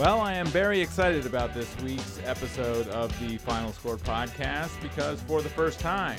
Well, 0.00 0.22
I 0.22 0.32
am 0.32 0.46
very 0.46 0.80
excited 0.80 1.26
about 1.26 1.52
this 1.52 1.68
week's 1.82 2.18
episode 2.24 2.88
of 2.88 3.12
the 3.20 3.36
Final 3.36 3.70
Score 3.70 3.98
podcast 3.98 4.80
because 4.80 5.20
for 5.20 5.42
the 5.42 5.50
first 5.50 5.78
time, 5.78 6.18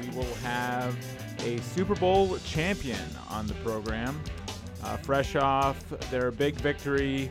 we 0.00 0.16
will 0.16 0.32
have 0.44 0.96
a 1.40 1.60
Super 1.60 1.96
Bowl 1.96 2.38
champion 2.46 3.00
on 3.28 3.48
the 3.48 3.54
program. 3.54 4.22
Uh, 4.80 4.96
fresh 4.98 5.34
off 5.34 5.76
their 6.08 6.30
big 6.30 6.54
victory 6.54 7.28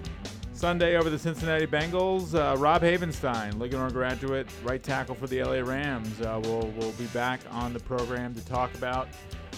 Sunday 0.52 0.98
over 0.98 1.10
the 1.10 1.18
Cincinnati 1.18 1.66
Bengals, 1.66 2.36
uh, 2.36 2.58
Rob 2.58 2.82
Havenstein, 2.82 3.54
Linganore 3.54 3.94
graduate, 3.94 4.48
right 4.66 4.84
tackle 4.84 5.16
for 5.16 5.28
the 5.28 5.42
LA 5.42 5.62
Rams, 5.62 6.20
uh, 6.20 6.42
will 6.44 6.72
will 6.72 6.92
be 6.98 7.06
back 7.14 7.40
on 7.52 7.72
the 7.72 7.80
program 7.80 8.36
to 8.36 8.46
talk 8.46 8.74
about 8.76 9.08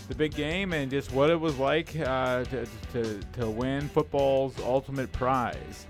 the 0.08 0.14
big 0.14 0.36
game 0.36 0.72
and 0.72 0.92
just 0.92 1.12
what 1.14 1.32
it 1.32 1.40
was 1.40 1.58
like 1.58 1.96
uh, 2.02 2.44
to, 2.44 2.68
to, 2.94 3.20
to 3.34 3.50
win 3.50 3.90
football's 3.90 4.54
ultimate 4.60 5.12
prize. 5.12 5.88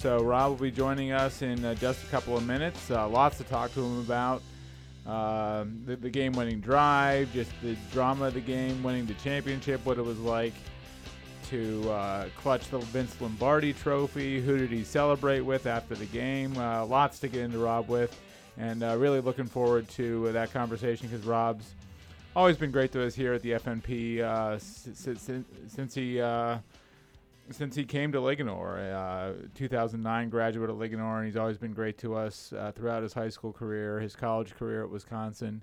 So 0.00 0.22
Rob 0.22 0.52
will 0.52 0.56
be 0.56 0.70
joining 0.70 1.12
us 1.12 1.42
in 1.42 1.62
uh, 1.62 1.74
just 1.74 2.02
a 2.04 2.06
couple 2.06 2.34
of 2.34 2.46
minutes. 2.46 2.90
Uh, 2.90 3.06
lots 3.06 3.36
to 3.36 3.44
talk 3.44 3.74
to 3.74 3.84
him 3.84 4.00
about. 4.00 4.40
Uh, 5.06 5.66
the, 5.84 5.94
the 5.94 6.08
game-winning 6.08 6.58
drive, 6.58 7.30
just 7.34 7.50
the 7.62 7.76
drama 7.92 8.24
of 8.24 8.32
the 8.32 8.40
game, 8.40 8.82
winning 8.82 9.04
the 9.04 9.12
championship, 9.14 9.84
what 9.84 9.98
it 9.98 10.02
was 10.02 10.18
like 10.18 10.54
to 11.50 11.86
uh, 11.90 12.24
clutch 12.38 12.70
the 12.70 12.78
Vince 12.78 13.14
Lombardi 13.20 13.74
Trophy. 13.74 14.40
Who 14.40 14.56
did 14.56 14.70
he 14.70 14.84
celebrate 14.84 15.40
with 15.40 15.66
after 15.66 15.94
the 15.94 16.06
game? 16.06 16.56
Uh, 16.56 16.86
lots 16.86 17.18
to 17.18 17.28
get 17.28 17.42
into 17.42 17.58
Rob 17.58 17.86
with, 17.90 18.18
and 18.56 18.82
uh, 18.82 18.96
really 18.96 19.20
looking 19.20 19.44
forward 19.44 19.86
to 19.90 20.32
that 20.32 20.50
conversation 20.50 21.08
because 21.08 21.26
Rob's 21.26 21.74
always 22.34 22.56
been 22.56 22.70
great 22.70 22.90
to 22.92 23.04
us 23.04 23.14
here 23.14 23.34
at 23.34 23.42
the 23.42 23.50
FNP 23.50 24.60
since, 24.94 25.30
since 25.68 25.94
he 25.94 26.22
since 27.50 27.74
he 27.74 27.84
came 27.84 28.12
to 28.12 28.18
Linganore. 28.18 28.92
Uh, 28.92 29.48
2009 29.54 30.28
graduate 30.30 30.70
at 30.70 30.76
Linganore, 30.76 31.18
and 31.18 31.26
he's 31.26 31.36
always 31.36 31.58
been 31.58 31.72
great 31.72 31.98
to 31.98 32.14
us 32.14 32.52
uh, 32.52 32.72
throughout 32.72 33.02
his 33.02 33.12
high 33.12 33.28
school 33.28 33.52
career, 33.52 34.00
his 34.00 34.14
college 34.14 34.54
career 34.54 34.84
at 34.84 34.90
Wisconsin, 34.90 35.62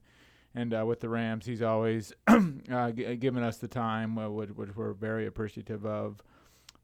and 0.55 0.73
uh, 0.73 0.85
with 0.85 0.99
the 0.99 1.09
Rams, 1.09 1.45
he's 1.45 1.61
always 1.61 2.13
uh, 2.27 2.91
g- 2.91 3.15
given 3.17 3.43
us 3.43 3.57
the 3.57 3.67
time, 3.67 4.17
uh, 4.17 4.29
which, 4.29 4.49
which, 4.51 4.75
we're 4.75 4.93
very 4.93 5.27
appreciative 5.27 5.85
of. 5.85 6.21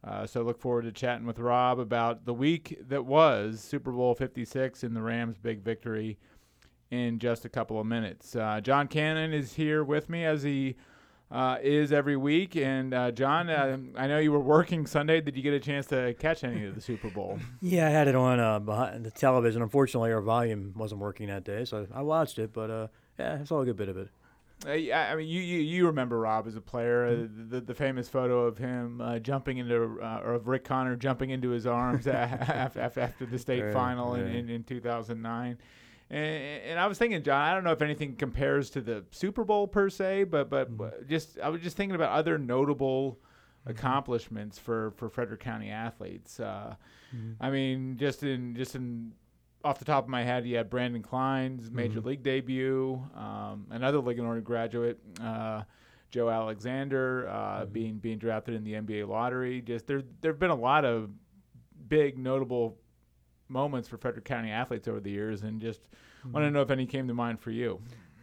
Uh, 0.03 0.27
so 0.27 0.41
look 0.41 0.59
forward 0.59 0.83
to 0.83 0.91
chatting 0.91 1.25
with 1.25 1.39
Rob 1.39 1.79
about 1.79 2.25
the 2.25 2.33
week 2.33 2.77
that 2.89 3.05
was 3.05 3.61
Super 3.61 3.91
Bowl 3.91 4.13
56 4.13 4.83
and 4.83 4.95
the 4.95 5.01
Rams' 5.01 5.37
big 5.37 5.61
victory 5.61 6.17
in 6.91 7.19
just 7.19 7.45
a 7.45 7.49
couple 7.49 7.79
of 7.79 7.87
minutes. 7.87 8.35
John 8.61 8.87
Cannon 8.87 9.33
is 9.33 9.53
here 9.53 9.83
with 9.83 10.09
me 10.09 10.25
as 10.25 10.43
he 10.43 10.75
uh, 11.33 11.57
is 11.63 11.91
every 11.91 12.15
week. 12.15 12.55
And 12.55 12.93
uh, 12.93 13.11
John, 13.11 13.49
uh, 13.49 13.77
I 13.97 14.07
know 14.07 14.19
you 14.19 14.31
were 14.31 14.39
working 14.39 14.85
Sunday. 14.85 15.19
Did 15.19 15.35
you 15.35 15.41
get 15.41 15.53
a 15.53 15.59
chance 15.59 15.87
to 15.87 16.13
catch 16.13 16.43
any 16.43 16.65
of 16.65 16.75
the 16.75 16.81
Super 16.81 17.09
Bowl? 17.09 17.39
Yeah, 17.61 17.87
I 17.87 17.89
had 17.89 18.07
it 18.07 18.15
on 18.15 18.39
uh, 18.39 18.59
behind 18.59 19.05
the 19.05 19.11
television. 19.11 19.61
Unfortunately, 19.61 20.11
our 20.11 20.21
volume 20.21 20.73
wasn't 20.75 21.01
working 21.01 21.27
that 21.27 21.43
day, 21.43 21.65
so 21.65 21.87
I 21.93 22.01
watched 22.01 22.37
it. 22.37 22.53
But 22.53 22.69
uh, 22.69 22.87
yeah, 23.17 23.39
I 23.41 23.43
saw 23.45 23.61
a 23.61 23.65
good 23.65 23.77
bit 23.77 23.89
of 23.89 23.97
it. 23.97 24.09
Uh, 24.65 24.93
I 24.93 25.15
mean, 25.15 25.27
you, 25.27 25.41
you, 25.41 25.59
you 25.59 25.87
remember 25.87 26.19
Rob 26.19 26.45
as 26.45 26.55
a 26.55 26.61
player, 26.61 27.07
mm-hmm. 27.07 27.49
the, 27.49 27.61
the 27.61 27.73
famous 27.73 28.09
photo 28.09 28.45
of 28.45 28.57
him 28.57 29.01
jumping 29.23 29.57
into, 29.57 29.75
or 29.75 30.33
of 30.33 30.47
Rick 30.47 30.65
Connor 30.65 30.95
jumping 30.95 31.31
into 31.31 31.49
his 31.49 31.65
arms 31.65 32.05
after, 32.07 32.81
after 32.81 33.25
the 33.25 33.39
state 33.39 33.63
right, 33.63 33.73
final 33.73 34.13
right. 34.13 34.21
In, 34.23 34.35
in, 34.35 34.49
in 34.49 34.63
2009. 34.63 35.57
And, 36.13 36.61
and, 36.63 36.79
I 36.79 36.85
was 36.85 36.99
thinking, 36.99 37.23
John, 37.23 37.41
I 37.41 37.55
don't 37.55 37.63
know 37.63 37.71
if 37.71 37.81
anything 37.81 38.15
compares 38.15 38.69
to 38.71 38.81
the 38.81 39.03
Super 39.09 39.43
Bowl 39.43 39.67
per 39.67 39.89
se, 39.89 40.25
but 40.25 40.47
but, 40.47 40.71
mm-hmm. 40.71 41.09
just 41.09 41.39
I 41.39 41.49
was 41.49 41.59
just 41.61 41.75
thinking 41.75 41.95
about 41.95 42.11
other 42.11 42.37
notable 42.37 43.13
mm-hmm. 43.13 43.71
accomplishments 43.71 44.59
for 44.59 44.91
for 44.91 45.09
Frederick 45.09 45.39
County 45.39 45.71
athletes. 45.71 46.39
Uh, 46.39 46.75
mm-hmm. 47.15 47.43
I 47.43 47.49
mean, 47.49 47.97
just 47.97 48.21
in 48.21 48.55
just 48.55 48.75
in 48.75 49.13
off 49.63 49.79
the 49.79 49.85
top 49.85 50.03
of 50.03 50.09
my 50.09 50.23
head, 50.23 50.45
you 50.45 50.55
had 50.55 50.69
Brandon 50.69 51.01
Klein's 51.01 51.71
major 51.71 51.97
mm-hmm. 51.97 52.09
league 52.09 52.23
debut, 52.23 53.01
um, 53.15 53.65
another 53.71 53.97
Linganore 53.97 54.43
graduate. 54.43 54.99
Uh, 55.19 55.63
Joe 56.11 56.29
Alexander 56.29 57.27
uh, 57.27 57.33
mm-hmm. 57.33 57.73
being 57.73 57.97
being 57.97 58.19
drafted 58.19 58.53
in 58.53 58.63
the 58.63 58.73
NBA 58.73 59.07
lottery. 59.07 59.61
Just 59.61 59.87
there 59.87 60.03
there've 60.21 60.37
been 60.37 60.51
a 60.51 60.55
lot 60.55 60.85
of 60.85 61.09
big 61.87 62.19
notable 62.19 62.77
moments 63.53 63.87
for 63.87 63.97
Frederick 63.97 64.25
County 64.25 64.51
athletes 64.51 64.87
over 64.87 64.99
the 64.99 65.11
years, 65.11 65.43
and 65.43 65.61
just 65.61 65.79
mm-hmm. 65.81 66.33
want 66.33 66.45
to 66.45 66.51
know 66.51 66.61
if 66.61 66.69
any 66.69 66.85
came 66.85 67.07
to 67.07 67.13
mind 67.13 67.39
for 67.39 67.51
you. 67.51 67.79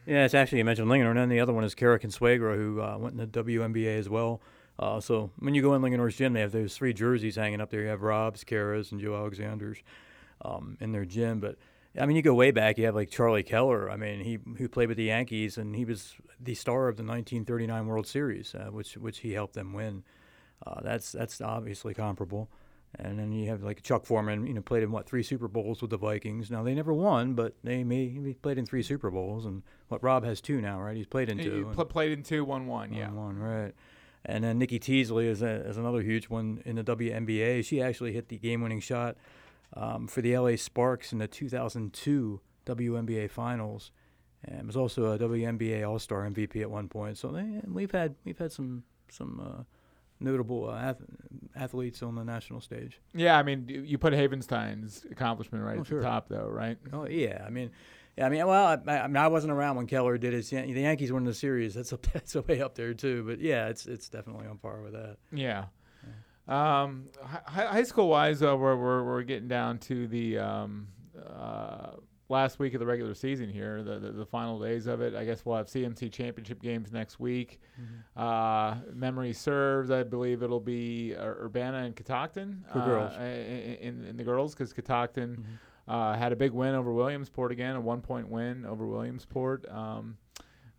Yeah, 0.06 0.24
it's 0.24 0.34
actually 0.34 0.58
you 0.58 0.64
mentioned 0.64 0.88
Linganore, 0.88 1.10
and 1.10 1.18
then 1.18 1.28
the 1.28 1.40
other 1.40 1.52
one 1.52 1.64
is 1.64 1.74
Kara 1.74 1.98
Consuegra, 1.98 2.56
who 2.56 2.82
uh, 2.82 2.98
went 2.98 3.18
in 3.18 3.30
the 3.30 3.42
WNBA 3.42 3.98
as 3.98 4.08
well. 4.08 4.40
Uh, 4.78 4.98
so 4.98 5.30
when 5.38 5.54
you 5.54 5.62
go 5.62 5.74
in 5.74 5.82
Linganore's 5.82 6.16
gym, 6.16 6.32
they 6.32 6.40
have 6.40 6.52
those 6.52 6.74
three 6.74 6.92
jerseys 6.92 7.36
hanging 7.36 7.60
up 7.60 7.70
there. 7.70 7.82
You 7.82 7.88
have 7.88 8.02
Rob's, 8.02 8.44
Kara's, 8.44 8.92
and 8.92 9.00
Joe 9.00 9.14
Alexander's 9.14 9.78
um, 10.42 10.78
in 10.80 10.92
their 10.92 11.04
gym. 11.04 11.38
But 11.38 11.56
I 11.98 12.06
mean, 12.06 12.16
you 12.16 12.22
go 12.22 12.34
way 12.34 12.50
back. 12.50 12.78
You 12.78 12.86
have 12.86 12.94
like 12.94 13.10
Charlie 13.10 13.42
Keller. 13.42 13.90
I 13.90 13.96
mean, 13.96 14.20
he 14.20 14.38
who 14.56 14.68
played 14.68 14.88
with 14.88 14.96
the 14.96 15.04
Yankees, 15.04 15.58
and 15.58 15.76
he 15.76 15.84
was 15.84 16.14
the 16.40 16.54
star 16.54 16.88
of 16.88 16.96
the 16.96 17.02
1939 17.02 17.86
World 17.86 18.06
Series, 18.06 18.54
uh, 18.54 18.70
which 18.70 18.96
which 18.96 19.18
he 19.18 19.32
helped 19.32 19.54
them 19.54 19.74
win. 19.74 20.02
Uh, 20.66 20.80
that's 20.82 21.12
that's 21.12 21.40
obviously 21.40 21.92
comparable. 21.92 22.48
And 22.96 23.18
then 23.18 23.30
you 23.32 23.48
have 23.48 23.62
like 23.62 23.82
Chuck 23.82 24.04
Foreman, 24.04 24.46
you 24.46 24.54
know, 24.54 24.62
played 24.62 24.82
in 24.82 24.90
what 24.90 25.06
three 25.06 25.22
Super 25.22 25.46
Bowls 25.46 25.80
with 25.80 25.90
the 25.90 25.96
Vikings. 25.96 26.50
Now 26.50 26.62
they 26.62 26.74
never 26.74 26.92
won, 26.92 27.34
but 27.34 27.54
they 27.62 27.84
may 27.84 28.08
he 28.08 28.34
played 28.34 28.58
in 28.58 28.66
three 28.66 28.82
Super 28.82 29.10
Bowls, 29.10 29.46
and 29.46 29.62
what 29.88 30.02
Rob 30.02 30.24
has 30.24 30.40
two 30.40 30.60
now, 30.60 30.80
right? 30.80 30.96
He's 30.96 31.06
played 31.06 31.28
in 31.28 31.38
two. 31.38 31.68
He 31.68 31.74
pl- 31.74 31.84
played 31.84 32.12
in 32.12 32.22
two, 32.24 32.44
one 32.44 32.66
one, 32.66 32.92
yeah, 32.92 33.10
one 33.10 33.38
right. 33.38 33.72
And 34.24 34.44
then 34.44 34.58
Nikki 34.58 34.78
Teasley 34.78 35.28
is, 35.28 35.40
a, 35.40 35.48
is 35.66 35.78
another 35.78 36.02
huge 36.02 36.28
one 36.28 36.62
in 36.66 36.76
the 36.76 36.84
WNBA. 36.84 37.64
She 37.64 37.80
actually 37.80 38.12
hit 38.12 38.28
the 38.28 38.36
game-winning 38.36 38.80
shot 38.80 39.16
um, 39.74 40.06
for 40.06 40.20
the 40.20 40.36
LA 40.36 40.56
Sparks 40.56 41.10
in 41.10 41.18
the 41.18 41.26
2002 41.26 42.38
WNBA 42.66 43.30
Finals, 43.30 43.92
and 44.44 44.66
was 44.66 44.76
also 44.76 45.12
a 45.12 45.18
WNBA 45.18 45.88
All-Star 45.88 46.28
MVP 46.28 46.60
at 46.60 46.70
one 46.70 46.88
point. 46.88 47.16
So 47.16 47.28
they, 47.28 47.62
we've 47.66 47.92
had 47.92 48.14
we've 48.24 48.38
had 48.38 48.52
some 48.52 48.82
some. 49.08 49.40
Uh, 49.40 49.62
notable 50.20 50.68
uh, 50.68 50.76
ath- 50.76 51.02
athletes 51.56 52.02
on 52.02 52.14
the 52.14 52.24
national 52.24 52.60
stage. 52.60 53.00
Yeah, 53.14 53.38
I 53.38 53.42
mean, 53.42 53.66
you 53.68 53.98
put 53.98 54.12
Havenstein's 54.12 55.06
accomplishment 55.10 55.64
right 55.64 55.78
oh, 55.78 55.80
at 55.80 55.86
sure. 55.86 56.00
the 56.00 56.06
top, 56.06 56.28
though, 56.28 56.46
right? 56.46 56.78
Oh 56.92 57.06
yeah, 57.06 57.44
I 57.46 57.50
mean, 57.50 57.70
yeah, 58.16 58.26
I 58.26 58.28
mean, 58.28 58.46
well, 58.46 58.80
I, 58.86 58.92
I, 58.98 59.06
mean, 59.06 59.16
I 59.16 59.28
wasn't 59.28 59.52
around 59.52 59.76
when 59.76 59.86
Keller 59.86 60.18
did 60.18 60.32
his. 60.32 60.50
The 60.50 60.66
Yankees 60.66 61.12
won 61.12 61.24
the 61.24 61.34
series. 61.34 61.74
That's 61.74 61.92
up, 61.92 62.06
that's 62.12 62.34
way 62.34 62.60
up 62.60 62.74
there 62.74 62.94
too. 62.94 63.24
But 63.26 63.40
yeah, 63.40 63.68
it's 63.68 63.86
it's 63.86 64.08
definitely 64.08 64.46
on 64.46 64.58
par 64.58 64.82
with 64.82 64.92
that. 64.92 65.16
Yeah. 65.32 65.66
yeah. 66.48 66.82
Um, 66.82 67.06
high, 67.22 67.66
high 67.66 67.82
school 67.84 68.08
wise, 68.08 68.42
uh, 68.42 68.56
we're, 68.56 68.76
we're 68.76 69.04
we're 69.04 69.22
getting 69.22 69.48
down 69.48 69.78
to 69.78 70.06
the 70.06 70.38
um, 70.38 70.88
uh, 71.16 71.92
last 72.30 72.58
week 72.60 72.74
of 72.74 72.80
the 72.80 72.86
regular 72.86 73.12
season 73.12 73.48
here, 73.48 73.82
the, 73.82 73.98
the, 73.98 74.12
the, 74.12 74.24
final 74.24 74.58
days 74.58 74.86
of 74.86 75.00
it. 75.00 75.14
I 75.14 75.24
guess 75.24 75.44
we'll 75.44 75.56
have 75.56 75.66
CMC 75.66 76.12
championship 76.12 76.62
games 76.62 76.92
next 76.92 77.18
week. 77.18 77.60
Mm-hmm. 77.80 78.22
Uh, 78.22 78.76
memory 78.94 79.32
serves, 79.32 79.90
I 79.90 80.04
believe 80.04 80.42
it'll 80.42 80.60
be 80.60 81.14
uh, 81.16 81.24
Urbana 81.24 81.78
and 81.78 81.96
Catoctin 81.96 82.64
for 82.72 82.78
uh, 82.78 82.86
girls 82.86 83.16
in, 83.16 84.04
in, 84.04 84.16
the 84.16 84.24
girls 84.24 84.54
because 84.54 84.72
Catoctin 84.72 85.36
mm-hmm. 85.36 85.90
uh, 85.90 86.16
had 86.16 86.32
a 86.32 86.36
big 86.36 86.52
win 86.52 86.74
over 86.74 86.92
Williamsport 86.92 87.50
again, 87.50 87.74
a 87.74 87.80
one 87.80 88.00
point 88.00 88.28
win 88.28 88.64
over 88.64 88.86
Williamsport. 88.86 89.68
Um, 89.68 90.16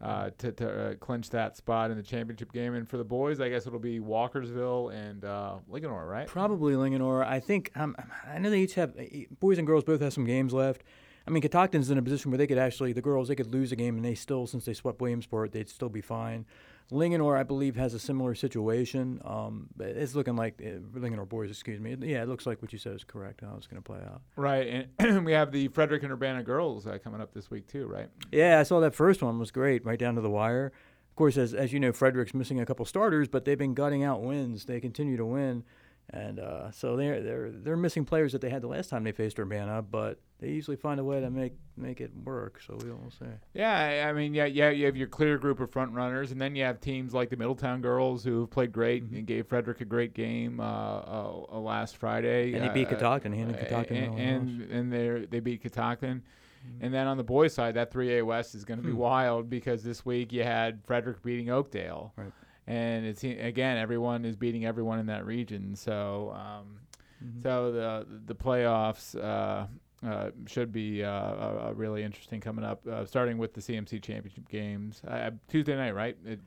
uh, 0.02 0.32
to, 0.40 0.52
to 0.52 0.70
uh, 0.70 0.96
clinch 0.96 1.30
that 1.30 1.56
spot 1.56 1.92
in 1.92 1.98
the 1.98 2.02
championship 2.02 2.52
game. 2.52 2.74
And 2.74 2.90
for 2.90 2.98
the 2.98 3.04
boys, 3.04 3.40
I 3.40 3.50
guess 3.50 3.68
it'll 3.68 3.78
be 3.78 4.00
Walkersville 4.00 4.92
and 4.92 5.24
uh, 5.24 5.58
Linganore, 5.72 6.10
right? 6.10 6.26
Probably 6.26 6.74
Linganore. 6.74 7.24
I 7.24 7.40
think 7.40 7.70
um, 7.76 7.96
I 8.28 8.40
know 8.40 8.50
they 8.50 8.62
each 8.62 8.74
have 8.74 8.96
boys 9.40 9.60
and 9.60 9.68
girls 9.68 9.84
both 9.84 10.02
have 10.02 10.12
some 10.12 10.26
games 10.26 10.54
left. 10.54 10.84
I 11.28 11.32
mean, 11.32 11.42
Catoctin's 11.42 11.90
in 11.90 11.98
a 11.98 12.02
position 12.02 12.32
where 12.32 12.38
they 12.38 12.48
could 12.48 12.58
actually, 12.58 12.94
the 12.94 13.02
girls, 13.02 13.28
they 13.28 13.36
could 13.36 13.52
lose 13.52 13.72
a 13.72 13.76
game 13.76 13.96
and 13.96 14.06
they 14.06 14.16
still, 14.16 14.48
since 14.48 14.66
they 14.66 14.74
swept 14.74 15.02
Williamsport, 15.02 15.52
they'd 15.52 15.70
still 15.70 15.90
be 15.90 16.02
fine. 16.02 16.46
Linganore, 16.92 17.38
I 17.38 17.44
believe, 17.44 17.78
has 17.78 17.94
a 17.94 18.00
similar 18.00 18.36
situation. 18.36 19.22
Um, 19.24 19.70
it's 19.80 20.14
looking 20.14 20.36
like 20.36 20.62
uh, 20.62 20.80
Linganore 20.98 21.28
boys, 21.30 21.50
excuse 21.50 21.80
me. 21.80 21.96
Yeah, 22.02 22.22
it 22.22 22.28
looks 22.28 22.46
like 22.46 22.62
what 22.62 22.74
you 22.74 22.80
said 22.80 22.94
is 22.94 23.04
correct. 23.06 23.42
How 23.42 23.54
it's 23.56 23.66
going 23.66 23.82
to 23.82 23.86
play 23.86 24.00
out. 24.00 24.22
Right, 24.36 24.88
and 25.00 25.26
we 25.26 25.32
have 25.32 25.54
the 25.54 25.70
Frederick 25.70 26.04
and 26.04 26.12
Urbana 26.12 26.44
girls 26.44 26.86
uh, 26.86 26.98
coming 27.02 27.22
up 27.22 27.34
this 27.34 27.50
week 27.50 27.68
too, 27.68 27.88
right? 27.88 28.10
Yeah, 28.32 28.60
I 28.60 28.64
saw 28.64 28.82
that 28.82 28.94
first 28.94 29.24
one 29.24 29.40
was 29.40 29.52
great, 29.52 29.86
right 29.86 29.98
down 29.98 30.16
to 30.16 30.22
the 30.22 30.30
wire. 30.30 30.74
Of 31.10 31.16
course, 31.16 31.38
as 31.38 31.54
as 31.54 31.72
you 31.72 31.80
know, 31.80 31.94
Frederick's 31.94 32.34
missing 32.34 32.60
a 32.60 32.66
couple 32.66 32.86
starters, 32.86 33.30
but 33.30 33.46
they've 33.46 33.58
been 33.58 33.74
gutting 33.74 34.04
out 34.04 34.22
wins. 34.22 34.66
They 34.66 34.82
continue 34.82 35.16
to 35.16 35.26
win. 35.26 35.64
And 36.14 36.40
uh, 36.40 36.72
so 36.72 36.98
they're 36.98 37.22
they're 37.22 37.52
they're 37.52 37.78
missing 37.78 38.04
players 38.04 38.34
that 38.34 38.42
they 38.42 38.50
had 38.50 38.62
the 38.62 38.68
last 38.68 38.90
time 38.90 39.06
they 39.06 39.14
faced 39.14 39.40
Urbana, 39.40 39.82
but 39.82 40.20
they 40.40 40.50
usually 40.50 40.76
find 40.76 41.00
a 41.00 41.04
way 41.06 41.22
to 41.22 41.30
make 41.30 41.54
make 41.78 42.02
it 42.02 42.12
work. 42.26 42.60
So 42.68 42.78
we'll 42.82 43.12
see. 43.18 43.32
Yeah, 43.54 44.08
I 44.10 44.12
mean, 44.12 44.34
yeah, 44.34 44.46
yeah, 44.46 44.72
you 44.72 44.86
have 44.88 44.98
your 44.98 45.08
clear 45.08 45.38
group 45.38 45.62
of 45.62 45.72
front 45.72 45.94
runners, 45.94 46.34
and 46.34 46.42
then 46.42 46.54
you 46.54 46.66
have 46.66 46.82
teams 46.82 47.14
like 47.14 47.30
the 47.30 47.38
Middletown 47.38 47.80
girls 47.80 48.26
who 48.26 48.46
played 48.48 48.74
great 48.74 49.06
mm-hmm. 49.06 49.18
and 49.18 49.26
gave 49.26 49.48
Frederick 49.48 49.80
a 49.80 49.86
great 49.86 50.14
game 50.14 50.60
uh, 50.60 50.64
uh, 50.64 51.46
uh 51.50 51.60
last 51.60 51.96
Friday. 51.96 52.54
And 52.54 52.64
he 52.66 52.70
beat 52.72 52.88
uh, 52.88 52.92
Catoctin. 52.92 53.32
He 53.32 53.42
and 53.42 53.58
Catoctin. 53.58 53.96
And 53.96 54.20
and, 54.20 54.72
and 54.72 54.94
they 54.94 55.26
they 55.28 55.40
beat 55.40 55.62
Catoctin. 55.62 56.24
Mm-hmm. 56.68 56.86
And 56.86 56.94
then 56.94 57.08
on 57.08 57.16
the 57.16 57.24
boys' 57.24 57.54
side, 57.54 57.76
that 57.76 57.90
3A 57.92 58.26
West 58.26 58.54
is 58.54 58.66
going 58.66 58.80
to 58.80 58.86
be 58.86 58.92
hmm. 58.92 59.00
wild 59.00 59.50
because 59.50 59.82
this 59.82 60.06
week 60.06 60.32
you 60.32 60.44
had 60.44 60.80
Frederick 60.86 61.24
beating 61.24 61.50
Oakdale. 61.50 62.14
Right 62.16 62.32
and 62.68 63.06
it's 63.06 63.24
again 63.24 63.78
everyone 63.78 64.26
is 64.26 64.36
beating 64.36 64.66
everyone 64.66 65.00
in 65.00 65.08
that 65.08 65.26
region. 65.26 65.76
So 65.76 66.36
um, 66.36 66.82
Mm-hmm. 67.24 67.42
So 67.42 67.72
the 67.72 68.06
the 68.26 68.36
playoffs 68.36 69.16
uh, 69.16 69.68
uh, 70.06 70.32
should 70.48 70.72
be 70.72 71.04
uh, 71.04 71.72
really 71.74 72.04
interesting 72.04 72.42
coming 72.42 72.66
up, 72.66 72.86
uh, 72.88 73.06
starting 73.06 73.38
with 73.38 73.54
the 73.54 73.62
CMC 73.62 74.02
championship 74.02 74.50
games 74.50 75.02
Tuesday 75.48 75.76
night, 75.76 75.92
right? 75.96 76.18
It, 76.26 76.40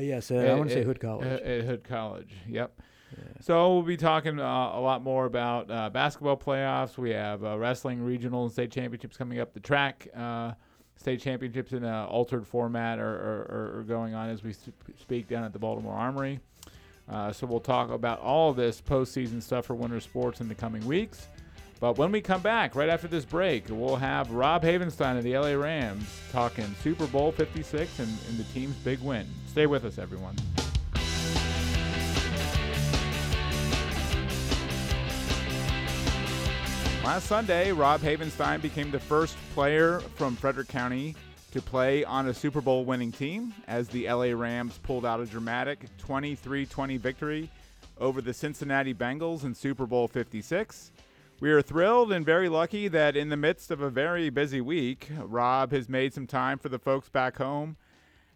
yes, 0.00 0.30
I 0.30 0.54
want 0.54 0.68
to 0.68 0.74
say 0.74 0.84
Hood 0.84 1.00
College. 1.00 1.26
At 1.26 1.64
Hood 1.64 1.84
College, 1.84 2.34
yep. 2.46 2.78
Yeah. 3.12 3.24
So 3.40 3.74
we'll 3.74 3.82
be 3.82 3.96
talking 3.96 4.38
uh, 4.38 4.42
a 4.44 4.80
lot 4.80 5.02
more 5.02 5.24
about 5.24 5.68
uh, 5.68 5.90
basketball 5.90 6.36
playoffs. 6.36 6.96
We 6.96 7.10
have 7.10 7.42
uh, 7.42 7.58
wrestling 7.58 8.02
regional 8.02 8.44
and 8.44 8.52
state 8.52 8.70
championships 8.70 9.16
coming 9.16 9.40
up. 9.40 9.52
The 9.52 9.60
track 9.60 10.06
state 11.00 11.20
championships 11.20 11.72
in 11.72 11.82
an 11.82 12.04
altered 12.06 12.46
format 12.46 12.98
are, 12.98 13.04
are, 13.04 13.78
are, 13.78 13.84
going 13.84 14.14
on 14.14 14.28
as 14.28 14.44
we 14.44 14.52
speak 14.98 15.26
down 15.28 15.42
at 15.44 15.52
the 15.52 15.58
Baltimore 15.58 15.94
Armory. 15.94 16.40
Uh, 17.08 17.32
so 17.32 17.46
we'll 17.46 17.58
talk 17.58 17.90
about 17.90 18.20
all 18.20 18.52
this 18.52 18.82
postseason 18.82 19.42
stuff 19.42 19.64
for 19.64 19.74
winter 19.74 19.98
sports 19.98 20.42
in 20.42 20.48
the 20.48 20.54
coming 20.54 20.86
weeks. 20.86 21.26
But 21.80 21.96
when 21.96 22.12
we 22.12 22.20
come 22.20 22.42
back, 22.42 22.74
right 22.74 22.90
after 22.90 23.08
this 23.08 23.24
break, 23.24 23.64
we'll 23.70 23.96
have 23.96 24.30
Rob 24.30 24.62
Havenstein 24.62 25.16
of 25.16 25.24
the 25.24 25.38
LA 25.38 25.52
Rams 25.52 26.04
talking 26.30 26.66
Super 26.82 27.06
Bowl 27.06 27.32
56 27.32 27.98
and, 27.98 28.08
and 28.28 28.38
the 28.38 28.44
team's 28.52 28.76
big 28.76 29.00
win. 29.00 29.26
Stay 29.48 29.66
with 29.66 29.86
us, 29.86 29.96
everyone. 29.96 30.36
Last 37.02 37.26
Sunday, 37.26 37.72
Rob 37.72 38.02
Havenstein 38.02 38.60
became 38.60 38.90
the 38.90 39.00
first 39.00 39.34
player 39.54 40.00
from 40.16 40.36
Frederick 40.36 40.68
County 40.68 41.16
to 41.50 41.62
play 41.62 42.04
on 42.04 42.28
a 42.28 42.34
Super 42.34 42.60
Bowl 42.60 42.84
winning 42.84 43.10
team 43.10 43.54
as 43.66 43.88
the 43.88 44.06
LA 44.06 44.32
Rams 44.38 44.78
pulled 44.82 45.06
out 45.06 45.18
a 45.18 45.24
dramatic 45.24 45.86
23 45.96 46.66
20 46.66 46.96
victory 46.98 47.50
over 47.98 48.20
the 48.20 48.34
Cincinnati 48.34 48.92
Bengals 48.92 49.44
in 49.44 49.54
Super 49.54 49.86
Bowl 49.86 50.08
56. 50.08 50.92
We 51.40 51.50
are 51.50 51.62
thrilled 51.62 52.12
and 52.12 52.24
very 52.24 52.50
lucky 52.50 52.86
that 52.88 53.16
in 53.16 53.30
the 53.30 53.36
midst 53.36 53.70
of 53.70 53.80
a 53.80 53.88
very 53.88 54.28
busy 54.28 54.60
week, 54.60 55.08
Rob 55.18 55.72
has 55.72 55.88
made 55.88 56.12
some 56.12 56.26
time 56.26 56.58
for 56.58 56.68
the 56.68 56.78
folks 56.78 57.08
back 57.08 57.38
home, 57.38 57.78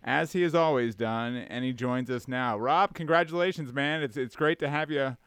as 0.02 0.32
he 0.32 0.40
has 0.40 0.55
always 0.55 0.94
done, 0.94 1.37
and 1.37 1.66
he 1.66 1.75
joins 1.75 2.08
us 2.08 2.26
now. 2.26 2.56
Rob, 2.56 2.94
congratulations, 2.94 3.75
man. 3.75 4.02
It's, 4.02 4.16
it's 4.16 4.34
great 4.34 4.58
to 4.61 4.70
have 4.70 4.90
you 4.90 5.19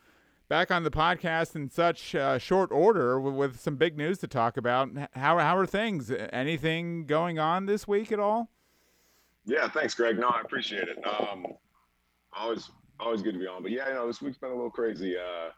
back 0.49 0.71
on 0.71 0.83
the 0.83 0.91
podcast 0.91 1.55
in 1.55 1.69
such 1.69 2.15
uh, 2.15 2.38
short 2.38 2.71
order 2.71 3.19
with, 3.19 3.33
with, 3.33 3.59
some 3.59 3.75
big 3.75 3.97
news 3.97 4.17
to 4.19 4.27
talk 4.27 4.57
about. 4.57 4.89
How, 5.13 5.38
how 5.39 5.57
are 5.57 5.65
things? 5.65 6.11
Anything 6.31 7.05
going 7.05 7.39
on 7.39 7.65
this 7.65 7.88
week 7.88 8.11
at 8.11 8.19
all? 8.19 8.49
Yeah, 9.45 9.69
thanks, 9.69 9.94
Greg. 9.95 10.19
No, 10.19 10.27
I 10.29 10.41
appreciate 10.41 10.88
it. 10.88 10.97
Um, 11.05 11.45
always, 12.33 12.69
always 12.99 13.21
good 13.21 13.33
to 13.33 13.39
be 13.39 13.47
on. 13.47 13.63
But 13.63 13.71
yeah, 13.71 13.88
you 13.88 13.94
know, 13.94 14.07
this 14.07 14.21
week's 14.21 14.38
been 14.38 14.51
a 14.51 14.55
little 14.55 14.69
crazy. 14.69 15.15
Uh, 15.17 15.49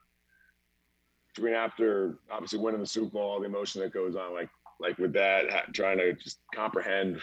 between 1.33 1.53
after 1.53 2.19
obviously 2.31 2.59
winning 2.59 2.81
the 2.81 2.87
Super 2.87 3.11
Bowl, 3.11 3.31
all 3.31 3.39
the 3.39 3.45
emotion 3.45 3.81
that 3.81 3.93
goes 3.93 4.15
on, 4.15 4.33
like 4.33 4.49
like 4.79 4.97
with 4.97 5.13
that, 5.13 5.73
trying 5.73 5.97
to 5.97 6.13
just 6.13 6.39
comprehend 6.53 7.19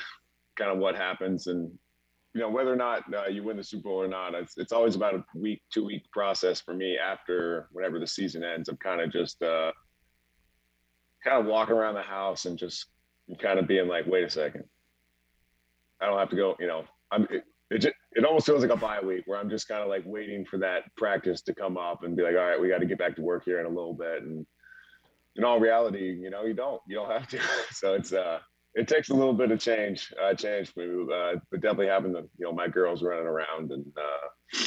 kind 0.57 0.71
of 0.71 0.79
what 0.79 0.95
happens 0.95 1.47
and 1.47 1.71
you 2.37 2.43
know 2.43 2.51
whether 2.51 2.71
or 2.71 2.77
not 2.77 3.03
uh, 3.15 3.29
you 3.29 3.43
win 3.43 3.57
the 3.57 3.65
Super 3.65 3.85
Bowl 3.85 4.03
or 4.03 4.09
not, 4.09 4.35
it's, 4.35 4.59
it's 4.59 4.73
always 4.73 4.95
about 4.95 5.15
a 5.15 5.25
week, 5.35 5.63
two 5.73 5.87
week 5.87 6.03
process 6.13 6.61
for 6.61 6.75
me 6.75 6.99
after 6.99 7.67
whenever 7.73 7.99
the 7.99 8.07
season 8.07 8.45
ends. 8.45 8.69
I'm 8.69 8.77
kind 8.77 9.01
of 9.01 9.11
just 9.11 9.43
uh, 9.43 9.73
kind 11.25 11.41
of 11.41 11.47
walking 11.47 11.75
around 11.75 11.95
the 11.95 12.03
house 12.03 12.45
and 12.45 12.59
just 12.59 12.89
kind 13.41 13.59
of 13.59 13.67
being 13.67 13.89
like, 13.89 14.07
wait 14.07 14.25
a 14.25 14.29
second, 14.29 14.65
I 15.99 16.05
don't 16.05 16.19
have 16.19 16.29
to 16.29 16.37
go. 16.37 16.57
You 16.61 16.67
know, 16.67 16.85
I'm. 17.11 17.27
It, 17.31 17.45
it, 17.71 17.87
it 18.13 18.25
almost 18.25 18.45
feels 18.45 18.61
like 18.61 18.71
a 18.71 18.77
bye 18.77 19.01
week 19.01 19.23
where 19.25 19.41
I'm 19.41 19.51
just 19.51 19.67
kind 19.67 19.83
of 19.83 19.89
like 19.89 20.03
waiting 20.05 20.45
for 20.45 20.59
that 20.59 20.83
practice 20.97 21.41
to 21.43 21.55
come 21.55 21.79
up 21.79 22.05
and 22.05 22.17
be 22.17 22.23
like, 22.23 22.37
all 22.37 22.47
right, 22.47 22.61
we 22.61 22.69
got 22.69 22.79
to 22.79 22.87
get 22.87 22.99
back 22.99 23.17
to 23.17 23.23
work 23.23 23.45
here 23.47 23.61
in 23.61 23.67
a 23.67 23.71
little 23.71 23.95
bit. 23.95 24.23
And 24.23 24.47
in 25.37 25.43
all 25.43 25.59
reality, 25.59 26.17
you 26.21 26.31
know, 26.31 26.45
you 26.45 26.55
don't, 26.55 26.81
you 26.87 26.95
don't 26.95 27.11
have 27.11 27.27
to. 27.29 27.41
so 27.73 27.95
it's 27.95 28.13
uh, 28.13 28.41
it 28.77 28.87
takes 28.87 29.09
a 29.09 29.15
little 29.15 29.33
bit 29.33 29.51
of 29.51 29.59
change, 29.59 30.13
uh, 30.23 30.35
change 30.35 30.73
for 30.73 30.87
me. 30.87 31.13
Uh, 31.13 31.41
but 31.51 31.61
definitely 31.61 31.89
having 31.89 32.13
the, 32.13 32.29
you 32.39 32.45
know, 32.45 32.53
my 32.53 32.69
girls 32.69 33.03
running 33.03 33.27
around 33.27 33.73
and, 33.73 33.87
uh, 33.97 34.59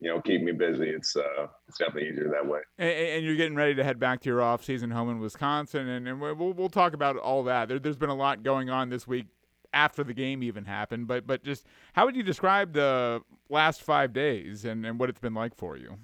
you 0.00 0.10
know, 0.10 0.20
keep 0.20 0.42
me 0.42 0.52
busy. 0.52 0.90
It's 0.90 1.16
uh, 1.16 1.46
it's 1.66 1.78
definitely 1.78 2.10
easier 2.10 2.28
that 2.28 2.46
way. 2.46 2.60
And, 2.78 2.90
and, 2.90 3.24
you're 3.24 3.36
getting 3.36 3.56
ready 3.56 3.74
to 3.76 3.82
head 3.82 3.98
back 3.98 4.20
to 4.20 4.28
your 4.28 4.42
off 4.42 4.62
season 4.62 4.90
home 4.90 5.08
in 5.08 5.18
Wisconsin, 5.18 5.88
and, 5.88 6.06
and 6.06 6.20
we'll 6.20 6.52
we'll 6.52 6.68
talk 6.68 6.92
about 6.92 7.16
all 7.16 7.42
that. 7.44 7.68
There, 7.68 7.80
has 7.82 7.96
been 7.96 8.10
a 8.10 8.14
lot 8.14 8.42
going 8.42 8.68
on 8.68 8.90
this 8.90 9.08
week 9.08 9.26
after 9.72 10.04
the 10.04 10.12
game 10.12 10.42
even 10.42 10.66
happened, 10.66 11.06
but 11.06 11.26
but 11.26 11.42
just 11.42 11.64
how 11.94 12.04
would 12.04 12.16
you 12.16 12.22
describe 12.22 12.74
the 12.74 13.22
last 13.48 13.82
five 13.82 14.12
days 14.12 14.66
and, 14.66 14.84
and 14.84 14.98
what 14.98 15.08
it's 15.08 15.20
been 15.20 15.34
like 15.34 15.56
for 15.56 15.78
you? 15.78 15.96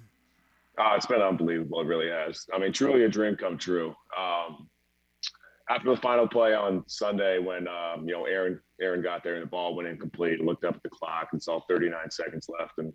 Uh, 0.79 0.95
it's 0.95 1.05
been 1.05 1.21
unbelievable. 1.21 1.81
It 1.81 1.85
really 1.85 2.09
has. 2.09 2.47
I 2.51 2.57
mean, 2.57 2.73
truly 2.73 3.03
a 3.03 3.09
dream 3.09 3.35
come 3.35 3.57
true. 3.57 3.93
Um, 4.17 4.67
after 5.69 5.89
the 5.89 6.01
final 6.01 6.27
play 6.27 6.53
on 6.53 6.83
Sunday, 6.87 7.39
when 7.39 7.67
um, 7.67 8.07
you 8.07 8.13
know 8.13 8.25
Aaron 8.25 8.59
Aaron 8.81 9.01
got 9.01 9.23
there 9.23 9.35
and 9.35 9.43
the 9.43 9.47
ball 9.47 9.75
went 9.75 9.87
incomplete, 9.87 10.41
looked 10.41 10.65
up 10.65 10.75
at 10.75 10.83
the 10.83 10.89
clock 10.89 11.29
and 11.31 11.41
saw 11.41 11.61
39 11.67 12.09
seconds 12.09 12.47
left, 12.59 12.73
and 12.77 12.91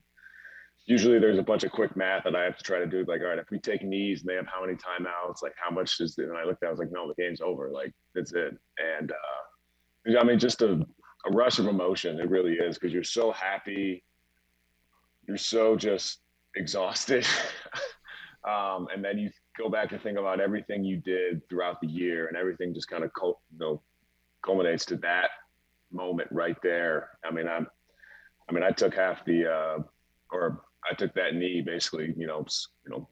usually 0.87 1.19
there's 1.19 1.39
a 1.39 1.43
bunch 1.43 1.65
of 1.65 1.73
quick 1.73 1.97
math 1.97 2.25
that 2.25 2.37
I 2.37 2.45
have 2.45 2.57
to 2.57 2.65
try 2.65 2.79
to 2.79 2.87
do. 2.87 3.05
Like, 3.07 3.21
all 3.21 3.29
right, 3.29 3.39
if 3.39 3.51
we 3.51 3.59
take 3.59 3.83
knees 3.83 4.21
and 4.21 4.31
they 4.31 4.35
have 4.35 4.47
how 4.47 4.65
many 4.65 4.75
timeouts, 4.75 5.43
like 5.43 5.55
how 5.57 5.75
much 5.75 6.01
is 6.01 6.17
it? 6.19 6.29
And 6.29 6.39
I 6.39 6.45
looked 6.45 6.63
at, 6.63 6.69
I 6.69 6.71
was 6.71 6.79
like, 6.79 6.93
no, 6.93 7.09
the 7.09 7.21
game's 7.21 7.41
over. 7.41 7.71
Like 7.71 7.93
that's 8.15 8.33
it. 8.33 8.57
And 8.99 9.13
uh, 9.13 10.19
I 10.19 10.25
mean, 10.25 10.39
just 10.39 10.63
a, 10.63 10.73
a 11.27 11.31
rush 11.33 11.59
of 11.59 11.67
emotion. 11.67 12.21
It 12.21 12.31
really 12.31 12.55
is 12.55 12.79
because 12.79 12.93
you're 12.93 13.03
so 13.03 13.33
happy. 13.33 14.05
You're 15.27 15.37
so 15.37 15.77
just 15.77 16.21
exhausted. 16.55 17.27
um, 18.49 18.87
and 18.95 19.05
then 19.05 19.19
you 19.19 19.31
go 19.59 19.69
back 19.69 19.93
and 19.93 20.03
think 20.03 20.19
about 20.19 20.41
everything 20.41 20.85
you 20.85 20.97
did 20.99 21.47
throughout 21.49 21.81
the 21.81 21.87
year 21.87 22.27
and 22.29 22.37
everything 22.37 22.75
just 22.75 22.89
kind 22.89 23.05
of 23.05 23.13
cul- 23.15 23.41
you 23.53 23.59
know 23.59 23.83
culminates 24.45 24.85
to 24.87 24.97
that 24.97 25.31
moment 25.93 26.29
right 26.31 26.57
there. 26.63 27.11
I 27.25 27.31
mean 27.31 27.49
i'm 27.49 27.67
i 28.49 28.53
mean 28.53 28.63
i 28.63 28.71
took 28.71 28.95
half 28.95 29.25
the 29.25 29.51
uh 29.51 29.83
or 30.31 30.63
i 30.91 30.95
took 30.95 31.15
that 31.15 31.35
knee 31.35 31.61
basically 31.61 32.15
you 32.17 32.27
know 32.27 32.45
you 32.85 32.91
know 32.91 33.09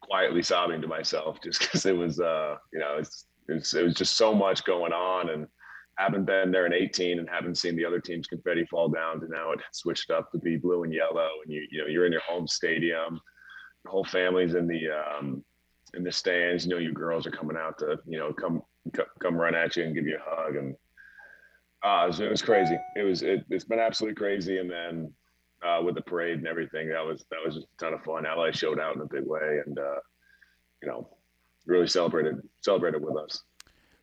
quietly 0.00 0.42
sobbing 0.42 0.80
to 0.80 0.88
myself 0.88 1.38
just 1.44 1.60
because 1.60 1.86
it 1.86 1.96
was 1.96 2.20
uh 2.20 2.56
you 2.72 2.78
know 2.78 2.96
it's, 2.98 3.26
it 3.74 3.82
was 3.82 3.94
just 3.94 4.16
so 4.16 4.34
much 4.34 4.64
going 4.64 4.92
on 4.92 5.30
and 5.30 5.46
haven't 5.96 6.26
been 6.26 6.52
there 6.52 6.66
in 6.66 6.72
18 6.72 7.18
and 7.18 7.28
haven't 7.28 7.56
seen 7.56 7.74
the 7.74 7.84
other 7.84 7.98
team's 7.98 8.26
confetti 8.26 8.64
fall 8.66 8.88
down 8.88 9.20
to 9.20 9.26
now 9.28 9.50
it 9.52 9.60
switched 9.72 10.10
up 10.10 10.30
to 10.30 10.38
be 10.38 10.56
blue 10.56 10.84
and 10.84 10.92
yellow 10.92 11.28
and 11.42 11.52
you 11.52 11.66
you 11.70 11.80
know 11.80 11.86
you're 11.86 12.06
in 12.06 12.12
your 12.12 12.20
home 12.20 12.46
stadium 12.46 13.20
the 13.84 13.90
whole 13.90 14.04
family's 14.04 14.54
in 14.54 14.66
the 14.66 14.82
um 14.90 15.42
in 15.94 16.04
the 16.04 16.12
stands. 16.12 16.64
You 16.64 16.70
know, 16.70 16.78
your 16.78 16.92
girls 16.92 17.26
are 17.26 17.30
coming 17.30 17.56
out 17.56 17.78
to 17.78 17.98
you 18.06 18.18
know 18.18 18.32
come 18.32 18.62
come 19.20 19.36
run 19.36 19.54
at 19.54 19.76
you 19.76 19.84
and 19.84 19.94
give 19.94 20.06
you 20.06 20.16
a 20.16 20.34
hug, 20.34 20.56
and 20.56 20.74
uh, 21.84 22.04
it, 22.04 22.06
was, 22.08 22.20
it 22.20 22.30
was 22.30 22.42
crazy. 22.42 22.76
It 22.96 23.02
was 23.02 23.22
it, 23.22 23.44
has 23.52 23.64
been 23.64 23.78
absolutely 23.78 24.16
crazy. 24.16 24.58
And 24.58 24.70
then 24.70 25.12
uh, 25.62 25.80
with 25.82 25.94
the 25.94 26.02
parade 26.02 26.38
and 26.38 26.46
everything, 26.46 26.88
that 26.88 27.04
was 27.04 27.24
that 27.30 27.38
was 27.44 27.54
just 27.54 27.66
a 27.66 27.84
ton 27.84 27.94
of 27.94 28.02
fun. 28.02 28.24
LA 28.24 28.50
showed 28.50 28.80
out 28.80 28.96
in 28.96 29.02
a 29.02 29.06
big 29.06 29.24
way, 29.24 29.60
and 29.66 29.78
uh, 29.78 30.00
you 30.82 30.88
know, 30.88 31.08
really 31.66 31.88
celebrated 31.88 32.36
celebrated 32.62 33.02
with 33.02 33.16
us. 33.16 33.42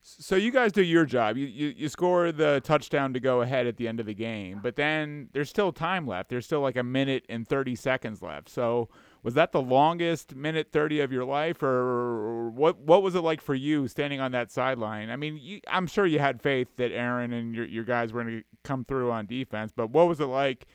So 0.08 0.36
you 0.36 0.51
guys 0.51 0.72
do 0.72 0.84
your 0.84 1.06
job. 1.06 1.36
You, 1.36 1.48
you 1.48 1.74
you 1.75 1.89
score 1.89 2.32
the 2.32 2.62
touchdown 2.63 3.13
to 3.13 3.20
go 3.20 3.42
ahead 3.42 3.65
at 3.65 3.77
the 3.77 3.88
end 3.88 4.00
of 4.00 4.06
the 4.06 4.13
game, 4.13 4.60
but 4.62 4.75
then 4.75 5.30
there's 5.34 5.50
still 5.50 5.72
time 5.72 6.06
left. 6.06 6.30
There's 6.30 6.46
still 6.46 6.62
like 6.62 6.75
a 6.75 6.84
minute 6.84 7.25
and 7.27 7.48
30 7.48 7.75
seconds 7.75 8.22
left. 8.22 8.50
So 8.50 8.89
was 9.25 9.34
that 9.34 9.51
the 9.51 9.62
longest 9.62 10.36
minute 10.36 10.67
30 10.72 11.00
of 11.00 11.12
your 11.12 11.25
life 11.25 11.63
or 11.63 12.51
what 12.51 12.77
what 12.77 13.01
was 13.01 13.15
it 13.15 13.22
like 13.22 13.41
for 13.41 13.55
you 13.55 13.88
standing 13.88 14.22
on 14.22 14.32
that 14.34 14.51
sideline? 14.51 15.10
I 15.10 15.15
mean 15.15 15.39
you, 15.41 15.60
i'm 15.67 15.88
sure 15.88 16.05
you 16.05 16.20
had 16.20 16.44
faith 16.44 16.67
that 16.77 16.91
aaron 16.91 17.34
and 17.34 17.55
your, 17.55 17.65
your 17.65 17.84
guys 17.84 18.13
were 18.13 18.24
going 18.24 18.38
to 18.38 18.44
come 18.63 18.86
through 18.86 19.12
on 19.12 19.25
defense 19.25 19.74
but 19.75 19.89
what 19.89 20.08
was 20.08 20.20
it 20.20 20.27
like 20.27 20.67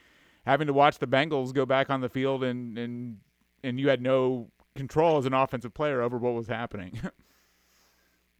having 0.45 0.66
to 0.66 0.73
watch 0.73 0.99
the 0.99 1.07
bengals 1.07 1.54
go 1.54 1.64
back 1.64 1.90
on 1.90 2.00
the 2.00 2.09
field 2.09 2.42
and 2.42 2.76
and 2.76 3.19
and 3.62 3.78
you 3.78 3.88
had 3.88 4.02
no 4.02 4.50
control 4.75 5.16
as 5.16 5.26
an 5.26 5.35
offensive 5.35 5.73
player 5.73 6.02
over 6.02 6.19
what 6.19 6.35
was 6.35 6.49
happening? 6.49 6.99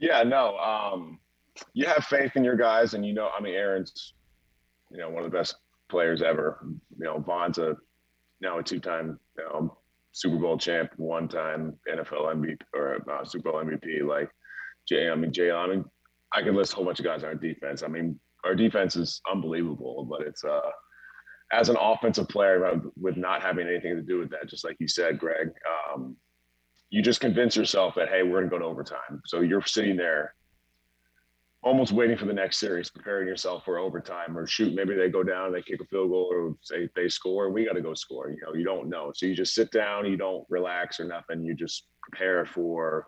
Yeah 0.03 0.23
no 0.23 0.57
um, 0.57 1.21
you 1.75 1.85
have 1.85 2.07
faith 2.07 2.35
in 2.35 2.43
your 2.43 2.57
guys 2.57 2.95
and 2.95 3.05
you 3.05 3.13
know 3.13 3.29
i 3.37 3.41
mean 3.43 3.55
aaron's 3.55 4.15
you 4.91 4.97
know 4.97 5.11
one 5.11 5.23
of 5.23 5.31
the 5.31 5.37
best 5.37 5.57
players 5.91 6.23
ever. 6.23 6.59
You 6.99 7.05
know 7.05 7.19
von's 7.19 7.59
a 7.59 7.77
now 8.41 8.59
a 8.59 8.63
two-time 8.63 9.21
you 9.37 9.45
know, 9.45 9.77
Super 10.13 10.37
Bowl 10.37 10.59
champ, 10.59 10.91
one 10.97 11.29
time 11.29 11.79
NFL 11.89 12.35
MVP 12.35 12.59
or 12.75 13.03
uh, 13.11 13.25
Super 13.25 13.53
Bowl 13.53 13.63
MVP. 13.63 14.03
Like 14.07 14.31
Jay, 14.89 15.11
I 15.11 15.15
mean 15.15 15.33
Jay, 15.33 15.51
I 15.51 15.67
mean 15.67 15.85
I 16.33 16.43
can 16.43 16.55
list 16.55 16.73
a 16.73 16.77
whole 16.77 16.85
bunch 16.85 17.01
of 17.01 17.05
guys 17.05 17.23
on 17.23 17.31
our 17.31 17.35
defense. 17.35 17.83
I 17.83 17.89
mean 17.89 18.19
our 18.45 18.55
defense 18.55 18.97
is 18.97 19.21
unbelievable, 19.31 20.07
but 20.11 20.27
it's 20.27 20.45
uh 20.45 20.71
as 21.53 21.69
an 21.69 21.77
offensive 21.81 22.29
player 22.29 22.81
with 22.97 23.17
not 23.17 23.43
having 23.43 23.67
anything 23.67 23.97
to 23.97 24.03
do 24.03 24.19
with 24.19 24.31
that, 24.31 24.49
just 24.49 24.65
like 24.65 24.77
you 24.79 24.87
said, 24.87 25.19
Greg, 25.19 25.51
um, 25.69 26.17
you 26.91 27.03
just 27.03 27.21
convince 27.21 27.57
yourself 27.57 27.95
that 27.97 28.09
hey, 28.09 28.23
we're 28.23 28.39
gonna 28.39 28.51
go 28.51 28.59
to 28.59 28.65
overtime. 28.65 29.21
So 29.27 29.41
you're 29.41 29.65
sitting 29.65 29.97
there 29.97 30.35
almost 31.63 31.93
waiting 31.93 32.17
for 32.17 32.25
the 32.27 32.33
next 32.33 32.59
series, 32.59 32.91
preparing 32.91 33.29
yourself 33.29 33.65
for 33.65 33.79
overtime 33.79 34.37
or 34.37 34.47
shoot, 34.47 34.75
maybe 34.75 34.95
they 34.95 35.11
go 35.11 35.23
down, 35.23 35.47
and 35.47 35.55
they 35.55 35.63
kick 35.63 35.81
a 35.81 35.85
field 35.87 36.11
goal 36.11 36.29
or 36.31 36.57
say 36.63 36.89
they 36.97 37.09
score, 37.09 37.51
we 37.51 37.67
got 37.67 37.75
to 37.75 37.83
go 37.83 37.95
score. 37.95 38.31
You 38.31 38.39
know, 38.43 38.55
you 38.55 38.65
don't 38.65 38.89
know. 38.89 39.13
So 39.15 39.27
you 39.27 39.35
just 39.35 39.55
sit 39.55 39.71
down, 39.71 40.07
you 40.07 40.17
don't 40.17 40.47
relax 40.49 41.01
or 41.01 41.05
nothing. 41.05 41.45
You 41.45 41.55
just 41.55 41.87
prepare 42.03 42.47
for 42.47 43.07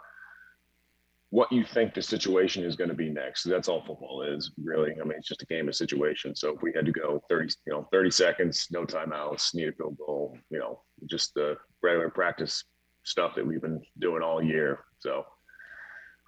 what 1.31 1.51
you 1.51 1.65
think 1.65 1.95
the 1.95 2.03
situation 2.03 2.63
is 2.63 2.77
going 2.77 2.91
to 2.91 2.95
be 2.95 3.09
next. 3.09 3.45
That's 3.45 3.67
all 3.67 3.83
football 3.87 4.23
is, 4.23 4.51
really. 4.63 4.93
I 5.01 5.05
mean, 5.05 5.17
it's 5.17 5.29
just 5.29 5.41
a 5.41 5.47
game 5.47 5.67
of 5.67 5.75
situation. 5.75 6.37
So 6.37 6.55
if 6.55 6.61
we 6.61 6.75
had 6.77 6.85
to 6.85 6.93
go 6.93 7.23
30, 7.31 7.55
you 7.67 7.73
know, 7.73 7.89
30 7.91 8.11
seconds, 8.11 8.69
no 8.71 8.85
timeouts, 8.85 9.55
need 9.55 9.71
a 9.71 9.73
field 9.73 9.97
goal, 9.97 10.37
you 10.51 10.59
know, 10.59 10.83
just 11.09 11.33
the 11.33 11.57
regular 11.83 12.11
practice 12.11 12.65
stuff 13.05 13.35
that 13.35 13.47
we've 13.47 13.63
been 13.63 13.81
doing 13.99 14.23
all 14.23 14.43
year. 14.43 14.81
So, 14.99 15.25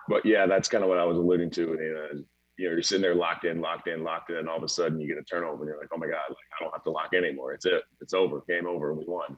but 0.08 0.24
yeah, 0.24 0.46
that's 0.46 0.68
kind 0.68 0.84
of 0.84 0.88
what 0.88 0.98
I 0.98 1.04
was 1.04 1.16
alluding 1.16 1.50
to. 1.50 1.72
And, 1.72 1.96
uh, 1.96 2.24
you 2.56 2.68
know, 2.68 2.74
you're 2.74 2.82
sitting 2.82 3.02
there 3.02 3.14
locked 3.14 3.44
in, 3.44 3.60
locked 3.60 3.88
in, 3.88 4.04
locked 4.04 4.30
in, 4.30 4.36
and 4.36 4.48
all 4.48 4.56
of 4.56 4.62
a 4.62 4.68
sudden 4.68 5.00
you 5.00 5.08
get 5.08 5.18
a 5.18 5.24
turnover, 5.24 5.62
and 5.62 5.68
you're 5.68 5.78
like, 5.78 5.88
oh 5.92 5.98
my 5.98 6.06
god, 6.06 6.22
like 6.28 6.36
I 6.58 6.62
don't 6.62 6.72
have 6.72 6.84
to 6.84 6.90
lock 6.90 7.10
anymore. 7.14 7.52
It's 7.52 7.66
it. 7.66 7.82
It's 8.00 8.14
over. 8.14 8.42
Game 8.48 8.66
over. 8.66 8.94
We 8.94 9.04
won. 9.06 9.36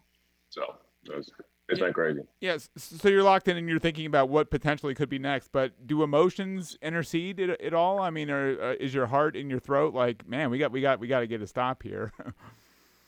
So 0.51 0.63
it 1.05 1.17
was, 1.17 1.31
it's 1.69 1.81
been 1.81 1.93
crazy. 1.93 2.21
Yes. 2.41 2.69
So 2.77 3.09
you're 3.09 3.23
locked 3.23 3.49
in 3.49 3.57
and 3.57 3.69
you're 3.69 3.81
thinking 3.81 4.07
about 4.07 4.29
what 4.29 4.51
potentially 4.51 4.95
could 4.95 5.09
be 5.09 5.19
next. 5.19 5.51
But 5.51 5.87
do 5.87 6.03
emotions 6.03 6.79
intercede 6.81 7.41
at, 7.41 7.61
at 7.61 7.75
all? 7.75 8.01
I 8.01 8.11
mean, 8.11 8.31
or, 8.31 8.61
uh, 8.61 8.75
is 8.79 8.95
your 8.95 9.07
heart 9.07 9.35
in 9.35 9.51
your 9.51 9.59
throat 9.59 9.95
like, 9.95 10.29
man, 10.29 10.51
we 10.51 10.59
got, 10.59 10.71
we 10.71 10.81
got, 10.81 11.01
we 11.01 11.09
got 11.09 11.21
to 11.21 11.27
get 11.27 11.43
a 11.43 11.47
stop 11.47 11.83
here? 11.83 12.13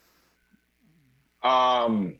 um, 1.42 2.16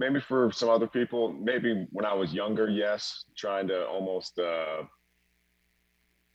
maybe 0.00 0.18
for 0.18 0.50
some 0.50 0.70
other 0.70 0.86
people, 0.86 1.32
maybe 1.32 1.86
when 1.92 2.06
I 2.06 2.14
was 2.14 2.32
younger, 2.32 2.68
yes, 2.68 3.24
trying 3.36 3.68
to 3.68 3.86
almost 3.86 4.38
uh, 4.38 4.82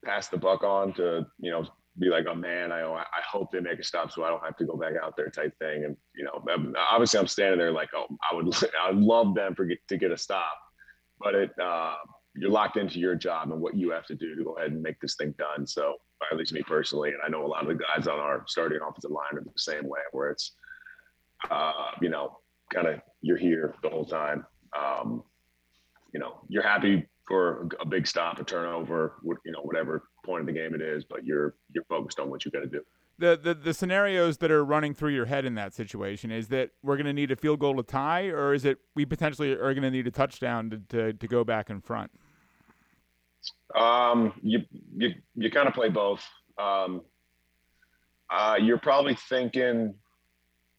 pass 0.05 0.27
the 0.27 0.38
buck 0.38 0.63
on 0.63 0.93
to 0.93 1.25
you 1.39 1.51
know 1.51 1.65
be 1.98 2.07
like, 2.07 2.25
oh 2.29 2.36
man, 2.36 2.72
I 2.72 2.81
I 2.84 3.22
hope 3.29 3.51
they 3.51 3.60
make 3.60 3.79
a 3.79 3.84
stop 3.84 4.12
so 4.12 4.24
I 4.24 4.29
don't 4.29 4.43
have 4.45 4.57
to 4.57 4.65
go 4.65 4.77
back 4.77 4.93
out 5.01 5.17
there 5.17 5.29
type 5.29 5.57
thing. 5.57 5.84
And 5.84 5.98
you 6.15 6.24
know, 6.24 6.45
obviously 6.89 7.19
I'm 7.19 7.27
standing 7.27 7.57
there 7.57 7.72
like, 7.72 7.89
oh, 7.95 8.05
I 8.31 8.36
would 8.36 8.53
I 8.81 8.91
would 8.91 9.01
love 9.01 9.34
them 9.34 9.55
for 9.55 9.67
to 9.67 9.98
get 9.98 10.12
a 10.12 10.17
stop, 10.17 10.57
but 11.19 11.34
it 11.34 11.51
uh, 11.60 11.95
you're 12.36 12.51
locked 12.51 12.77
into 12.77 13.00
your 13.00 13.15
job 13.15 13.51
and 13.51 13.60
what 13.60 13.75
you 13.75 13.89
have 13.91 14.05
to 14.05 14.15
do 14.15 14.36
to 14.36 14.43
go 14.43 14.53
ahead 14.53 14.72
and 14.72 14.81
make 14.81 15.00
this 15.01 15.15
thing 15.15 15.34
done. 15.39 15.65
So 15.65 15.95
at 16.31 16.38
least 16.38 16.53
me 16.53 16.62
personally, 16.62 17.10
and 17.10 17.19
I 17.25 17.29
know 17.29 17.45
a 17.45 17.48
lot 17.48 17.63
of 17.63 17.67
the 17.67 17.84
guys 17.84 18.07
on 18.07 18.19
our 18.19 18.43
starting 18.48 18.79
offensive 18.88 19.12
line 19.12 19.38
are 19.38 19.41
the 19.41 19.51
same 19.55 19.88
way, 19.88 20.01
where 20.12 20.29
it's 20.29 20.51
uh, 21.50 21.91
you 22.01 22.10
know, 22.10 22.38
kind 22.74 22.88
of 22.88 23.01
you're 23.22 23.38
here 23.38 23.75
the 23.81 23.89
whole 23.89 24.05
time. 24.05 24.45
Um, 24.77 25.24
you 26.13 26.19
know, 26.19 26.41
you're 26.48 26.63
happy 26.63 27.05
for 27.27 27.67
a 27.79 27.86
big 27.86 28.07
stop, 28.07 28.39
a 28.39 28.43
turnover, 28.43 29.15
you 29.24 29.51
know, 29.51 29.62
whatever 29.62 30.03
point 30.24 30.41
of 30.41 30.48
the 30.48 30.53
game 30.53 30.74
it 30.75 30.81
is, 30.81 31.03
but 31.03 31.25
you're 31.25 31.55
you're 31.74 31.84
focused 31.86 32.19
on 32.19 32.29
what 32.29 32.45
you 32.45 32.51
got 32.51 32.62
to 32.62 32.67
do. 32.67 32.81
The, 33.17 33.39
the 33.41 33.53
the 33.53 33.74
scenarios 33.74 34.38
that 34.39 34.51
are 34.51 34.63
running 34.63 34.93
through 34.93 35.12
your 35.12 35.25
head 35.25 35.45
in 35.45 35.55
that 35.55 35.74
situation 35.74 36.31
is 36.31 36.50
that 36.50 36.72
we're 36.84 36.98
going 36.98 37.05
to 37.05 37.13
need 37.13 37.31
a 37.31 37.36
field 37.36 37.60
goal 37.60 37.75
to 37.77 37.84
tie, 37.84 38.27
or 38.27 38.53
is 38.53 38.65
it 38.65 38.77
we 38.93 39.05
potentially 39.05 39.53
are 39.53 39.74
going 39.74 39.84
to 39.84 39.91
need 39.91 40.07
a 40.07 40.12
touchdown 40.12 40.69
to, 40.69 40.77
to, 40.89 41.13
to 41.13 41.27
go 41.27 41.43
back 41.43 41.69
in 41.69 41.81
front? 41.81 42.12
Um, 43.74 44.34
you 44.41 44.62
you 44.95 45.13
you 45.36 45.50
kind 45.50 45.67
of 45.67 45.74
play 45.74 45.89
both. 45.89 46.25
Um, 46.57 47.01
uh, 48.29 48.57
you're 48.62 48.79
probably 48.79 49.15
thinking 49.29 49.95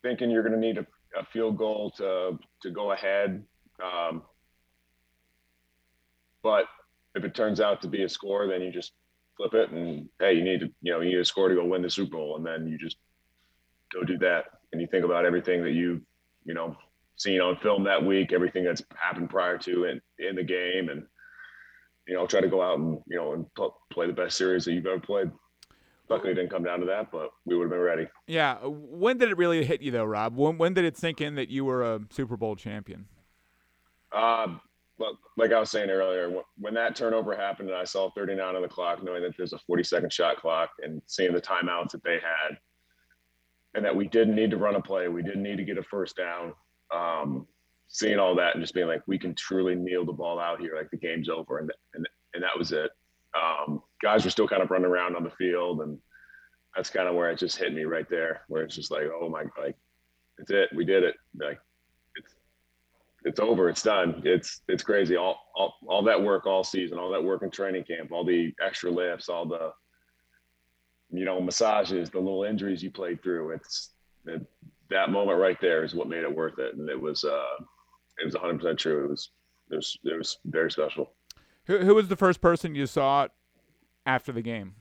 thinking 0.02 0.30
you're 0.30 0.42
going 0.42 0.54
to 0.54 0.60
need 0.60 0.78
a, 0.78 0.86
a, 1.18 1.24
field 1.24 1.56
goal 1.56 1.90
to 1.96 2.38
to 2.62 2.70
go 2.70 2.92
ahead. 2.92 3.44
Um, 3.82 4.22
but 6.42 6.66
if 7.14 7.24
it 7.24 7.34
turns 7.34 7.60
out 7.60 7.82
to 7.82 7.88
be 7.88 8.04
a 8.04 8.08
score, 8.08 8.46
then 8.46 8.62
you 8.62 8.70
just 8.70 8.92
flip 9.36 9.54
it 9.54 9.70
and 9.70 10.08
hey, 10.18 10.34
you 10.34 10.44
need 10.44 10.60
to, 10.60 10.70
you 10.82 10.92
know, 10.92 11.00
you 11.00 11.10
need 11.10 11.18
a 11.18 11.24
score 11.24 11.48
to 11.48 11.54
go 11.54 11.64
win 11.64 11.82
the 11.82 11.90
Super 11.90 12.16
Bowl, 12.16 12.36
and 12.36 12.46
then 12.46 12.68
you 12.68 12.78
just 12.78 12.96
go 13.92 14.02
do 14.02 14.18
that. 14.18 14.44
And 14.72 14.80
you 14.80 14.86
think 14.86 15.04
about 15.04 15.24
everything 15.24 15.62
that 15.62 15.72
you, 15.72 16.02
you 16.44 16.54
know, 16.54 16.76
seen 17.16 17.40
on 17.40 17.56
film 17.56 17.84
that 17.84 18.04
week, 18.04 18.32
everything 18.32 18.64
that's 18.64 18.82
happened 18.94 19.30
prior 19.30 19.58
to 19.58 19.84
in 19.84 20.00
in 20.18 20.36
the 20.36 20.42
game, 20.42 20.88
and 20.88 21.04
you 22.06 22.14
know, 22.14 22.26
try 22.26 22.40
to 22.40 22.48
go 22.48 22.62
out 22.62 22.78
and 22.78 22.98
you 23.06 23.16
know 23.16 23.32
and 23.32 23.46
play 23.92 24.06
the 24.06 24.12
best 24.12 24.36
series 24.36 24.64
that 24.64 24.72
you've 24.72 24.86
ever 24.86 25.00
played. 25.00 25.30
Luckily, 26.08 26.32
it 26.32 26.34
didn't 26.36 26.50
come 26.50 26.62
down 26.62 26.80
to 26.80 26.86
that, 26.86 27.10
but 27.10 27.30
we 27.44 27.56
would 27.56 27.64
have 27.64 27.70
been 27.70 27.80
ready. 27.80 28.06
Yeah. 28.26 28.58
When 28.62 29.18
did 29.18 29.30
it 29.30 29.36
really 29.36 29.64
hit 29.64 29.82
you, 29.82 29.90
though, 29.90 30.04
Rob? 30.04 30.36
When, 30.36 30.56
when 30.56 30.74
did 30.74 30.84
it 30.84 30.96
sink 30.96 31.20
in 31.20 31.34
that 31.34 31.48
you 31.48 31.64
were 31.64 31.82
a 31.82 32.00
Super 32.10 32.36
Bowl 32.36 32.54
champion? 32.54 33.06
Uh, 34.12 34.54
like 35.36 35.52
I 35.52 35.60
was 35.60 35.70
saying 35.70 35.90
earlier, 35.90 36.42
when 36.58 36.74
that 36.74 36.96
turnover 36.96 37.36
happened 37.36 37.68
and 37.68 37.78
I 37.78 37.84
saw 37.84 38.10
39 38.10 38.56
on 38.56 38.62
the 38.62 38.68
clock, 38.68 39.02
knowing 39.02 39.22
that 39.22 39.36
there's 39.36 39.52
a 39.52 39.58
40 39.58 39.82
second 39.82 40.12
shot 40.12 40.36
clock 40.36 40.70
and 40.82 41.02
seeing 41.06 41.32
the 41.32 41.40
timeouts 41.40 41.90
that 41.90 42.02
they 42.02 42.14
had, 42.14 42.58
and 43.74 43.84
that 43.84 43.94
we 43.94 44.08
didn't 44.08 44.34
need 44.34 44.50
to 44.50 44.56
run 44.56 44.76
a 44.76 44.80
play, 44.80 45.08
we 45.08 45.22
didn't 45.22 45.42
need 45.42 45.56
to 45.56 45.64
get 45.64 45.76
a 45.76 45.82
first 45.82 46.16
down. 46.16 46.54
Um, 46.94 47.46
seeing 47.88 48.18
all 48.18 48.34
that 48.36 48.54
and 48.54 48.62
just 48.62 48.74
being 48.74 48.86
like, 48.86 49.02
we 49.06 49.18
can 49.18 49.34
truly 49.34 49.74
kneel 49.74 50.04
the 50.04 50.12
ball 50.12 50.40
out 50.40 50.60
here, 50.60 50.74
like 50.74 50.90
the 50.90 50.96
game's 50.96 51.28
over, 51.28 51.58
and 51.58 51.70
and 51.94 52.08
and 52.34 52.42
that 52.42 52.56
was 52.58 52.72
it. 52.72 52.90
Um, 53.34 53.82
guys 54.02 54.24
were 54.24 54.30
still 54.30 54.48
kind 54.48 54.62
of 54.62 54.70
running 54.70 54.86
around 54.86 55.16
on 55.16 55.24
the 55.24 55.30
field, 55.30 55.80
and 55.80 55.98
that's 56.74 56.90
kind 56.90 57.08
of 57.08 57.14
where 57.14 57.30
it 57.30 57.38
just 57.38 57.56
hit 57.56 57.74
me 57.74 57.84
right 57.84 58.08
there, 58.08 58.42
where 58.48 58.62
it's 58.62 58.74
just 58.74 58.90
like, 58.90 59.04
oh 59.12 59.28
my, 59.28 59.44
like, 59.60 59.76
it's 60.38 60.50
it, 60.50 60.68
we 60.74 60.84
did 60.84 61.02
it, 61.02 61.14
like 61.38 61.58
it's 62.16 62.34
it's 63.24 63.40
over. 63.40 63.68
It's 63.68 63.82
done. 63.82 64.22
It's 64.24 64.60
it's 64.68 64.82
crazy. 64.82 65.16
All, 65.16 65.38
all 65.54 65.74
all 65.88 66.02
that 66.04 66.22
work 66.22 66.46
all 66.46 66.62
season, 66.62 66.98
all 66.98 67.10
that 67.10 67.22
work 67.22 67.42
in 67.42 67.50
training 67.50 67.84
camp, 67.84 68.12
all 68.12 68.24
the 68.24 68.52
extra 68.64 68.90
lifts, 68.90 69.28
all 69.28 69.46
the 69.46 69.72
you 71.10 71.24
know 71.24 71.40
massages, 71.40 72.10
the 72.10 72.18
little 72.18 72.44
injuries 72.44 72.82
you 72.82 72.90
played 72.90 73.22
through. 73.22 73.52
It's 73.52 73.90
it, 74.26 74.46
that 74.90 75.10
moment 75.10 75.38
right 75.38 75.60
there 75.60 75.84
is 75.84 75.94
what 75.94 76.08
made 76.08 76.22
it 76.22 76.34
worth 76.34 76.58
it, 76.58 76.76
and 76.76 76.88
it 76.88 77.00
was 77.00 77.24
uh, 77.24 77.64
it 78.18 78.24
was 78.24 78.34
100 78.34 78.58
percent 78.58 78.78
true. 78.78 79.04
It 79.04 79.10
was 79.10 79.30
it 79.70 79.76
was 79.76 79.98
it 80.04 80.18
was 80.18 80.38
very 80.44 80.70
special. 80.70 81.12
Who 81.64 81.78
who 81.78 81.94
was 81.94 82.08
the 82.08 82.16
first 82.16 82.40
person 82.40 82.74
you 82.74 82.86
saw 82.86 83.28
after 84.06 84.32
the 84.32 84.42
game? 84.42 84.74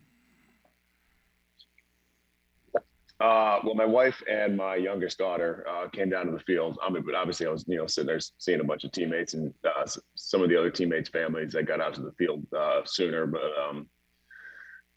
Uh, 3.21 3.59
well, 3.63 3.75
my 3.75 3.85
wife 3.85 4.21
and 4.29 4.57
my 4.57 4.75
youngest 4.75 5.17
daughter 5.17 5.65
uh, 5.69 5.87
came 5.87 6.09
down 6.09 6.25
to 6.25 6.33
the 6.33 6.39
field. 6.39 6.77
I 6.83 6.89
mean, 6.89 7.03
but 7.05 7.15
obviously, 7.15 7.47
I 7.47 7.49
was 7.49 7.63
you 7.65 7.77
know 7.77 7.87
sitting 7.87 8.07
there 8.07 8.19
seeing 8.37 8.59
a 8.59 8.63
bunch 8.63 8.83
of 8.83 8.91
teammates 8.91 9.33
and 9.33 9.53
uh, 9.63 9.87
some 10.15 10.41
of 10.41 10.49
the 10.49 10.59
other 10.59 10.69
teammates' 10.69 11.09
families 11.09 11.53
that 11.53 11.65
got 11.65 11.79
out 11.79 11.93
to 11.93 12.01
the 12.01 12.11
field 12.17 12.45
uh, 12.55 12.81
sooner. 12.83 13.25
But 13.25 13.41
um, 13.57 13.87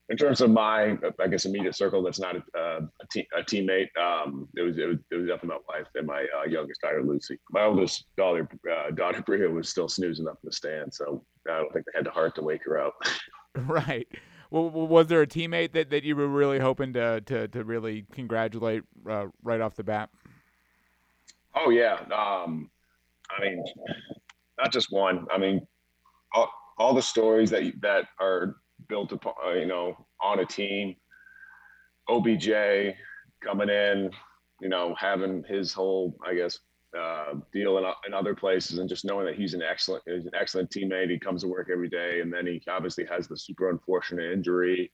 in 0.08 0.16
terms 0.16 0.40
of 0.40 0.50
my, 0.50 0.96
I 1.20 1.28
guess, 1.28 1.44
immediate 1.44 1.76
circle, 1.76 2.02
that's 2.02 2.18
not 2.18 2.34
a, 2.34 2.42
uh, 2.58 2.80
a, 2.80 3.06
te- 3.12 3.28
a 3.36 3.42
teammate. 3.42 3.88
Um, 3.96 4.48
it 4.56 4.62
was 4.62 4.78
it 4.78 4.86
was 4.86 4.98
it 5.12 5.14
was 5.14 5.28
definitely 5.28 5.60
my 5.68 5.78
wife 5.78 5.86
and 5.94 6.06
my 6.06 6.26
uh, 6.36 6.48
youngest 6.48 6.80
daughter 6.80 7.04
Lucy. 7.04 7.38
My 7.50 7.62
oldest 7.64 8.06
daughter, 8.16 8.48
daughter 8.96 9.22
Bria, 9.26 9.48
was 9.48 9.68
still 9.68 9.88
snoozing 9.88 10.26
up 10.26 10.38
in 10.42 10.48
the 10.48 10.52
stand, 10.52 10.92
so 10.92 11.24
I 11.48 11.58
don't 11.58 11.72
think 11.72 11.86
they 11.86 11.98
had 11.98 12.06
the 12.06 12.10
heart 12.10 12.34
to 12.34 12.42
wake 12.42 12.64
her 12.64 12.80
up. 12.80 12.94
right 13.56 14.08
Well, 14.50 14.70
was 14.70 15.08
there 15.08 15.22
a 15.22 15.26
teammate 15.26 15.72
that, 15.72 15.90
that 15.90 16.04
you 16.04 16.16
were 16.16 16.28
really 16.28 16.58
hoping 16.58 16.92
to 16.94 17.20
to, 17.22 17.48
to 17.48 17.64
really 17.64 18.06
congratulate 18.12 18.82
uh, 19.08 19.26
right 19.42 19.60
off 19.60 19.76
the 19.76 19.84
bat? 19.84 20.10
Oh 21.54 21.70
yeah, 21.70 21.94
um, 22.12 22.70
I 23.30 23.42
mean, 23.42 23.64
not 24.58 24.72
just 24.72 24.90
one. 24.90 25.26
I 25.30 25.38
mean, 25.38 25.66
all, 26.32 26.50
all 26.78 26.94
the 26.94 27.02
stories 27.02 27.50
that 27.50 27.72
that 27.80 28.06
are 28.20 28.56
built 28.88 29.12
upon, 29.12 29.34
uh, 29.44 29.52
you 29.52 29.66
know, 29.66 30.06
on 30.20 30.40
a 30.40 30.46
team. 30.46 30.96
OBJ 32.08 32.48
coming 33.44 33.68
in, 33.68 34.10
you 34.60 34.68
know, 34.68 34.94
having 34.98 35.44
his 35.46 35.74
whole, 35.74 36.16
I 36.26 36.34
guess, 36.34 36.58
uh, 36.96 37.34
deal 37.52 37.78
in, 37.78 37.84
in 38.06 38.14
other 38.14 38.34
places 38.34 38.78
and 38.78 38.88
just 38.88 39.04
knowing 39.04 39.26
that 39.26 39.34
he's 39.34 39.54
an 39.54 39.62
excellent 39.62 40.02
he's 40.06 40.26
an 40.26 40.32
excellent 40.38 40.70
teammate. 40.70 41.10
He 41.10 41.18
comes 41.18 41.42
to 41.42 41.48
work 41.48 41.68
every 41.72 41.88
day, 41.88 42.20
and 42.20 42.32
then 42.32 42.46
he 42.46 42.62
obviously 42.68 43.04
has 43.06 43.28
the 43.28 43.36
super 43.36 43.70
unfortunate 43.70 44.32
injury, 44.32 44.90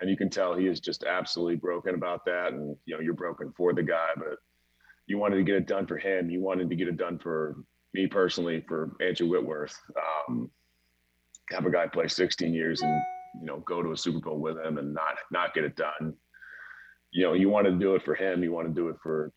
and 0.00 0.08
you 0.08 0.16
can 0.16 0.30
tell 0.30 0.54
he 0.54 0.66
is 0.66 0.80
just 0.80 1.04
absolutely 1.04 1.56
broken 1.56 1.94
about 1.94 2.24
that. 2.26 2.52
And 2.52 2.76
you 2.84 2.94
know, 2.94 3.00
you're 3.00 3.14
broken 3.14 3.52
for 3.56 3.72
the 3.72 3.82
guy, 3.82 4.10
but 4.16 4.38
you 5.06 5.18
wanted 5.18 5.36
to 5.36 5.42
get 5.42 5.56
it 5.56 5.66
done 5.66 5.86
for 5.86 5.98
him. 5.98 6.30
You 6.30 6.40
wanted 6.40 6.70
to 6.70 6.76
get 6.76 6.88
it 6.88 6.96
done 6.96 7.18
for 7.18 7.56
me 7.92 8.06
personally, 8.06 8.64
for 8.66 8.96
Andrew 9.00 9.28
Whitworth. 9.28 9.76
Um, 10.28 10.50
have 11.50 11.66
a 11.66 11.70
guy 11.70 11.86
play 11.86 12.08
16 12.08 12.54
years 12.54 12.80
and 12.80 13.02
you 13.40 13.46
know 13.46 13.58
go 13.66 13.82
to 13.82 13.92
a 13.92 13.96
Super 13.96 14.20
Bowl 14.20 14.38
with 14.38 14.56
him 14.58 14.78
and 14.78 14.94
not 14.94 15.16
not 15.30 15.54
get 15.54 15.64
it 15.64 15.76
done. 15.76 16.14
You 17.10 17.24
know, 17.24 17.32
you 17.34 17.48
want 17.48 17.66
to 17.66 17.72
do 17.72 17.94
it 17.94 18.02
for 18.04 18.14
him. 18.14 18.42
You 18.42 18.52
want 18.52 18.68
to 18.68 18.74
do 18.74 18.88
it 18.88 18.96
for 19.02 19.32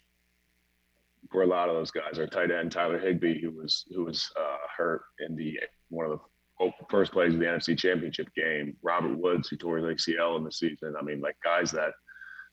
for 1.31 1.43
a 1.43 1.47
lot 1.47 1.69
of 1.69 1.75
those 1.75 1.91
guys. 1.91 2.19
Our 2.19 2.27
tight 2.27 2.51
end 2.51 2.71
Tyler 2.71 2.99
Higbee, 2.99 3.41
who 3.41 3.51
was 3.51 3.85
who 3.93 4.05
was 4.05 4.31
uh, 4.39 4.57
hurt 4.75 5.03
in 5.19 5.35
the 5.35 5.59
one 5.89 6.05
of 6.05 6.19
the 6.59 6.71
first 6.89 7.11
plays 7.11 7.33
of 7.33 7.39
the 7.39 7.45
NFC 7.45 7.77
Championship 7.77 8.27
game. 8.35 8.75
Robert 8.81 9.17
Woods, 9.17 9.47
who 9.47 9.57
tore 9.57 9.77
his 9.77 9.85
ACL 9.85 10.37
in 10.37 10.43
the 10.43 10.51
season. 10.51 10.95
I 10.99 11.03
mean, 11.03 11.21
like 11.21 11.35
guys 11.43 11.71
that 11.71 11.91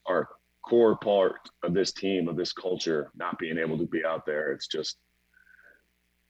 are 0.06 0.28
core 0.64 0.96
part 0.96 1.36
of 1.62 1.74
this 1.74 1.92
team 1.92 2.28
of 2.28 2.36
this 2.36 2.52
culture 2.52 3.10
not 3.14 3.38
being 3.38 3.58
able 3.58 3.78
to 3.78 3.86
be 3.86 4.04
out 4.04 4.24
there. 4.26 4.52
It's 4.52 4.66
just, 4.66 4.96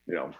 you 0.06 0.14
know, 0.14 0.32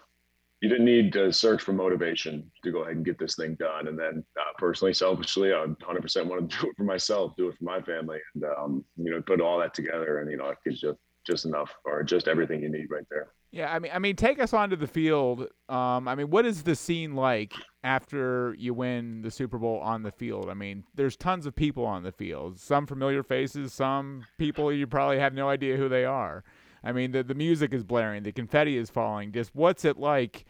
you 0.60 0.68
didn't 0.68 0.86
need 0.86 1.12
to 1.12 1.32
search 1.32 1.62
for 1.62 1.72
motivation 1.72 2.50
to 2.64 2.72
go 2.72 2.80
ahead 2.80 2.96
and 2.96 3.04
get 3.04 3.18
this 3.18 3.36
thing 3.36 3.54
done. 3.56 3.86
And 3.86 3.98
then, 3.98 4.24
uh, 4.40 4.52
personally, 4.56 4.94
selfishly, 4.94 5.52
I 5.52 5.66
100% 5.66 6.26
want 6.26 6.50
to 6.50 6.58
do 6.58 6.70
it 6.70 6.76
for 6.76 6.84
myself, 6.84 7.34
do 7.36 7.48
it 7.48 7.58
for 7.58 7.64
my 7.64 7.82
family, 7.82 8.18
and 8.34 8.44
um, 8.58 8.84
you 8.96 9.10
know, 9.10 9.20
put 9.20 9.40
all 9.40 9.58
that 9.58 9.74
together. 9.74 10.20
And 10.20 10.30
you 10.30 10.38
know, 10.38 10.48
it 10.48 10.58
gives 10.64 10.82
you 10.82 10.96
just 11.26 11.44
enough 11.44 11.74
or 11.84 12.02
just 12.02 12.28
everything 12.28 12.62
you 12.62 12.70
need 12.70 12.86
right 12.90 13.06
there. 13.10 13.28
Yeah, 13.50 13.72
I 13.72 13.78
mean, 13.78 13.92
I 13.94 14.00
mean, 14.00 14.16
take 14.16 14.40
us 14.40 14.52
onto 14.52 14.74
the 14.74 14.88
field. 14.88 15.46
Um, 15.68 16.08
I 16.08 16.16
mean, 16.16 16.28
what 16.28 16.44
is 16.44 16.64
the 16.64 16.74
scene 16.74 17.14
like 17.14 17.52
after 17.84 18.54
you 18.58 18.74
win 18.74 19.22
the 19.22 19.30
Super 19.30 19.58
Bowl 19.58 19.78
on 19.78 20.02
the 20.02 20.10
field? 20.10 20.50
I 20.50 20.54
mean, 20.54 20.82
there's 20.94 21.16
tons 21.16 21.46
of 21.46 21.54
people 21.54 21.86
on 21.86 22.02
the 22.02 22.10
field. 22.10 22.58
Some 22.58 22.86
familiar 22.86 23.22
faces, 23.22 23.72
some 23.72 24.24
people 24.38 24.72
you 24.72 24.88
probably 24.88 25.20
have 25.20 25.34
no 25.34 25.48
idea 25.48 25.76
who 25.76 25.88
they 25.88 26.04
are. 26.04 26.42
I 26.82 26.92
mean, 26.92 27.12
the 27.12 27.22
the 27.22 27.34
music 27.34 27.72
is 27.72 27.84
blaring, 27.84 28.24
the 28.24 28.32
confetti 28.32 28.76
is 28.76 28.90
falling. 28.90 29.30
Just 29.32 29.54
what's 29.54 29.84
it 29.84 29.98
like 29.98 30.44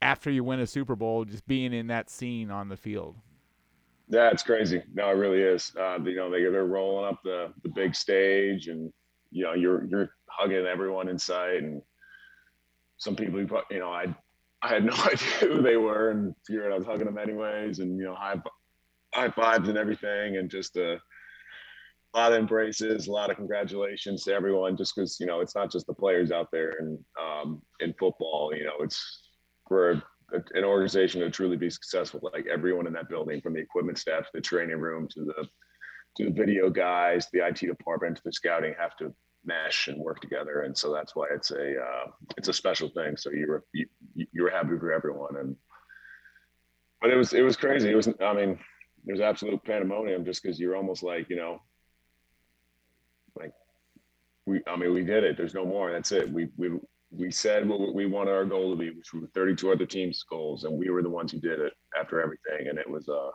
after 0.00 0.30
you 0.30 0.42
win 0.42 0.60
a 0.60 0.66
Super 0.66 0.96
Bowl, 0.96 1.24
just 1.24 1.46
being 1.46 1.72
in 1.72 1.88
that 1.88 2.08
scene 2.08 2.50
on 2.50 2.68
the 2.68 2.76
field? 2.76 3.16
Yeah, 4.08 4.30
it's 4.30 4.42
crazy. 4.42 4.82
No, 4.94 5.10
it 5.10 5.16
really 5.16 5.42
is. 5.42 5.72
Uh, 5.78 5.98
you 6.02 6.16
know, 6.16 6.30
they 6.30 6.42
they're 6.42 6.64
rolling 6.64 7.12
up 7.12 7.20
the 7.22 7.52
the 7.62 7.68
big 7.68 7.94
stage, 7.94 8.68
and 8.68 8.90
you 9.30 9.44
know, 9.44 9.54
you're 9.54 9.84
you're 9.86 10.10
hugging 10.28 10.66
everyone 10.66 11.08
in 11.08 11.18
sight, 11.18 11.62
and 11.62 11.82
some 12.96 13.16
people, 13.16 13.40
you 13.70 13.78
know, 13.78 13.90
I 13.90 14.14
I 14.62 14.68
had 14.68 14.84
no 14.86 14.94
idea 14.94 15.28
who 15.40 15.62
they 15.62 15.76
were, 15.76 16.10
and 16.10 16.34
figured 16.46 16.72
I 16.72 16.76
was 16.76 16.86
hugging 16.86 17.06
them 17.06 17.18
anyways, 17.18 17.78
and 17.78 17.98
you 17.98 18.04
know, 18.04 18.14
high 18.14 18.40
high 19.14 19.30
fives 19.30 19.68
and 19.68 19.78
everything, 19.78 20.36
and 20.36 20.50
just 20.50 20.76
a, 20.76 20.98
lot 22.14 22.32
of 22.32 22.38
embraces, 22.38 23.06
a 23.06 23.12
lot 23.12 23.30
of 23.30 23.36
congratulations 23.36 24.24
to 24.24 24.32
everyone, 24.32 24.76
just 24.76 24.94
because 24.94 25.18
you 25.20 25.26
know, 25.26 25.40
it's 25.40 25.54
not 25.54 25.70
just 25.70 25.86
the 25.86 25.94
players 25.94 26.30
out 26.32 26.48
there 26.50 26.74
and 26.78 26.98
um, 27.20 27.62
in 27.80 27.94
football, 27.98 28.52
you 28.54 28.64
know, 28.64 28.76
it's 28.80 29.22
we're 29.70 30.02
an 30.32 30.64
organization 30.64 31.20
to 31.20 31.30
truly 31.30 31.56
be 31.56 31.70
successful, 31.70 32.20
like 32.34 32.46
everyone 32.46 32.86
in 32.86 32.92
that 32.92 33.08
building, 33.08 33.40
from 33.40 33.54
the 33.54 33.60
equipment 33.60 33.98
staff 33.98 34.24
to 34.24 34.30
the 34.34 34.40
training 34.40 34.78
room 34.78 35.08
to 35.08 35.24
the 35.24 35.48
the 36.18 36.30
video 36.30 36.68
guys, 36.70 37.28
the 37.32 37.46
IT 37.46 37.60
department, 37.60 38.20
the 38.24 38.32
scouting, 38.32 38.74
have 38.78 38.96
to 38.96 39.14
mesh 39.44 39.88
and 39.88 39.98
work 39.98 40.20
together. 40.20 40.62
And 40.62 40.76
so 40.76 40.92
that's 40.92 41.14
why 41.14 41.26
it's 41.32 41.50
a 41.50 41.80
uh, 41.80 42.10
it's 42.36 42.48
a 42.48 42.52
special 42.52 42.88
thing. 42.88 43.16
So 43.16 43.30
you 43.30 43.46
were 43.48 43.64
you, 43.72 43.86
you 44.14 44.48
happy 44.48 44.78
for 44.78 44.92
everyone, 44.92 45.36
and 45.36 45.56
but 47.00 47.10
it 47.10 47.16
was 47.16 47.32
it 47.32 47.42
was 47.42 47.56
crazy. 47.56 47.90
It 47.90 47.96
was 47.96 48.08
I 48.20 48.34
mean 48.34 48.58
it 49.06 49.12
was 49.12 49.20
absolute 49.20 49.62
pandemonium 49.64 50.24
just 50.24 50.42
because 50.42 50.58
you're 50.58 50.76
almost 50.76 51.02
like 51.02 51.30
you 51.30 51.36
know 51.36 51.62
like 53.38 53.52
we 54.46 54.60
I 54.66 54.76
mean 54.76 54.92
we 54.92 55.04
did 55.04 55.24
it. 55.24 55.36
There's 55.36 55.54
no 55.54 55.64
more. 55.64 55.92
That's 55.92 56.12
it. 56.12 56.30
We 56.30 56.48
we 56.56 56.78
we 57.10 57.30
said 57.30 57.66
what 57.66 57.94
we 57.94 58.06
wanted 58.06 58.32
our 58.32 58.44
goal 58.44 58.70
to 58.70 58.76
be, 58.76 58.90
which 58.90 59.14
were 59.14 59.26
32 59.34 59.72
other 59.72 59.86
teams' 59.86 60.22
goals, 60.28 60.64
and 60.64 60.78
we 60.78 60.90
were 60.90 61.02
the 61.02 61.08
ones 61.08 61.32
who 61.32 61.40
did 61.40 61.58
it 61.60 61.72
after 61.98 62.20
everything, 62.20 62.68
and 62.68 62.78
it 62.78 62.88
was 62.88 63.08
uh, 63.08 63.30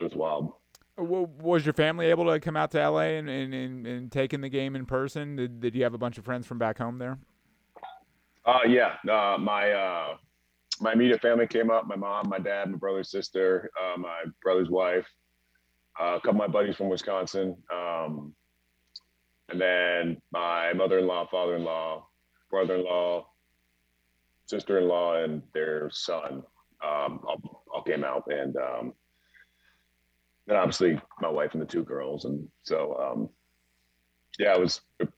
it 0.00 0.04
was 0.04 0.14
wild. 0.14 0.52
Was 0.98 1.64
your 1.64 1.72
family 1.72 2.06
able 2.06 2.26
to 2.26 2.38
come 2.38 2.56
out 2.56 2.70
to 2.72 2.88
LA 2.88 3.00
and 3.00 3.28
and, 3.28 3.54
and, 3.54 3.86
and 3.86 4.12
take 4.12 4.34
in 4.34 4.40
the 4.40 4.48
game 4.48 4.76
in 4.76 4.84
person? 4.84 5.36
Did, 5.36 5.60
did 5.60 5.74
you 5.74 5.82
have 5.84 5.94
a 5.94 5.98
bunch 5.98 6.18
of 6.18 6.24
friends 6.24 6.46
from 6.46 6.58
back 6.58 6.78
home 6.78 6.98
there? 6.98 7.18
Uh, 8.44 8.60
yeah, 8.66 8.94
uh, 9.10 9.38
my 9.38 9.70
uh, 9.70 10.16
my 10.80 10.92
immediate 10.92 11.22
family 11.22 11.46
came 11.46 11.70
up. 11.70 11.86
My 11.86 11.96
mom, 11.96 12.28
my 12.28 12.38
dad, 12.38 12.70
my 12.70 12.76
brother, 12.76 13.04
sister, 13.04 13.70
uh, 13.80 13.96
my 13.96 14.24
brother's 14.42 14.68
wife, 14.68 15.06
uh, 16.00 16.16
a 16.16 16.20
couple 16.20 16.30
of 16.30 16.36
my 16.36 16.46
buddies 16.48 16.76
from 16.76 16.88
Wisconsin, 16.88 17.56
um, 17.72 18.34
and 19.48 19.60
then 19.60 20.20
my 20.32 20.72
mother-in-law, 20.72 21.28
father-in-law, 21.30 22.06
brother-in-law, 22.50 23.26
sister-in-law, 24.46 25.22
and 25.22 25.42
their 25.54 25.88
son 25.90 26.42
um, 26.82 27.20
all, 27.26 27.64
all, 27.72 27.82
came 27.82 28.02
out, 28.02 28.24
and 28.26 28.56
um, 28.56 28.92
then 30.46 30.56
obviously 30.56 31.00
my 31.20 31.28
wife 31.28 31.52
and 31.52 31.62
the 31.62 31.66
two 31.66 31.84
girls, 31.84 32.24
and 32.24 32.46
so 32.62 32.96
um, 32.96 33.28
yeah, 34.38 34.54
it 34.54 34.60
was 34.60 34.80
it, 34.98 35.08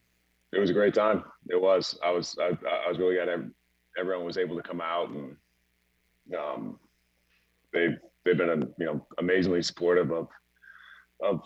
was 0.59 0.71
a 0.71 0.75
great 0.75 0.95
time. 0.95 1.25
It 1.49 1.61
was. 1.61 1.99
I 2.05 2.11
was 2.11 2.37
I, 2.41 2.51
I 2.87 2.89
was 2.89 2.99
really 2.99 3.17
glad 3.17 3.51
everyone 3.99 4.27
was 4.27 4.39
able 4.39 4.57
to 4.57 4.63
come 4.63 4.81
out, 4.81 5.09
and 5.11 5.37
um, 6.37 6.79
they 7.73 7.89
they've 8.25 8.37
been 8.37 8.73
you 8.79 8.87
know 8.87 9.07
amazingly 9.19 9.63
supportive 9.63 10.11
of 10.11 10.29
of 11.23 11.41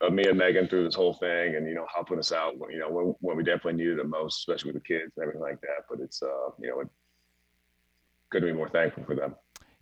of 0.00 0.12
me 0.12 0.24
and 0.26 0.38
Megan 0.38 0.68
through 0.68 0.84
this 0.84 0.94
whole 0.94 1.14
thing 1.14 1.56
and, 1.56 1.68
you 1.68 1.74
know, 1.74 1.86
helping 1.92 2.18
us 2.18 2.32
out, 2.32 2.58
when, 2.58 2.70
you 2.70 2.78
know, 2.78 2.90
when, 2.90 3.14
when 3.20 3.36
we 3.36 3.44
definitely 3.44 3.74
needed 3.74 3.98
it 3.98 4.08
most, 4.08 4.40
especially 4.40 4.72
with 4.72 4.82
the 4.82 4.86
kids 4.86 5.12
and 5.16 5.22
everything 5.22 5.40
like 5.40 5.60
that. 5.62 5.84
But 5.88 6.00
it's, 6.00 6.22
uh, 6.22 6.50
you 6.60 6.68
know, 6.68 6.80
it 6.80 6.88
couldn't 8.30 8.48
be 8.48 8.56
more 8.56 8.68
thankful 8.68 9.04
for 9.04 9.14
them. 9.14 9.34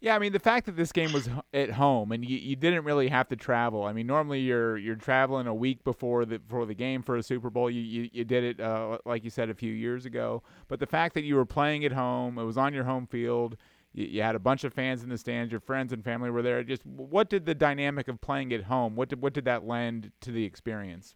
Yeah, 0.02 0.16
I 0.16 0.18
mean 0.18 0.32
the 0.32 0.40
fact 0.40 0.66
that 0.66 0.76
this 0.76 0.90
game 0.90 1.12
was 1.12 1.28
at 1.54 1.70
home 1.70 2.10
and 2.10 2.24
you, 2.24 2.36
you 2.36 2.56
didn't 2.56 2.82
really 2.82 3.08
have 3.08 3.28
to 3.28 3.36
travel. 3.36 3.84
I 3.84 3.92
mean, 3.92 4.08
normally 4.08 4.40
you're 4.40 4.76
you're 4.76 4.96
traveling 4.96 5.46
a 5.46 5.54
week 5.54 5.84
before 5.84 6.24
the 6.24 6.40
before 6.40 6.66
the 6.66 6.74
game 6.74 7.04
for 7.04 7.16
a 7.16 7.22
Super 7.22 7.50
Bowl. 7.50 7.70
You 7.70 7.80
you, 7.80 8.10
you 8.12 8.24
did 8.24 8.42
it 8.42 8.60
uh, 8.60 8.98
like 9.06 9.22
you 9.22 9.30
said 9.30 9.48
a 9.48 9.54
few 9.54 9.72
years 9.72 10.04
ago. 10.04 10.42
But 10.66 10.80
the 10.80 10.88
fact 10.88 11.14
that 11.14 11.22
you 11.22 11.36
were 11.36 11.46
playing 11.46 11.84
at 11.84 11.92
home, 11.92 12.36
it 12.36 12.42
was 12.42 12.58
on 12.58 12.74
your 12.74 12.82
home 12.82 13.06
field 13.06 13.56
you, 13.92 14.06
you, 14.06 14.22
had 14.22 14.34
a 14.34 14.38
bunch 14.38 14.64
of 14.64 14.72
fans 14.72 15.02
in 15.02 15.08
the 15.08 15.18
stands. 15.18 15.50
Your 15.50 15.60
friends 15.60 15.92
and 15.92 16.04
family 16.04 16.30
were 16.30 16.42
there. 16.42 16.62
Just 16.64 16.84
what 16.84 17.28
did 17.28 17.46
the 17.46 17.54
dynamic 17.54 18.08
of 18.08 18.20
playing 18.20 18.52
at 18.52 18.64
home? 18.64 18.96
What 18.96 19.08
did 19.08 19.22
what 19.22 19.32
did 19.32 19.44
that 19.44 19.66
lend 19.66 20.10
to 20.22 20.32
the 20.32 20.44
experience? 20.44 21.14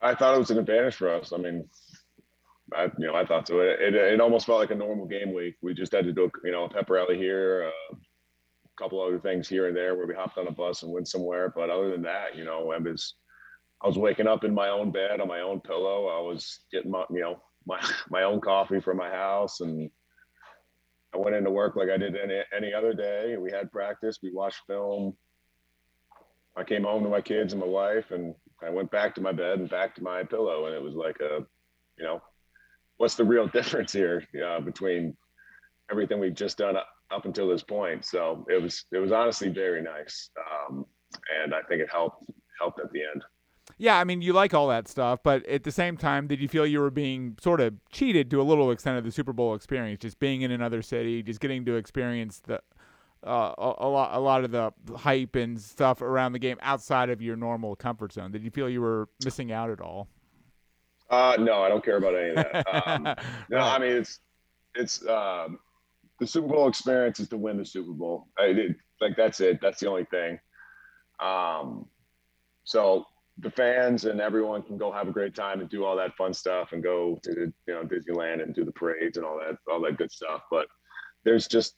I 0.00 0.14
thought 0.14 0.36
it 0.36 0.38
was 0.38 0.50
an 0.50 0.58
advantage 0.58 0.94
for 0.94 1.08
us. 1.08 1.32
I 1.32 1.38
mean, 1.38 1.68
I 2.74 2.84
you 2.98 3.06
know 3.06 3.14
I 3.14 3.24
thought 3.24 3.48
so. 3.48 3.60
It, 3.60 3.80
it, 3.80 3.94
it 3.94 4.20
almost 4.20 4.46
felt 4.46 4.60
like 4.60 4.70
a 4.70 4.74
normal 4.74 5.06
game 5.06 5.32
week. 5.32 5.56
We 5.62 5.74
just 5.74 5.92
had 5.92 6.04
to 6.04 6.12
do 6.12 6.30
you 6.44 6.52
know 6.52 6.64
a 6.64 6.68
pep 6.68 6.90
rally 6.90 7.16
here, 7.16 7.70
uh, 7.92 7.96
a 7.96 8.82
couple 8.82 9.02
other 9.02 9.18
things 9.18 9.48
here 9.48 9.68
and 9.68 9.76
there 9.76 9.94
where 9.96 10.06
we 10.06 10.14
hopped 10.14 10.38
on 10.38 10.48
a 10.48 10.52
bus 10.52 10.82
and 10.82 10.92
went 10.92 11.08
somewhere. 11.08 11.52
But 11.54 11.70
other 11.70 11.90
than 11.90 12.02
that, 12.02 12.36
you 12.36 12.44
know, 12.44 12.70
I 12.72 12.78
was 12.78 13.14
I 13.82 13.86
was 13.86 13.98
waking 13.98 14.26
up 14.26 14.44
in 14.44 14.54
my 14.54 14.68
own 14.68 14.90
bed 14.90 15.20
on 15.20 15.28
my 15.28 15.40
own 15.40 15.60
pillow. 15.60 16.08
I 16.08 16.20
was 16.20 16.60
getting 16.72 16.90
my 16.90 17.04
you 17.10 17.20
know 17.20 17.42
my 17.66 17.80
my 18.10 18.22
own 18.22 18.40
coffee 18.40 18.80
from 18.80 18.96
my 18.98 19.10
house 19.10 19.60
and 19.60 19.90
I 21.14 21.16
went 21.16 21.36
into 21.36 21.50
work 21.50 21.76
like 21.76 21.88
I 21.88 21.96
did 21.96 22.16
any 22.16 22.40
any 22.54 22.72
other 22.74 22.92
day. 22.92 23.36
We 23.38 23.50
had 23.50 23.72
practice. 23.72 24.18
We 24.22 24.32
watched 24.32 24.60
film. 24.66 25.16
I 26.56 26.64
came 26.64 26.84
home 26.84 27.04
to 27.04 27.08
my 27.08 27.20
kids 27.20 27.52
and 27.52 27.60
my 27.60 27.68
wife, 27.68 28.10
and 28.10 28.34
I 28.62 28.70
went 28.70 28.90
back 28.90 29.14
to 29.14 29.20
my 29.20 29.32
bed 29.32 29.60
and 29.60 29.70
back 29.70 29.94
to 29.94 30.02
my 30.02 30.24
pillow. 30.24 30.66
And 30.66 30.74
it 30.74 30.82
was 30.82 30.94
like 30.94 31.18
a, 31.20 31.46
you 31.96 32.04
know, 32.04 32.20
what's 32.98 33.14
the 33.14 33.24
real 33.24 33.46
difference 33.58 33.92
here 33.92 34.24
uh, 34.46 34.60
between 34.60 35.16
everything 35.90 36.20
we've 36.20 36.34
just 36.34 36.58
done 36.58 36.76
up, 36.76 37.24
until 37.24 37.48
this 37.48 37.62
point? 37.62 38.04
So 38.04 38.46
it 38.50 38.62
was 38.62 38.84
it 38.92 38.98
was 38.98 39.12
honestly 39.12 39.48
very 39.48 39.82
nice, 39.82 40.30
um, 40.38 40.84
and 41.42 41.54
I 41.54 41.62
think 41.62 41.80
it 41.80 41.88
helped 41.90 42.30
helped 42.60 42.80
at 42.80 42.92
the 42.92 43.00
end 43.00 43.24
yeah, 43.76 43.98
I 43.98 44.04
mean, 44.04 44.22
you 44.22 44.32
like 44.32 44.54
all 44.54 44.68
that 44.68 44.88
stuff, 44.88 45.20
but 45.22 45.44
at 45.46 45.64
the 45.64 45.70
same 45.70 45.96
time, 45.96 46.26
did 46.26 46.40
you 46.40 46.48
feel 46.48 46.66
you 46.66 46.80
were 46.80 46.90
being 46.90 47.36
sort 47.40 47.60
of 47.60 47.74
cheated 47.92 48.30
to 48.30 48.40
a 48.40 48.42
little 48.44 48.70
extent 48.70 48.96
of 48.96 49.04
the 49.04 49.12
Super 49.12 49.32
Bowl 49.32 49.54
experience, 49.54 50.00
just 50.00 50.18
being 50.18 50.42
in 50.42 50.50
another 50.50 50.80
city, 50.80 51.22
just 51.22 51.40
getting 51.40 51.64
to 51.66 51.76
experience 51.76 52.40
the 52.40 52.60
uh, 53.26 53.52
a, 53.58 53.74
a, 53.78 53.88
lot, 53.88 54.16
a 54.16 54.20
lot 54.20 54.44
of 54.44 54.52
the 54.52 54.72
hype 54.96 55.34
and 55.34 55.60
stuff 55.60 56.00
around 56.00 56.32
the 56.32 56.38
game 56.38 56.56
outside 56.62 57.10
of 57.10 57.20
your 57.20 57.36
normal 57.36 57.74
comfort 57.74 58.12
zone? 58.12 58.30
Did 58.30 58.44
you 58.44 58.50
feel 58.50 58.70
you 58.70 58.80
were 58.80 59.08
missing 59.24 59.50
out 59.50 59.70
at 59.70 59.80
all? 59.80 60.08
Uh, 61.10 61.36
no, 61.38 61.62
I 61.62 61.68
don't 61.68 61.84
care 61.84 61.96
about 61.96 62.14
any 62.14 62.30
of 62.30 62.36
that. 62.36 62.66
Um, 62.86 63.14
no, 63.50 63.58
I 63.58 63.78
mean 63.78 63.92
it's 63.92 64.20
it's 64.74 65.06
um, 65.06 65.58
the 66.20 66.26
Super 66.26 66.48
Bowl 66.48 66.68
experience 66.68 67.20
is 67.20 67.28
to 67.28 67.36
win 67.36 67.56
the 67.56 67.64
Super 67.64 67.92
Bowl. 67.92 68.28
I, 68.38 68.44
it, 68.44 68.76
like 69.00 69.16
that's 69.16 69.40
it. 69.40 69.60
That's 69.60 69.80
the 69.80 69.88
only 69.88 70.04
thing. 70.04 70.38
Um, 71.20 71.86
so 72.64 73.06
the 73.38 73.50
fans 73.50 74.04
and 74.04 74.20
everyone 74.20 74.62
can 74.62 74.76
go 74.76 74.90
have 74.90 75.08
a 75.08 75.12
great 75.12 75.34
time 75.34 75.60
and 75.60 75.70
do 75.70 75.84
all 75.84 75.96
that 75.96 76.16
fun 76.16 76.34
stuff 76.34 76.72
and 76.72 76.82
go 76.82 77.18
to 77.22 77.52
you 77.66 77.74
know 77.74 77.84
Disneyland 77.84 78.42
and 78.42 78.54
do 78.54 78.64
the 78.64 78.72
parades 78.72 79.16
and 79.16 79.24
all 79.24 79.38
that 79.38 79.56
all 79.70 79.80
that 79.82 79.96
good 79.96 80.12
stuff. 80.12 80.42
But 80.50 80.66
there's 81.24 81.48
just 81.48 81.74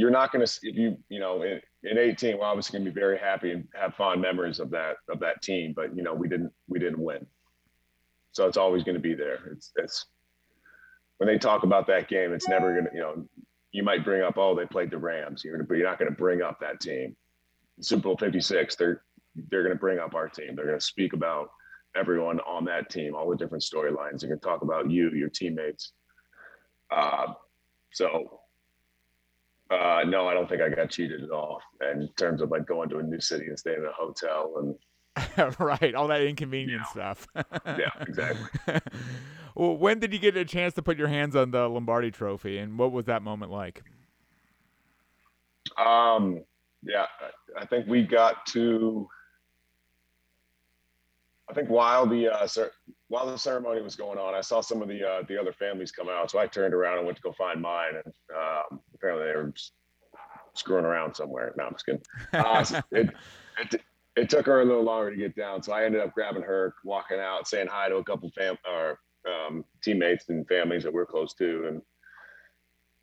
you're 0.00 0.10
not 0.10 0.32
going 0.32 0.44
to 0.44 0.60
if 0.62 0.76
you 0.76 0.96
you 1.10 1.20
know 1.20 1.42
in, 1.42 1.60
in 1.82 1.98
18 1.98 2.38
we're 2.38 2.44
obviously 2.44 2.78
going 2.78 2.86
to 2.86 2.90
be 2.90 2.98
very 2.98 3.18
happy 3.18 3.50
and 3.52 3.68
have 3.74 3.94
fond 3.94 4.22
memories 4.22 4.58
of 4.58 4.70
that 4.70 4.96
of 5.10 5.20
that 5.20 5.42
team. 5.42 5.74
But 5.76 5.94
you 5.94 6.02
know 6.02 6.14
we 6.14 6.26
didn't 6.26 6.52
we 6.68 6.78
didn't 6.78 7.00
win, 7.00 7.26
so 8.32 8.46
it's 8.46 8.56
always 8.56 8.82
going 8.82 8.94
to 8.94 9.00
be 9.00 9.14
there. 9.14 9.38
It's 9.52 9.72
it's 9.76 10.06
when 11.18 11.26
they 11.26 11.36
talk 11.36 11.64
about 11.64 11.86
that 11.88 12.08
game, 12.08 12.32
it's 12.32 12.48
never 12.48 12.72
going 12.72 12.86
to 12.86 12.90
you 12.94 13.00
know 13.00 13.28
you 13.72 13.82
might 13.82 14.02
bring 14.02 14.22
up 14.22 14.38
oh 14.38 14.54
they 14.54 14.64
played 14.64 14.90
the 14.90 14.98
Rams, 14.98 15.44
you're 15.44 15.62
but 15.64 15.76
you're 15.76 15.88
not 15.88 15.98
going 15.98 16.10
to 16.10 16.16
bring 16.16 16.40
up 16.40 16.58
that 16.60 16.80
team. 16.80 17.14
Super 17.82 18.04
Bowl 18.04 18.16
56, 18.16 18.76
they're 18.76 19.02
they're 19.50 19.62
going 19.62 19.74
to 19.74 19.78
bring 19.78 19.98
up 19.98 20.14
our 20.14 20.28
team. 20.28 20.56
They're 20.56 20.66
going 20.66 20.78
to 20.78 20.84
speak 20.84 21.12
about 21.12 21.50
everyone 21.94 22.40
on 22.40 22.64
that 22.64 22.88
team, 22.88 23.14
all 23.14 23.28
the 23.28 23.36
different 23.36 23.64
storylines. 23.64 24.20
They're 24.20 24.30
going 24.30 24.40
to 24.40 24.46
talk 24.46 24.62
about 24.62 24.90
you, 24.90 25.10
your 25.10 25.28
teammates. 25.28 25.92
Uh, 26.90 27.34
so, 27.92 28.40
uh, 29.70 30.02
no, 30.06 30.28
I 30.28 30.34
don't 30.34 30.48
think 30.48 30.62
I 30.62 30.68
got 30.68 30.90
cheated 30.90 31.22
at 31.22 31.30
all. 31.30 31.60
In 31.92 32.08
terms 32.16 32.42
of 32.42 32.50
like 32.50 32.66
going 32.66 32.88
to 32.90 32.98
a 32.98 33.02
new 33.02 33.20
city 33.20 33.46
and 33.46 33.58
staying 33.58 33.78
in 33.78 33.86
a 33.86 33.92
hotel 33.92 34.54
and 34.56 34.74
right, 35.58 35.94
all 35.94 36.08
that 36.08 36.22
inconvenient 36.22 36.86
stuff. 36.86 37.26
yeah, 37.66 37.90
exactly. 38.00 38.48
well, 39.54 39.76
when 39.76 39.98
did 39.98 40.12
you 40.12 40.18
get 40.18 40.36
a 40.36 40.44
chance 40.44 40.74
to 40.74 40.82
put 40.82 40.98
your 40.98 41.08
hands 41.08 41.36
on 41.36 41.50
the 41.50 41.68
Lombardi 41.68 42.10
Trophy, 42.10 42.58
and 42.58 42.78
what 42.78 42.92
was 42.92 43.06
that 43.06 43.22
moment 43.22 43.50
like? 43.50 43.82
Um, 45.76 46.42
yeah, 46.82 47.06
I 47.58 47.66
think 47.66 47.86
we 47.86 48.02
got 48.02 48.46
to 48.46 49.08
I 51.50 51.52
think 51.52 51.68
while 51.68 52.06
the 52.06 52.28
uh, 52.28 52.46
cer- 52.46 52.70
while 53.08 53.26
the 53.26 53.36
ceremony 53.36 53.82
was 53.82 53.96
going 53.96 54.18
on, 54.18 54.34
I 54.34 54.40
saw 54.40 54.60
some 54.60 54.82
of 54.82 54.88
the 54.88 55.06
uh, 55.06 55.22
the 55.26 55.38
other 55.38 55.52
families 55.52 55.90
come 55.90 56.08
out. 56.08 56.30
So 56.30 56.38
I 56.38 56.46
turned 56.46 56.74
around 56.74 56.98
and 56.98 57.06
went 57.06 57.16
to 57.16 57.22
go 57.22 57.32
find 57.32 57.60
mine, 57.60 57.94
and 58.04 58.14
um, 58.36 58.80
apparently 58.94 59.26
they 59.26 59.36
were 59.36 59.52
screwing 60.54 60.84
around 60.84 61.14
somewhere. 61.14 61.52
No, 61.56 61.64
I'm 61.64 61.72
just 61.72 61.86
kidding. 61.86 62.02
Uh, 62.32 62.64
it, 62.92 63.10
it, 63.58 63.82
it 64.16 64.30
took 64.30 64.46
her 64.46 64.60
a 64.60 64.64
little 64.64 64.84
longer 64.84 65.10
to 65.10 65.16
get 65.16 65.34
down, 65.34 65.62
so 65.62 65.72
I 65.72 65.84
ended 65.84 66.00
up 66.00 66.14
grabbing 66.14 66.42
her, 66.42 66.74
walking 66.84 67.18
out, 67.18 67.48
saying 67.48 67.68
hi 67.68 67.88
to 67.88 67.96
a 67.96 68.04
couple 68.04 68.30
fam 68.30 68.56
or 68.68 68.98
um, 69.26 69.64
teammates 69.82 70.28
and 70.28 70.46
families 70.46 70.84
that 70.84 70.92
we're 70.92 71.06
close 71.06 71.34
to, 71.34 71.66
and 71.66 71.82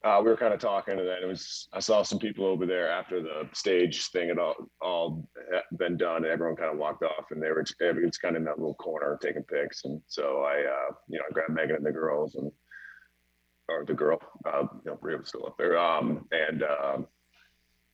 uh, 0.08 0.22
we 0.22 0.30
were 0.30 0.38
kind 0.38 0.54
of 0.54 0.60
talking, 0.60 0.98
and 0.98 1.08
then 1.08 1.18
it 1.22 1.28
was 1.28 1.68
I 1.74 1.80
saw 1.80 2.02
some 2.02 2.20
people 2.20 2.46
over 2.46 2.66
there 2.66 2.90
after 2.90 3.22
the 3.22 3.50
stage 3.54 4.08
thing 4.08 4.30
had 4.30 4.40
all 4.40 4.56
all 4.82 5.30
been 5.78 5.98
done, 5.98 6.18
and 6.24 6.28
everyone 6.28 6.56
kind 6.56 6.72
of 6.72 6.78
walked 6.78 7.04
off, 7.04 7.32
and 7.32 7.42
they 7.42 7.50
were 7.50 7.60
it's 7.62 8.18
kind 8.18 8.36
of 8.36 8.42
in 8.42 8.46
that 8.46 8.60
little 8.60 8.76
corner 8.76 9.20
taking 9.22 9.44
pics, 9.44 9.84
and 9.86 10.02
so 10.08 10.44
I 10.44 10.60
uh, 10.60 10.94
you 11.10 11.18
know 11.18 11.26
I 11.30 11.34
grabbed 11.34 11.54
Megan 11.54 11.76
and 11.76 11.86
the 11.86 11.92
girls 11.92 12.36
and 12.36 12.52
or 13.70 13.84
the 13.86 13.94
girl, 13.94 14.20
uh, 14.46 14.64
you 14.86 14.92
know, 14.92 14.96
Bria 14.96 15.18
was 15.18 15.28
still 15.28 15.46
up 15.46 15.58
there, 15.58 15.78
um, 15.78 16.26
and 16.32 16.64
um, 16.64 17.08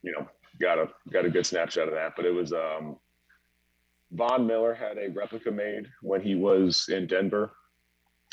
you 0.02 0.12
know 0.12 0.28
got 0.60 0.78
a 0.78 0.88
got 1.12 1.24
a 1.24 1.30
good 1.30 1.46
snapshot 1.46 1.88
of 1.88 1.94
that, 1.94 2.14
but 2.16 2.26
it 2.26 2.30
was 2.30 2.52
um, 2.52 2.96
Von 4.12 4.46
Miller 4.46 4.74
had 4.74 4.98
a 4.98 5.10
replica 5.10 5.50
made 5.50 5.86
when 6.02 6.20
he 6.20 6.34
was 6.34 6.88
in 6.88 7.06
Denver, 7.06 7.52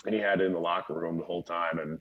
and 0.06 0.14
he 0.14 0.22
had 0.22 0.42
it 0.42 0.46
in 0.46 0.54
the 0.54 0.60
locker 0.60 0.94
room 0.94 1.18
the 1.18 1.26
whole 1.26 1.44
time, 1.44 1.80
and 1.80 2.00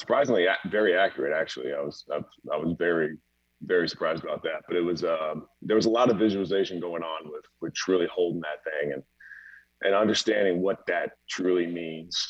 surprisingly 0.00 0.46
very 0.66 0.96
accurate. 0.96 1.32
Actually, 1.32 1.72
I 1.72 1.80
was 1.80 2.04
I, 2.10 2.18
I 2.52 2.56
was 2.56 2.74
very 2.78 3.16
very 3.62 3.88
surprised 3.88 4.24
about 4.24 4.42
that. 4.42 4.62
But 4.66 4.76
it 4.76 4.80
was 4.80 5.04
um, 5.04 5.46
there 5.62 5.76
was 5.76 5.86
a 5.86 5.90
lot 5.90 6.10
of 6.10 6.18
visualization 6.18 6.80
going 6.80 7.02
on 7.02 7.30
with 7.30 7.44
with 7.60 7.74
truly 7.74 8.08
holding 8.12 8.40
that 8.40 8.64
thing 8.64 8.92
and 8.92 9.02
and 9.82 9.94
understanding 9.94 10.60
what 10.60 10.86
that 10.86 11.12
truly 11.28 11.66
means 11.66 12.26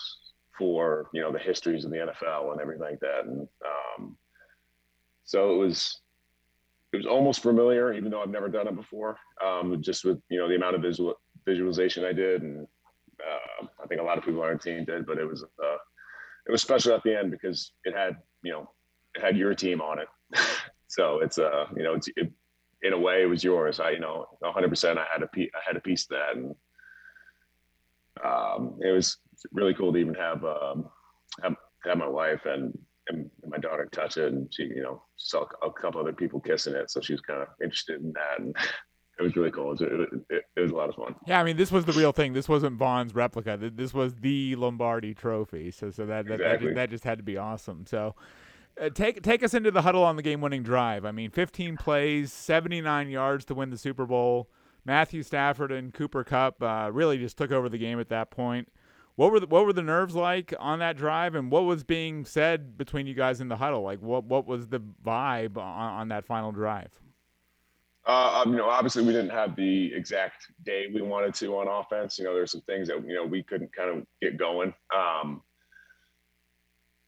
for 0.58 1.08
you 1.14 1.22
know 1.22 1.32
the 1.32 1.38
histories 1.38 1.84
of 1.84 1.90
the 1.90 1.96
NFL 1.96 2.52
and 2.52 2.60
everything 2.60 2.82
like 2.82 3.00
that. 3.00 3.24
And 3.24 3.48
um, 3.64 4.16
so 5.24 5.54
it 5.54 5.56
was 5.56 6.00
it 6.92 6.96
was 6.96 7.06
almost 7.06 7.42
familiar, 7.42 7.92
even 7.92 8.10
though 8.10 8.22
I've 8.22 8.30
never 8.30 8.48
done 8.48 8.66
it 8.66 8.76
before. 8.76 9.16
Um, 9.44 9.80
just 9.80 10.04
with 10.04 10.20
you 10.28 10.38
know 10.38 10.48
the 10.48 10.56
amount 10.56 10.76
of 10.76 10.82
visual 10.82 11.14
visualization 11.46 12.04
I 12.04 12.12
did, 12.12 12.42
and 12.42 12.66
uh, 13.20 13.66
I 13.82 13.86
think 13.86 14.00
a 14.00 14.04
lot 14.04 14.18
of 14.18 14.24
people 14.24 14.42
on 14.42 14.48
our 14.48 14.58
team 14.58 14.84
did. 14.84 15.06
But 15.06 15.18
it 15.18 15.24
was 15.24 15.44
uh, 15.44 15.76
it 16.46 16.52
was 16.52 16.62
special 16.62 16.94
at 16.94 17.02
the 17.02 17.18
end 17.18 17.30
because 17.30 17.72
it 17.84 17.96
had 17.96 18.16
you 18.42 18.52
know 18.52 18.70
it 19.14 19.22
had 19.22 19.36
your 19.36 19.54
team 19.54 19.80
on 19.80 19.98
it. 19.98 20.08
so 20.88 21.20
it's 21.20 21.38
uh 21.38 21.66
you 21.76 21.82
know 21.82 21.94
it's 21.94 22.08
it, 22.16 22.30
in 22.82 22.92
a 22.92 22.98
way 22.98 23.22
it 23.22 23.26
was 23.26 23.44
yours. 23.44 23.80
I 23.80 23.90
you 23.90 24.00
know 24.00 24.26
100 24.40 24.68
percent 24.68 24.98
I 24.98 25.06
had 25.12 25.22
a 25.22 25.28
piece 25.28 25.50
I 25.54 25.60
had 25.66 25.76
a 25.76 25.80
piece 25.80 26.04
of 26.04 26.10
that 26.10 26.36
and 26.36 26.54
um, 28.24 28.78
it 28.80 28.90
was 28.90 29.18
really 29.52 29.74
cool 29.74 29.92
to 29.92 29.98
even 29.98 30.14
have 30.14 30.44
um, 30.44 30.88
have, 31.42 31.54
have 31.84 31.98
my 31.98 32.08
wife 32.08 32.44
and, 32.44 32.76
and 33.08 33.30
my 33.46 33.58
daughter 33.58 33.88
touch 33.92 34.16
it 34.16 34.32
and 34.32 34.52
she 34.52 34.64
you 34.64 34.82
know 34.82 35.02
saw 35.16 35.44
a 35.62 35.70
couple 35.72 36.00
other 36.00 36.12
people 36.12 36.40
kissing 36.40 36.74
it 36.74 36.90
so 36.90 37.00
she 37.00 37.12
was 37.12 37.20
kind 37.22 37.42
of 37.42 37.48
interested 37.62 38.00
in 38.00 38.12
that 38.12 38.38
and 38.40 38.54
it 39.20 39.24
was 39.24 39.36
really 39.36 39.50
cool. 39.50 39.68
It 39.68 39.70
was, 39.70 39.80
it, 39.82 40.24
it, 40.30 40.44
it 40.56 40.60
was, 40.60 40.72
a 40.72 40.74
lot 40.74 40.88
of 40.88 40.94
fun. 40.94 41.14
Yeah, 41.26 41.40
I 41.40 41.44
mean, 41.44 41.56
this 41.56 41.70
was 41.70 41.84
the 41.84 41.92
real 41.92 42.12
thing. 42.12 42.32
This 42.32 42.48
wasn't 42.48 42.76
Von's 42.76 43.14
replica. 43.14 43.56
This 43.56 43.92
was 43.92 44.14
the 44.16 44.56
Lombardi 44.56 45.14
Trophy. 45.14 45.70
So, 45.70 45.90
so 45.90 46.06
that 46.06 46.26
that, 46.26 46.34
exactly. 46.34 46.44
that, 46.44 46.60
just, 46.60 46.74
that, 46.74 46.90
just, 46.90 47.04
had 47.04 47.18
to 47.18 47.24
be 47.24 47.36
awesome. 47.36 47.84
So, 47.86 48.14
uh, 48.80 48.88
take 48.90 49.22
take 49.22 49.42
us 49.42 49.52
into 49.54 49.70
the 49.70 49.82
huddle 49.82 50.02
on 50.02 50.16
the 50.16 50.22
game-winning 50.22 50.62
drive. 50.62 51.04
I 51.04 51.12
mean, 51.12 51.30
15 51.30 51.76
plays, 51.76 52.32
79 52.32 53.10
yards 53.10 53.44
to 53.46 53.54
win 53.54 53.70
the 53.70 53.78
Super 53.78 54.06
Bowl. 54.06 54.48
Matthew 54.84 55.22
Stafford 55.22 55.70
and 55.70 55.92
Cooper 55.92 56.24
Kupp 56.24 56.62
uh, 56.62 56.90
really 56.92 57.18
just 57.18 57.36
took 57.36 57.52
over 57.52 57.68
the 57.68 57.78
game 57.78 58.00
at 58.00 58.08
that 58.08 58.30
point. 58.30 58.68
What 59.16 59.32
were 59.32 59.40
the, 59.40 59.46
what 59.46 59.66
were 59.66 59.74
the 59.74 59.82
nerves 59.82 60.14
like 60.14 60.54
on 60.58 60.78
that 60.78 60.96
drive, 60.96 61.34
and 61.34 61.50
what 61.50 61.64
was 61.64 61.84
being 61.84 62.24
said 62.24 62.78
between 62.78 63.06
you 63.06 63.12
guys 63.12 63.40
in 63.40 63.48
the 63.48 63.56
huddle? 63.56 63.82
Like, 63.82 64.00
what 64.00 64.24
what 64.24 64.46
was 64.46 64.68
the 64.68 64.80
vibe 64.80 65.58
on, 65.58 65.92
on 65.92 66.08
that 66.08 66.24
final 66.24 66.52
drive? 66.52 66.90
Uh, 68.10 68.42
um, 68.42 68.50
you 68.50 68.58
know, 68.58 68.68
obviously 68.68 69.04
we 69.04 69.12
didn't 69.12 69.30
have 69.30 69.54
the 69.54 69.94
exact 69.94 70.46
day 70.64 70.86
we 70.92 71.00
wanted 71.00 71.32
to 71.32 71.56
on 71.58 71.68
offense. 71.68 72.18
You 72.18 72.24
know, 72.24 72.34
there's 72.34 72.50
some 72.50 72.62
things 72.62 72.88
that 72.88 73.06
you 73.06 73.14
know 73.14 73.24
we 73.24 73.44
couldn't 73.44 73.72
kind 73.72 73.88
of 73.88 74.04
get 74.20 74.36
going. 74.36 74.74
Um, 74.92 75.42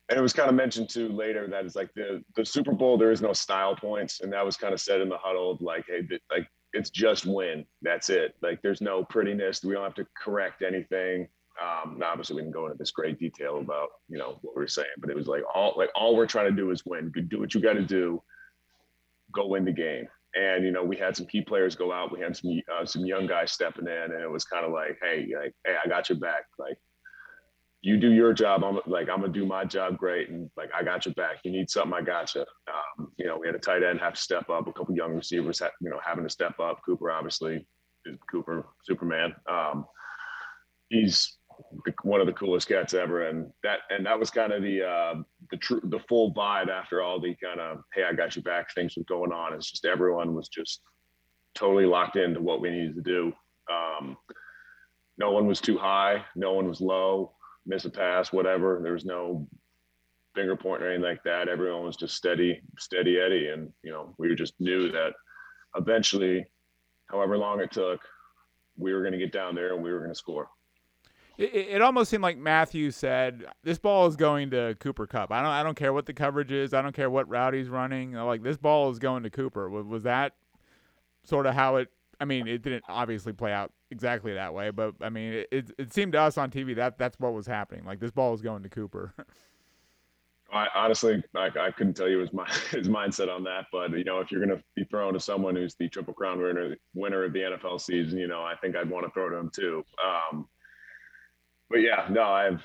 and 0.09 0.17
it 0.17 0.23
was 0.23 0.33
kind 0.33 0.49
of 0.49 0.55
mentioned 0.55 0.89
too 0.89 1.09
later 1.09 1.49
that 1.49 1.65
it's 1.65 1.75
like 1.75 1.93
the 1.95 2.23
the 2.37 2.45
Super 2.45 2.71
Bowl 2.71 2.97
there 2.97 3.11
is 3.11 3.21
no 3.21 3.33
style 3.33 3.75
points, 3.75 4.21
and 4.21 4.33
that 4.33 4.47
was 4.47 4.57
kind 4.57 4.73
of 4.73 4.81
said 4.81 5.01
in 5.01 5.09
the 5.09 5.19
huddle 5.19 5.51
of 5.51 5.61
like, 5.61 5.87
hey, 5.89 6.07
like 6.31 6.47
it's 6.73 6.91
just 6.91 7.27
win. 7.27 7.65
That's 7.83 8.09
it. 8.09 8.37
Like 8.41 8.63
there's 8.63 8.81
no 8.81 9.03
prettiness. 9.03 9.65
We 9.65 9.75
don't 9.75 9.83
have 9.83 9.95
to 9.95 10.07
correct 10.17 10.63
anything. 10.63 11.27
Um, 11.61 12.01
obviously, 12.05 12.37
we 12.37 12.43
can 12.43 12.53
go 12.53 12.67
into 12.67 12.79
this 12.79 12.93
great 12.93 13.19
detail 13.19 13.59
about 13.59 13.89
you 14.09 14.19
know 14.19 14.39
what 14.43 14.57
we 14.57 14.63
are 14.63 14.69
saying, 14.69 14.87
but 14.99 15.11
it 15.11 15.17
was 15.17 15.27
like 15.27 15.43
all 15.53 15.75
like 15.77 15.91
all 15.97 16.15
we're 16.15 16.27
trying 16.27 16.49
to 16.49 16.57
do 16.57 16.71
is 16.71 16.87
win. 16.87 17.13
Do 17.27 17.41
what 17.41 17.55
you 17.55 17.61
got 17.61 17.73
to 17.73 17.83
do. 17.83 18.23
Go 19.33 19.49
win 19.49 19.65
the 19.65 19.73
game 19.73 20.07
and 20.35 20.65
you 20.65 20.71
know 20.71 20.83
we 20.83 20.97
had 20.97 21.17
some 21.17 21.27
key 21.27 21.43
players 21.43 21.77
go 21.77 21.93
out. 21.93 22.13
We 22.13 22.21
had 22.21 22.37
some 22.37 22.61
uh, 22.73 22.85
some 22.85 23.05
young 23.05 23.27
guys 23.27 23.53
stepping 23.53 23.87
in 23.87 24.13
and 24.13 24.23
it 24.23 24.31
was 24.31 24.45
kind 24.45 24.65
of 24.65 24.73
like 24.73 24.99
hey 25.03 25.29
like 25.39 25.55
hey 25.67 25.77
i 25.85 25.89
got 25.89 26.09
your 26.09 26.19
back. 26.19 26.45
Like 26.59 26.77
you 27.83 27.99
do 27.99 28.13
your 28.13 28.33
job. 28.33 28.65
I'm 28.65 28.79
like 28.87 29.09
i'm 29.09 29.21
gonna 29.21 29.33
do 29.33 29.47
my 29.47 29.65
job 29.65 29.99
great 29.99 30.31
and 30.31 30.51
like 30.57 30.71
i 30.75 30.83
got 30.83 31.07
your 31.07 31.15
back. 31.15 31.39
You 31.45 31.53
need 31.53 31.71
something 31.71 31.95
i 31.95 32.03
got 32.03 32.35
you. 32.35 32.43
Um, 32.43 33.13
you 33.19 33.27
know 33.27 33.39
we 33.39 33.47
had 33.47 33.57
a 33.57 33.61
tight 33.61 33.83
end 33.83 34.01
have 34.01 34.15
to 34.15 34.21
step 34.21 34.49
up. 34.49 34.67
A 34.67 34.73
couple 34.73 34.95
young 34.95 35.15
receivers 35.15 35.59
had, 35.59 35.71
you 35.81 35.91
know 35.91 36.01
having 36.05 36.25
to 36.25 36.31
step 36.31 36.59
up. 36.61 36.81
Cooper 36.85 37.11
obviously 37.11 37.67
cooper 38.31 38.67
superman. 38.85 39.35
Um, 39.49 39.87
he's 40.89 41.39
one 42.03 42.21
of 42.21 42.27
the 42.27 42.33
coolest 42.33 42.69
cats 42.69 42.95
ever. 42.95 43.29
And 43.29 43.51
that 43.63 43.81
and 43.91 44.07
that 44.07 44.19
was 44.19 44.31
kind 44.31 44.53
of 44.53 44.63
the 44.63 44.83
uh 44.83 45.15
the 45.51 45.57
true 45.57 45.81
the 45.85 46.01
full 46.09 46.33
vibe 46.35 46.69
after 46.69 47.03
all 47.03 47.21
the 47.21 47.35
kind 47.43 47.61
of 47.61 47.83
hey 47.95 48.05
i 48.05 48.13
got 48.13 48.37
you 48.37 48.43
back 48.43 48.73
things 48.75 48.97
was 48.97 49.07
going 49.07 49.33
on. 49.33 49.53
It's 49.55 49.71
just 49.71 49.85
everyone 49.85 50.35
was 50.35 50.49
just 50.49 50.81
totally 51.55 51.87
locked 51.87 52.17
into 52.17 52.41
what 52.41 52.61
we 52.61 52.71
needed 52.71 52.97
to 52.97 53.03
do. 53.03 53.33
Um 53.71 54.17
no 55.19 55.31
one 55.31 55.47
was 55.47 55.61
too 55.61 55.79
high. 55.79 56.25
No 56.35 56.53
one 56.55 56.69
was 56.69 56.81
low. 56.81 57.33
Miss 57.67 57.85
a 57.85 57.91
pass 57.91 58.33
whatever. 58.33 58.81
There 58.83 58.93
was 58.93 59.05
no 59.05 59.49
finger 60.35 60.57
point 60.57 60.83
or 60.83 60.89
anything 60.89 61.05
like 61.05 61.23
that. 61.25 61.49
Everyone 61.49 61.85
was 61.85 61.97
just 61.97 62.17
steady 62.17 62.61
steady 62.79 63.19
eddie. 63.19 63.49
And 63.49 63.73
you 63.83 63.93
know 63.93 64.15
we 64.19 64.35
just 64.35 64.55
knew 64.61 64.91
that 64.93 65.13
eventually 65.77 66.47
however 67.07 67.39
long 67.39 67.61
it 67.61 67.71
took 67.71 68.01
we 68.77 68.93
were 68.93 69.01
going 69.01 69.13
to 69.13 69.19
get 69.19 69.33
down 69.33 69.55
there 69.55 69.75
and 69.75 69.83
we 69.83 69.93
were 69.93 69.99
going 69.99 70.11
to 70.11 70.19
score 70.19 70.49
it, 71.39 71.55
it, 71.55 71.83
almost 71.83 72.11
seemed 72.11 72.23
like 72.23 72.39
Matthew 72.39 72.91
said, 72.91 73.45
"This 73.63 73.79
ball 73.79 74.07
is 74.07 74.17
going 74.17 74.51
to 74.51 74.77
Cooper 74.81 75.07
Kupp. 75.07 75.33
I 75.33 75.41
don't, 75.41 75.51
I 75.51 75.63
don't 75.63 75.77
care 75.77 75.93
what 75.93 76.07
the 76.07 76.13
coverage 76.13 76.53
is. 76.53 76.75
I 76.75 76.83
don't 76.83 76.95
care 76.95 77.11
what 77.11 77.29
route 77.29 77.55
he's 77.55 77.69
running. 77.69 78.13
Like 78.13 78.43
this 78.43 78.57
ball 78.57 78.91
is 78.91 78.99
going 78.99 79.23
to 79.23 79.31
Cooper." 79.31 79.69
Was, 79.71 79.87
was 79.87 80.03
that 80.05 80.35
sort 81.25 81.47
of 81.47 81.55
how 81.55 81.77
it? 81.77 81.89
I 82.21 82.25
mean, 82.25 82.47
it 82.47 82.63
didn't 82.63 82.85
obviously 82.89 83.33
play 83.33 83.53
out 83.53 83.73
exactly 83.91 84.35
that 84.35 84.55
way, 84.55 84.71
but 84.71 84.95
I 85.01 85.09
mean, 85.09 85.33
it, 85.33 85.49
it, 85.51 85.71
it 85.79 85.93
seemed 85.93 86.13
to 86.13 86.21
us 86.21 86.39
on 86.39 86.51
TV 86.51 86.77
that 86.77 86.99
that's 86.99 87.19
what 87.19 87.33
was 87.33 87.47
happening. 87.47 87.85
Like 87.85 87.99
this 87.99 88.11
ball 88.11 88.35
is 88.35 88.43
going 88.43 88.63
to 88.63 88.69
Cooper. 88.69 89.15
I, 90.53 90.67
honestly, 90.75 91.23
I, 91.35 91.49
I 91.59 91.71
couldn't 91.71 91.95
tell 91.95 92.09
you 92.09 92.19
his, 92.19 92.29
his 92.71 92.89
mindset 92.89 93.35
on 93.35 93.43
that, 93.45 93.67
but 93.73 93.91
you 93.93 94.05
know, 94.05 94.21
if 94.21 94.31
you're 94.31 94.45
going 94.45 94.57
to 94.57 94.63
be 94.77 94.85
thrown 94.85 95.15
to 95.15 95.21
someone 95.21 95.57
who's 95.57 95.75
the 95.75 95.89
Triple 95.89 96.13
Crown 96.13 96.41
winner, 96.41 96.77
winner 96.95 97.25
of 97.25 97.33
the 97.33 97.41
NFL 97.41 97.81
season, 97.81 98.19
you 98.19 98.29
know, 98.29 98.43
I 98.43 98.55
think 98.57 98.77
I'd 98.77 98.91
want 98.91 99.07
to 99.07 99.11
throw 99.13 99.31
to 99.31 99.37
him 99.37 99.51
too. 99.55 99.83
Um, 100.05 100.47
but 101.73 101.81
yeah, 101.81 102.07
no, 102.11 102.23
I've 102.23 102.63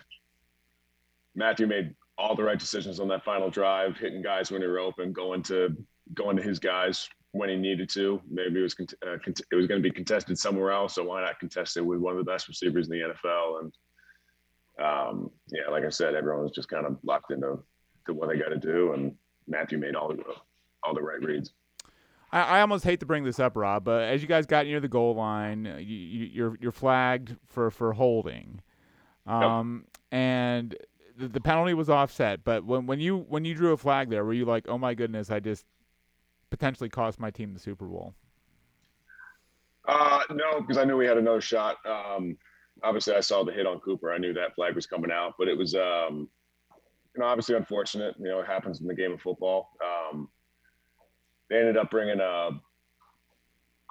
Matthew 1.34 1.65
made 1.65 1.96
all 2.17 2.36
the 2.36 2.43
right 2.43 2.60
decisions 2.60 3.00
on 3.00 3.08
that 3.08 3.24
final 3.24 3.50
drive, 3.50 3.98
hitting 3.98 4.22
guys 4.22 4.52
when 4.52 4.62
they 4.62 4.67
were 4.67 4.80
open, 4.80 5.13
going 5.13 5.41
to 5.43 5.76
going 6.13 6.36
to 6.36 6.43
his 6.43 6.60
guys 6.60 7.08
when 7.32 7.50
he 7.50 7.56
needed 7.56 7.89
to. 7.91 8.22
Maybe 8.30 8.60
it 8.60 8.63
was 8.63 8.76
uh, 9.06 9.13
it 9.52 9.56
was 9.56 9.67
going 9.67 9.82
to 9.82 9.89
be 9.89 9.96
contested 9.96 10.38
somewhere 10.38 10.72
else, 10.72 10.96
so 10.96 11.06
why 11.06 11.22
not 11.22 11.39
contest 11.39 11.78
it 11.78 11.86
with 11.86 12.00
one 12.00 12.17
of 12.17 12.24
the 12.24 12.30
best 12.30 12.48
receivers 12.50 12.89
in 12.89 13.00
the 13.00 13.13
NFL? 13.13 13.62
And 13.62 13.74
um, 14.86 15.32
yeah, 15.52 15.72
like 15.72 15.86
I 15.86 15.89
said, 15.89 16.13
everyone 16.13 16.43
was 16.43 16.52
just 16.52 16.67
kind 16.67 16.86
of 16.86 16.98
locked 17.04 17.32
into 17.32 17.63
to 18.08 18.13
what 18.13 18.30
they 18.30 18.38
got 18.38 18.50
to 18.50 18.58
do, 18.58 18.93
and 18.93 19.15
Matthew 19.48 19.78
made 19.78 19.96
all 19.96 20.10
the 20.10 20.22
all 20.84 20.93
the 20.93 21.02
right 21.02 21.22
reads. 21.22 21.54
I, 22.32 22.41
I, 22.41 22.62
almost 22.62 22.84
hate 22.84 23.00
to 23.00 23.06
bring 23.06 23.24
this 23.24 23.39
up, 23.39 23.56
Rob, 23.56 23.86
but 23.86 24.04
as 24.04 24.22
you 24.22 24.28
guys 24.28 24.46
got 24.46 24.65
near 24.65 24.82
the 24.82 24.89
goal 24.89 25.15
line, 25.15 25.65
you, 25.80 25.96
you, 25.96 26.26
you're 26.26 26.58
you're 26.60 26.72
flagged 26.72 27.38
for 27.48 27.72
for 27.72 27.93
holding. 27.93 28.62
Um, 29.28 29.84
yep. 29.86 30.20
and 30.20 30.76
the, 31.18 31.28
the 31.28 31.42
penalty 31.42 31.74
was 31.74 31.90
offset. 31.90 32.44
But 32.44 32.66
when 32.66 32.86
when 32.86 33.00
you 33.00 33.18
when 33.30 33.46
you 33.46 33.54
drew 33.54 33.74
a 33.74 33.78
flag 33.78 34.10
there, 34.10 34.24
were 34.24 34.34
you 34.34 34.46
like, 34.46 34.68
oh 34.68 34.78
my 34.78 34.94
goodness, 34.94 35.30
I 35.30 35.40
just 35.40 35.66
potentially 36.50 36.90
cost 36.90 37.20
my 37.20 37.32
team 37.32 37.54
the 37.54 37.60
Super 37.60 37.86
Bowl? 37.86 38.13
Uh, 39.88 40.22
no, 40.32 40.60
because 40.60 40.78
I 40.78 40.84
knew 40.84 40.98
we 40.98 41.06
had 41.06 41.18
another 41.18 41.42
shot. 41.42 41.78
Um, 41.86 42.38
obviously, 42.84 43.16
I 43.16 43.22
saw 43.22 43.44
the 43.44 43.54
hit 43.54 43.66
on 43.66 43.80
Cooper. 43.80 44.12
I 44.12 44.18
knew 44.18 44.34
that 44.34 44.56
flag 44.56 44.76
was 44.76 44.86
coming 44.86 45.12
out, 45.12 45.36
but 45.40 45.48
it 45.48 45.58
was, 45.58 45.76
um, 45.76 46.30
you 47.16 47.22
know, 47.22 47.26
obviously 47.26 47.56
unfortunate. 47.56 48.16
You 48.20 48.26
know, 48.26 48.40
it 48.42 48.48
happens 48.48 48.82
in 48.82 48.88
the 48.88 48.96
game 48.96 49.13
of 49.13 49.22
football. 49.22 49.70
Um, 49.84 50.30
they 51.50 51.58
ended 51.58 51.78
up 51.78 51.90
bringing 51.90 52.20
a 52.20 52.50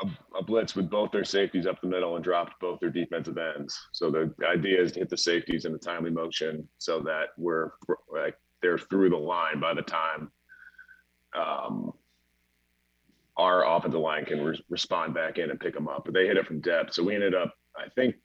a, 0.02 0.38
a, 0.38 0.42
blitz 0.42 0.76
with 0.76 0.90
both 0.90 1.10
their 1.10 1.24
safeties 1.24 1.66
up 1.66 1.80
the 1.80 1.86
middle 1.86 2.16
and 2.16 2.24
dropped 2.24 2.60
both 2.60 2.80
their 2.80 2.90
defensive 2.90 3.38
ends. 3.38 3.78
So 3.92 4.10
the, 4.10 4.32
idea 4.46 4.80
is 4.80 4.92
to 4.92 5.00
hit 5.00 5.08
the 5.08 5.16
safeties 5.16 5.64
in 5.64 5.74
a 5.74 5.78
timely 5.78 6.10
motion 6.10 6.68
so 6.78 7.00
that 7.00 7.28
we're 7.38 7.70
like 8.12 8.36
they're 8.62 8.78
through 8.78 9.10
the 9.10 9.16
line 9.16 9.60
by 9.60 9.74
the 9.74 9.82
time 9.82 10.30
um, 11.36 11.92
our 13.36 13.66
offensive 13.66 14.00
line 14.00 14.24
can 14.24 14.42
re- 14.42 14.64
respond 14.68 15.14
back 15.14 15.38
in 15.38 15.50
and 15.50 15.60
pick 15.60 15.74
them 15.74 15.88
up. 15.88 16.04
But 16.04 16.14
they 16.14 16.26
hit 16.26 16.36
it 16.36 16.46
from 16.46 16.60
depth, 16.60 16.94
so 16.94 17.02
we 17.02 17.14
ended 17.14 17.34
up. 17.34 17.52
I 17.76 17.88
think 17.90 18.16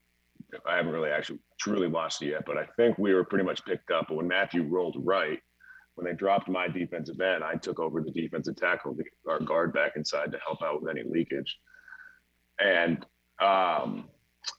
I 0.65 0.77
haven't 0.77 0.93
really 0.93 1.09
actually 1.09 1.39
truly 1.59 1.87
watched 1.87 2.21
it 2.21 2.27
yet, 2.27 2.43
but 2.45 2.57
I 2.57 2.65
think 2.77 2.97
we 2.97 3.13
were 3.13 3.23
pretty 3.23 3.45
much 3.45 3.63
picked 3.65 3.91
up. 3.91 4.05
But 4.07 4.15
when 4.15 4.27
Matthew 4.27 4.63
rolled 4.63 4.95
right, 4.99 5.39
when 5.95 6.05
they 6.05 6.13
dropped 6.13 6.47
my 6.47 6.67
defensive 6.67 7.19
end, 7.19 7.43
I 7.43 7.55
took 7.55 7.79
over 7.79 8.01
the 8.01 8.11
defensive 8.11 8.55
tackle, 8.55 8.97
our 9.27 9.39
guard 9.39 9.73
back 9.73 9.93
inside 9.95 10.31
to 10.31 10.39
help 10.45 10.61
out 10.61 10.81
with 10.81 10.89
any 10.89 11.03
leakage. 11.07 11.57
And 12.59 13.05
um, 13.41 14.09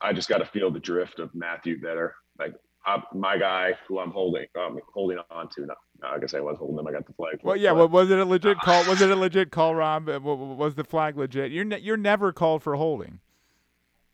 I 0.01 0.13
just 0.13 0.29
got 0.29 0.39
to 0.39 0.47
feel 0.47 0.71
the 0.71 0.81
drift 0.81 1.19
of 1.19 1.35
Matthew 1.35 1.81
better. 1.81 2.15
Like 2.39 2.55
I, 2.85 3.03
my 3.15 3.39
guy, 3.39 3.75
who 3.87 3.99
I'm 4.01 4.11
holding, 4.11 4.47
um, 4.59 4.79
holding 4.93 5.19
on 5.31 5.49
to. 5.51 5.67
No, 5.67 5.75
no, 6.03 6.09
I 6.09 6.19
guess 6.19 6.35
I 6.35 6.41
was 6.41 6.57
holding 6.59 6.79
him. 6.79 6.87
I 6.87 6.93
got 6.93 7.07
the 7.07 7.13
flag. 7.13 7.39
Well, 7.43 7.57
yeah. 7.57 7.73
Well, 7.73 7.89
was 7.89 8.11
it 8.11 8.19
a 8.19 8.25
legit 8.25 8.59
call? 8.65 8.85
Was 8.87 9.01
it 9.01 9.11
a 9.11 9.17
legit 9.17 9.51
call, 9.51 9.75
Rob? 9.75 10.09
Was 10.09 10.75
the 10.75 10.85
flag 10.85 11.17
legit? 11.17 11.53
You're 11.53 11.65
ne- 11.65 11.81
you're 11.81 11.97
never 11.97 12.33
called 12.33 12.63
for 12.63 12.75
holding. 12.75 13.21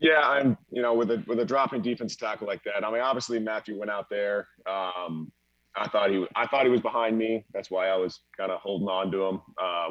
Yeah, 0.00 0.20
I'm. 0.20 0.56
You 0.70 0.82
know, 0.82 0.94
with 0.94 1.10
a 1.10 1.24
with 1.26 1.40
a 1.40 1.44
dropping 1.44 1.82
defense 1.82 2.14
tackle 2.14 2.46
like 2.46 2.62
that. 2.64 2.86
I 2.86 2.90
mean, 2.92 3.00
obviously 3.00 3.38
Matthew 3.38 3.78
went 3.78 3.90
out 3.90 4.08
there. 4.10 4.48
Um, 4.66 5.32
I 5.78 5.88
thought 5.88 6.10
he 6.10 6.26
I 6.34 6.46
thought 6.46 6.64
he 6.64 6.70
was 6.70 6.80
behind 6.80 7.16
me. 7.16 7.44
That's 7.52 7.70
why 7.70 7.88
I 7.88 7.96
was 7.96 8.20
kind 8.36 8.50
of 8.50 8.60
holding 8.60 8.88
on 8.88 9.10
to 9.12 9.22
him 9.24 9.42
uh, 9.60 9.88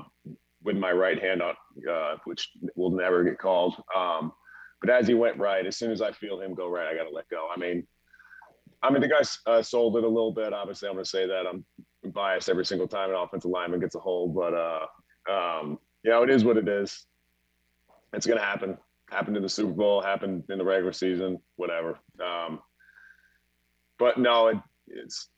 with 0.63 0.77
my 0.77 0.91
right 0.91 1.21
hand 1.21 1.41
on, 1.41 1.55
uh, 1.89 2.15
which 2.25 2.49
will 2.75 2.91
never 2.91 3.23
get 3.23 3.37
called. 3.37 3.75
Um, 3.95 4.31
but 4.81 4.89
as 4.89 5.07
he 5.07 5.13
went 5.13 5.37
right, 5.37 5.65
as 5.65 5.77
soon 5.77 5.91
as 5.91 6.01
I 6.01 6.11
feel 6.11 6.39
him 6.39 6.53
go 6.53 6.69
right, 6.69 6.87
I 6.87 6.95
got 6.95 7.05
to 7.05 7.15
let 7.15 7.29
go. 7.29 7.47
I 7.53 7.57
mean, 7.57 7.87
I 8.83 8.91
mean 8.91 9.01
the 9.01 9.07
guy 9.07 9.21
uh, 9.45 9.61
sold 9.61 9.97
it 9.97 10.03
a 10.03 10.07
little 10.07 10.31
bit. 10.31 10.53
Obviously, 10.53 10.87
I'm 10.87 10.95
going 10.95 11.05
to 11.05 11.09
say 11.09 11.25
that 11.25 11.45
I'm 11.47 11.65
biased 12.11 12.49
every 12.49 12.65
single 12.65 12.87
time 12.87 13.09
an 13.09 13.15
offensive 13.15 13.51
lineman 13.51 13.79
gets 13.79 13.95
a 13.95 13.99
hold, 13.99 14.35
but 14.35 14.53
uh, 14.53 14.85
um, 15.31 15.79
you 16.03 16.11
know 16.11 16.23
it 16.23 16.29
is 16.29 16.43
what 16.43 16.57
it 16.57 16.67
is. 16.67 17.05
It's 18.13 18.25
going 18.25 18.39
to 18.39 18.45
happen. 18.45 18.77
Happened 19.09 19.37
in 19.37 19.43
the 19.43 19.49
Super 19.49 19.71
Bowl. 19.71 20.01
Happened 20.01 20.43
in 20.49 20.57
the 20.57 20.65
regular 20.65 20.93
season. 20.93 21.39
Whatever. 21.55 21.99
Um, 22.23 22.59
but 23.97 24.17
no, 24.17 24.47
it, 24.47 24.57
it's 24.87 25.29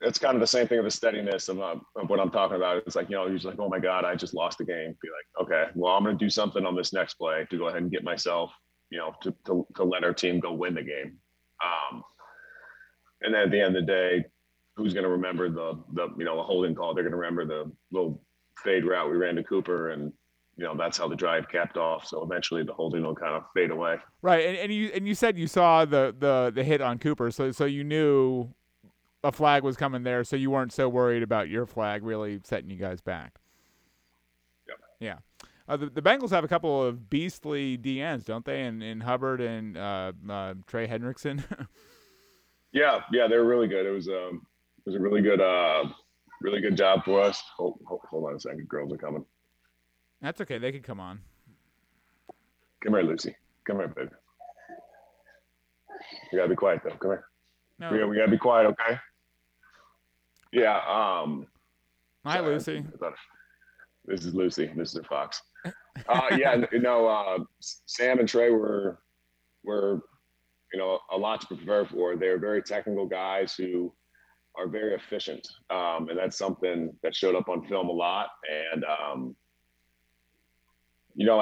it's 0.00 0.18
kind 0.18 0.34
of 0.34 0.40
the 0.40 0.46
same 0.46 0.68
thing 0.68 0.78
of 0.78 0.84
the 0.84 0.90
steadiness 0.90 1.48
of, 1.48 1.60
uh, 1.60 1.76
of, 1.96 2.10
what 2.10 2.20
I'm 2.20 2.30
talking 2.30 2.56
about. 2.56 2.82
It's 2.86 2.96
like, 2.96 3.08
you 3.08 3.16
know, 3.16 3.30
he's 3.30 3.44
like, 3.44 3.58
oh 3.58 3.68
my 3.68 3.78
God, 3.78 4.04
I 4.04 4.14
just 4.14 4.34
lost 4.34 4.58
the 4.58 4.64
game. 4.64 4.94
Be 5.00 5.08
like, 5.08 5.46
okay, 5.46 5.70
well, 5.74 5.94
I'm 5.94 6.04
going 6.04 6.18
to 6.18 6.24
do 6.24 6.30
something 6.30 6.66
on 6.66 6.76
this 6.76 6.92
next 6.92 7.14
play 7.14 7.46
to 7.50 7.58
go 7.58 7.68
ahead 7.68 7.82
and 7.82 7.90
get 7.90 8.04
myself, 8.04 8.52
you 8.90 8.98
know, 8.98 9.14
to, 9.22 9.34
to, 9.46 9.66
to 9.76 9.84
let 9.84 10.04
our 10.04 10.12
team 10.12 10.38
go 10.38 10.52
win 10.52 10.74
the 10.74 10.82
game. 10.82 11.16
Um, 11.64 12.02
and 13.22 13.34
then 13.34 13.42
at 13.42 13.50
the 13.50 13.60
end 13.60 13.76
of 13.76 13.86
the 13.86 13.92
day, 13.92 14.24
who's 14.76 14.92
going 14.92 15.04
to 15.04 15.10
remember 15.10 15.48
the, 15.48 15.82
the, 15.94 16.08
you 16.18 16.24
know, 16.24 16.36
the 16.36 16.42
holding 16.42 16.74
call? 16.74 16.94
They're 16.94 17.04
going 17.04 17.12
to 17.12 17.16
remember 17.16 17.46
the 17.46 17.72
little 17.90 18.20
fade 18.62 18.84
route 18.84 19.10
we 19.10 19.16
ran 19.16 19.36
to 19.36 19.42
Cooper 19.42 19.90
and, 19.90 20.12
you 20.58 20.64
know, 20.64 20.76
that's 20.76 20.98
how 20.98 21.08
the 21.08 21.16
drive 21.16 21.48
capped 21.48 21.78
off. 21.78 22.06
So 22.06 22.22
eventually 22.22 22.62
the 22.62 22.74
holding 22.74 23.02
will 23.02 23.14
kind 23.14 23.34
of 23.34 23.44
fade 23.54 23.70
away. 23.70 23.96
Right. 24.20 24.46
And, 24.46 24.56
and 24.58 24.72
you, 24.72 24.90
and 24.94 25.08
you 25.08 25.14
said 25.14 25.38
you 25.38 25.46
saw 25.46 25.86
the, 25.86 26.14
the, 26.18 26.52
the 26.54 26.64
hit 26.64 26.82
on 26.82 26.98
Cooper. 26.98 27.30
So, 27.30 27.50
so 27.50 27.64
you 27.64 27.84
knew 27.84 28.50
a 29.26 29.32
flag 29.32 29.62
was 29.62 29.76
coming 29.76 30.04
there, 30.04 30.24
so 30.24 30.36
you 30.36 30.50
weren't 30.50 30.72
so 30.72 30.88
worried 30.88 31.22
about 31.22 31.48
your 31.48 31.66
flag 31.66 32.04
really 32.04 32.40
setting 32.44 32.70
you 32.70 32.76
guys 32.76 33.00
back. 33.00 33.40
Yep. 34.68 34.78
Yeah. 35.00 35.16
Uh, 35.68 35.76
the, 35.76 35.86
the 35.86 36.02
Bengals 36.02 36.30
have 36.30 36.44
a 36.44 36.48
couple 36.48 36.82
of 36.82 37.10
beastly 37.10 37.76
DNs, 37.76 38.24
don't 38.24 38.44
they? 38.44 38.62
And 38.62 38.82
in 38.82 39.00
Hubbard 39.00 39.40
and 39.40 39.76
uh, 39.76 40.12
uh, 40.30 40.54
Trey 40.68 40.86
Hendrickson. 40.86 41.42
yeah, 42.72 43.00
yeah, 43.12 43.26
they're 43.28 43.44
really 43.44 43.66
good. 43.66 43.84
It 43.84 43.90
was 43.90 44.06
um, 44.08 44.46
it 44.78 44.90
was 44.90 44.94
a 44.94 45.00
really 45.00 45.22
good, 45.22 45.40
uh, 45.40 45.84
really 46.40 46.60
good 46.60 46.76
job 46.76 47.04
for 47.04 47.20
us. 47.20 47.42
Hold, 47.56 47.80
hold, 47.84 48.02
hold 48.08 48.28
on 48.28 48.36
a 48.36 48.40
second, 48.40 48.68
girls 48.68 48.92
are 48.92 48.98
coming. 48.98 49.24
That's 50.22 50.40
okay. 50.40 50.58
They 50.58 50.70
can 50.70 50.82
come 50.82 51.00
on. 51.00 51.20
Come 52.84 52.94
here, 52.94 53.02
Lucy. 53.02 53.34
Come 53.66 53.78
here, 53.78 53.88
baby. 53.88 54.10
You 56.30 56.38
gotta 56.38 56.50
be 56.50 56.54
quiet 56.54 56.82
though. 56.84 56.90
Come 56.90 57.10
here. 57.10 57.24
No. 57.80 57.90
We, 57.90 58.04
we 58.04 58.16
gotta 58.16 58.30
be 58.30 58.38
quiet, 58.38 58.66
okay? 58.66 58.98
Yeah. 60.56 60.78
Um, 60.88 61.46
Hi, 62.24 62.38
sorry, 62.38 62.54
Lucy. 62.54 62.84
This 64.06 64.24
is 64.24 64.34
Lucy. 64.34 64.70
This 64.74 64.94
is 64.94 65.04
Fox. 65.06 65.42
Uh, 66.08 66.36
yeah, 66.38 66.64
you 66.72 66.78
know, 66.78 67.06
uh, 67.06 67.38
Sam 67.60 68.18
and 68.20 68.28
Trey 68.28 68.50
were 68.50 68.98
were 69.64 70.00
you 70.72 70.78
know 70.78 70.98
a 71.12 71.16
lot 71.16 71.42
to 71.42 71.46
prepare 71.46 71.84
for. 71.84 72.16
They're 72.16 72.38
very 72.38 72.62
technical 72.62 73.06
guys 73.06 73.54
who 73.54 73.92
are 74.56 74.66
very 74.66 74.94
efficient, 74.94 75.46
um, 75.68 76.08
and 76.08 76.18
that's 76.18 76.38
something 76.38 76.90
that 77.02 77.14
showed 77.14 77.34
up 77.34 77.50
on 77.50 77.66
film 77.66 77.88
a 77.88 77.92
lot. 77.92 78.28
And 78.72 78.84
um, 78.84 79.36
you 81.14 81.26
know, 81.26 81.38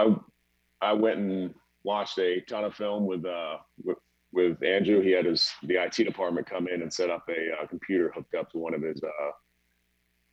I 0.83 0.91
I 0.91 0.93
went 0.93 1.19
and 1.19 1.55
watched 1.85 2.19
a 2.19 2.41
ton 2.49 2.65
of 2.65 2.75
film 2.75 3.07
with 3.07 3.25
uh 3.25 3.59
with, 3.85 3.99
with 4.35 4.63
Andrew. 4.63 5.01
He 5.01 5.13
had 5.13 5.25
his 5.25 5.51
the 5.63 5.83
IT 5.83 5.95
department 6.05 6.49
come 6.49 6.69
in 6.69 6.83
and 6.83 6.93
set 6.93 7.09
up 7.09 7.25
a 7.29 7.63
uh, 7.63 7.67
computer 7.67 8.13
hooked 8.15 8.35
up 8.35 8.51
to 8.53 8.59
one 8.59 8.75
of 8.75 8.83
his 8.83 9.01
uh, 9.03 9.31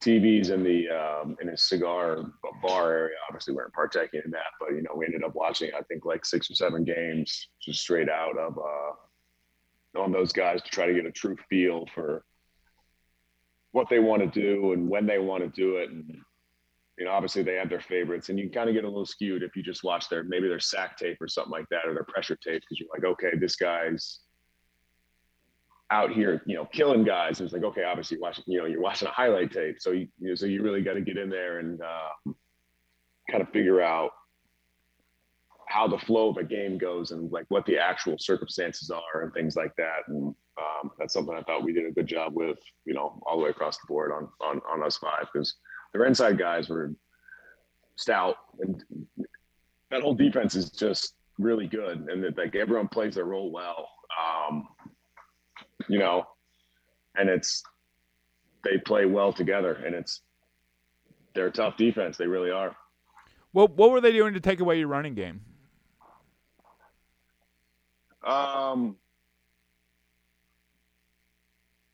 TVs 0.04 0.50
in 0.50 0.64
the 0.64 0.90
um, 0.90 1.38
in 1.40 1.48
his 1.48 1.64
cigar 1.64 2.18
bar 2.62 2.92
area. 2.92 3.16
Obviously, 3.30 3.54
we 3.54 3.58
weren't 3.58 3.74
partaking 3.74 4.22
in 4.26 4.32
that, 4.32 4.52
but 4.60 4.72
you 4.72 4.82
know, 4.82 4.94
we 4.96 5.06
ended 5.06 5.24
up 5.24 5.36
watching 5.36 5.72
I 5.78 5.82
think 5.84 6.04
like 6.04 6.26
six 6.26 6.50
or 6.50 6.56
seven 6.56 6.84
games 6.84 7.48
just 7.62 7.82
straight 7.82 8.10
out 8.10 8.38
of 8.38 8.58
uh, 8.58 10.02
on 10.02 10.12
those 10.12 10.34
guys 10.34 10.62
to 10.64 10.70
try 10.70 10.88
to 10.88 10.94
get 10.94 11.06
a 11.06 11.12
true 11.12 11.38
feel 11.50 11.86
for 11.94 12.26
what 13.72 13.88
they 13.90 14.00
want 14.00 14.22
to 14.22 14.42
do 14.42 14.74
and 14.74 14.90
when 14.90 15.06
they 15.06 15.20
want 15.20 15.44
to 15.44 15.50
do 15.50 15.78
it 15.78 15.90
and 15.90 16.18
you 16.98 17.06
know, 17.06 17.12
obviously 17.12 17.44
they 17.44 17.56
have 17.56 17.70
their 17.70 17.80
favorites, 17.82 18.30
and 18.30 18.38
you 18.38 18.50
kind 18.50 18.70
of 18.70 18.76
get 18.76 18.84
a 18.84 18.88
little 18.88 19.06
skewed 19.06 19.44
if 19.44 19.56
you 19.56 19.64
just 19.64 19.84
watch 19.84 20.10
their 20.10 20.24
maybe 20.24 20.48
their 20.48 20.60
sack 20.60 20.98
tape 20.98 21.18
or 21.22 21.28
something 21.28 21.52
like 21.52 21.68
that, 21.72 21.88
or 21.88 21.94
their 21.94 22.04
pressure 22.04 22.36
tape, 22.36 22.62
because 22.62 22.80
you're 22.80 22.90
like, 22.94 23.06
okay, 23.06 23.38
this 23.40 23.56
guy's 23.56 24.20
out 25.90 26.12
here, 26.12 26.42
you 26.46 26.56
know, 26.56 26.66
killing 26.66 27.04
guys. 27.04 27.40
And 27.40 27.46
it's 27.46 27.54
like, 27.54 27.64
okay, 27.64 27.84
obviously, 27.84 28.18
you 28.18 28.22
watching, 28.22 28.44
you 28.48 28.60
know, 28.60 28.66
you're 28.66 28.82
watching 28.82 29.08
a 29.08 29.12
highlight 29.12 29.52
tape, 29.52 29.78
so 29.80 29.92
you, 29.92 30.08
you 30.20 30.30
know, 30.30 30.36
so 30.36 30.46
you 30.46 30.62
really 30.64 30.82
got 30.82 30.94
to 30.94 31.02
get 31.02 31.18
in 31.18 31.30
there 31.30 31.60
and 31.60 31.82
uh, 31.82 32.32
kind 33.30 33.42
of 33.42 33.50
figure 33.50 33.82
out 33.82 34.12
how 35.68 35.88
the 35.88 35.98
flow 35.98 36.30
of 36.30 36.38
a 36.38 36.44
game 36.44 36.78
goes 36.78 37.12
and 37.12 37.32
like 37.32 37.46
what 37.48 37.66
the 37.66 37.78
actual 37.78 38.18
circumstances 38.20 38.92
are 38.92 39.22
and 39.22 39.34
things 39.34 39.56
like 39.56 39.74
that. 39.78 40.00
And 40.08 40.36
um, 40.58 40.92
that's 41.00 41.14
something 41.14 41.34
I 41.34 41.42
thought 41.44 41.64
we 41.64 41.72
did 41.72 41.86
a 41.86 41.92
good 41.92 42.08
job 42.08 42.34
with, 42.36 42.60
you 42.86 42.94
know, 42.94 43.22
all 43.26 43.38
the 43.38 43.44
way 43.44 43.50
across 43.50 43.78
the 43.78 43.88
board 43.88 44.12
on 44.12 44.28
on 44.42 44.62
on 44.70 44.84
us 44.84 44.98
five 44.98 45.28
because 45.34 45.56
their 45.94 46.06
inside 46.06 46.38
guys 46.38 46.70
were 46.70 46.94
stout, 47.96 48.36
and 48.60 48.84
that 49.90 50.02
whole 50.02 50.16
defense 50.16 50.56
is 50.56 50.72
just 50.72 51.14
really 51.38 51.68
good, 51.68 52.08
and 52.10 52.24
that 52.24 52.38
like 52.38 52.56
everyone 52.56 52.88
plays 52.88 53.16
their 53.16 53.26
role 53.26 53.52
well. 53.52 53.88
Um, 54.50 54.68
you 55.88 56.00
know, 56.00 56.26
and 57.16 57.30
it's 57.30 57.64
they 58.64 58.78
play 58.78 59.06
well 59.06 59.34
together, 59.34 59.74
and 59.74 59.96
it's 59.96 60.22
they're 61.34 61.48
a 61.48 61.52
tough 61.52 61.78
defense. 61.78 62.18
They 62.18 62.28
really 62.28 62.52
are. 62.52 62.76
Well, 63.54 63.68
what 63.68 63.92
were 63.92 64.02
they 64.02 64.12
doing 64.12 64.34
to 64.34 64.40
take 64.40 64.60
away 64.60 64.80
your 64.80 64.88
running 64.88 65.14
game? 65.14 65.42
Um, 68.24 68.98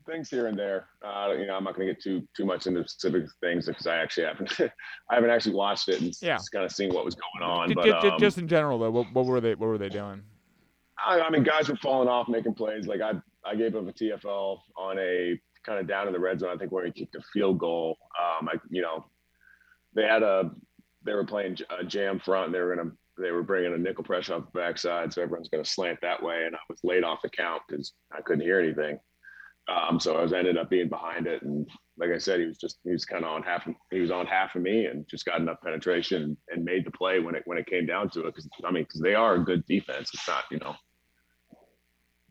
things 0.08 0.30
here 0.30 0.48
and 0.48 0.58
there. 0.58 0.88
Uh, 1.06 1.34
you 1.38 1.46
know, 1.46 1.56
I'm 1.56 1.64
not 1.64 1.76
going 1.76 1.88
to 1.88 1.94
get 1.94 2.02
too 2.02 2.28
too 2.36 2.46
much 2.46 2.68
into 2.68 2.88
specific 2.88 3.26
things 3.42 3.66
because 3.66 3.86
I 3.86 3.98
actually 3.98 4.26
haven't 4.26 4.60
I 5.10 5.16
haven't 5.16 5.30
actually 5.30 5.56
watched 5.56 5.90
it 5.90 6.02
and 6.02 6.14
yeah. 6.22 6.38
just 6.38 6.52
kind 6.52 6.66
of 6.66 6.72
seen 6.72 6.94
what 6.94 7.06
was 7.06 7.16
going 7.16 7.50
on. 7.50 7.74
But, 7.74 7.86
just, 7.86 8.06
um, 8.06 8.20
just 8.20 8.38
in 8.38 8.48
general, 8.48 8.80
though, 8.80 8.92
what, 8.92 9.12
what, 9.14 9.26
were 9.26 9.42
they 9.42 9.56
what 9.56 9.68
were 9.68 9.78
they 9.78 9.90
doing? 9.90 10.24
I, 11.06 11.22
I, 11.22 11.30
mean, 11.30 11.44
guys 11.44 11.70
were 11.70 11.76
falling 11.78 12.10
off, 12.10 12.28
making 12.28 12.56
plays. 12.56 12.88
Like 12.88 13.02
I 13.02 13.14
I 13.46 13.56
gave 13.56 13.76
up 13.76 13.88
a 13.88 13.94
TFL 13.94 14.60
on 14.78 14.98
a 14.98 15.40
kind 15.66 15.80
of 15.80 15.88
down 15.88 16.08
in 16.08 16.14
the 16.14 16.20
red 16.20 16.40
zone. 16.40 16.56
I 16.56 16.58
think 16.58 16.72
where 16.72 16.86
he 16.86 16.92
kicked 16.92 17.16
a 17.16 17.22
field 17.34 17.60
goal. 17.60 17.98
Um, 18.20 18.50
I 18.50 18.54
you 18.70 18.82
know, 18.82 19.06
they 19.94 20.04
had 20.04 20.24
a 20.24 20.52
they 21.04 21.14
were 21.14 21.26
playing 21.26 21.58
a 21.78 21.84
jam 21.84 22.20
front. 22.20 22.48
And 22.48 22.56
they 22.56 22.60
were 22.60 22.76
going 22.76 22.90
to 22.90 22.96
they 23.20 23.32
were 23.32 23.44
bringing 23.44 23.74
a 23.74 23.78
nickel 23.78 24.04
pressure 24.04 24.36
off 24.36 24.52
the 24.54 24.60
backside, 24.60 25.12
so 25.12 25.22
everyone's 25.22 25.50
going 25.50 25.64
to 25.64 25.70
slant 25.70 26.00
that 26.02 26.22
way. 26.22 26.44
And 26.46 26.56
I 26.56 26.60
was 26.70 26.80
late 26.84 27.04
off 27.04 27.22
the 27.24 27.30
count 27.30 27.64
because 27.68 27.94
I 28.12 28.22
couldn't 28.22 28.44
hear 28.44 28.60
anything. 28.60 29.00
Um, 29.70 30.00
so 30.00 30.16
I 30.18 30.22
was 30.22 30.34
ended 30.34 30.58
up 30.58 30.70
being 30.70 30.90
behind 30.90 31.28
it, 31.28 31.42
and 31.44 31.68
like 31.98 32.12
I 32.12 32.18
said, 32.20 32.40
he 32.40 32.46
was 32.46 32.58
just 32.58 32.80
he 32.84 32.92
was 32.92 33.06
kind 33.06 33.26
of 33.26 33.32
on 33.32 33.44
half. 33.44 33.68
He 33.92 34.00
was 34.00 34.12
on 34.12 34.26
half 34.26 34.56
of 34.56 34.62
me, 34.62 34.86
and 34.86 35.08
just 35.10 35.26
got 35.26 35.42
enough 35.42 35.62
penetration 35.64 36.38
and 36.50 36.64
made 36.66 36.86
the 36.86 36.92
play 36.92 37.20
when 37.20 37.36
it 37.36 37.44
when 37.46 37.58
it 37.58 37.68
came 37.68 37.86
down 37.86 38.10
to 38.12 38.22
it. 38.22 38.26
Because 38.28 38.48
I 38.66 38.72
mean, 38.72 38.84
because 38.84 39.02
they 39.02 39.16
are 39.16 39.36
a 39.36 39.44
good 39.46 39.66
defense. 39.66 40.12
It's 40.14 40.28
not 40.28 40.46
you 40.52 40.60
know, 40.60 40.76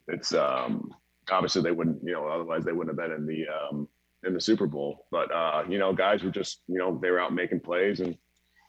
it's 0.08 0.34
um 0.34 0.90
obviously 1.30 1.62
they 1.62 1.72
wouldn't 1.72 2.02
you 2.04 2.12
know 2.12 2.26
otherwise 2.26 2.64
they 2.64 2.72
wouldn't 2.72 2.98
have 2.98 3.08
been 3.08 3.16
in 3.16 3.26
the 3.26 3.44
um 3.48 3.88
in 4.26 4.34
the 4.34 4.40
Super 4.40 4.66
Bowl. 4.66 5.06
But 5.10 5.32
uh, 5.32 5.64
you 5.68 5.78
know, 5.78 5.92
guys 5.92 6.22
were 6.22 6.30
just 6.30 6.62
you 6.68 6.78
know 6.78 6.98
they 7.00 7.10
were 7.10 7.20
out 7.20 7.34
making 7.34 7.60
plays, 7.60 8.00
and 8.00 8.16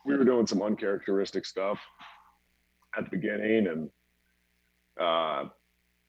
we 0.06 0.18
were 0.18 0.26
doing 0.26 0.48
some 0.48 0.62
uncharacteristic 0.62 1.46
stuff. 1.46 1.80
at 2.98 3.06
the 3.06 3.12
beginning, 3.18 3.68
and 3.68 3.90
uh, 5.00 5.46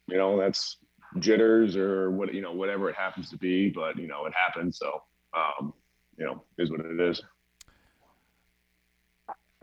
you 0.09 0.17
know 0.17 0.39
that's 0.39 0.79
jitters 1.19 1.77
or 1.77 2.11
what 2.11 2.33
you 2.35 2.41
know 2.41 2.53
whatever 2.53 2.89
it 2.89 2.97
happens 2.97 3.31
to 3.31 3.37
be. 3.37 3.71
But 3.71 3.97
you 3.99 4.07
know 4.07 4.27
it 4.27 4.33
happens, 4.35 4.79
so 4.79 5.03
um, 5.35 5.73
you 6.17 6.27
know 6.27 6.43
is 6.59 6.71
what 6.71 6.81
it 6.81 7.01
is. 7.01 7.23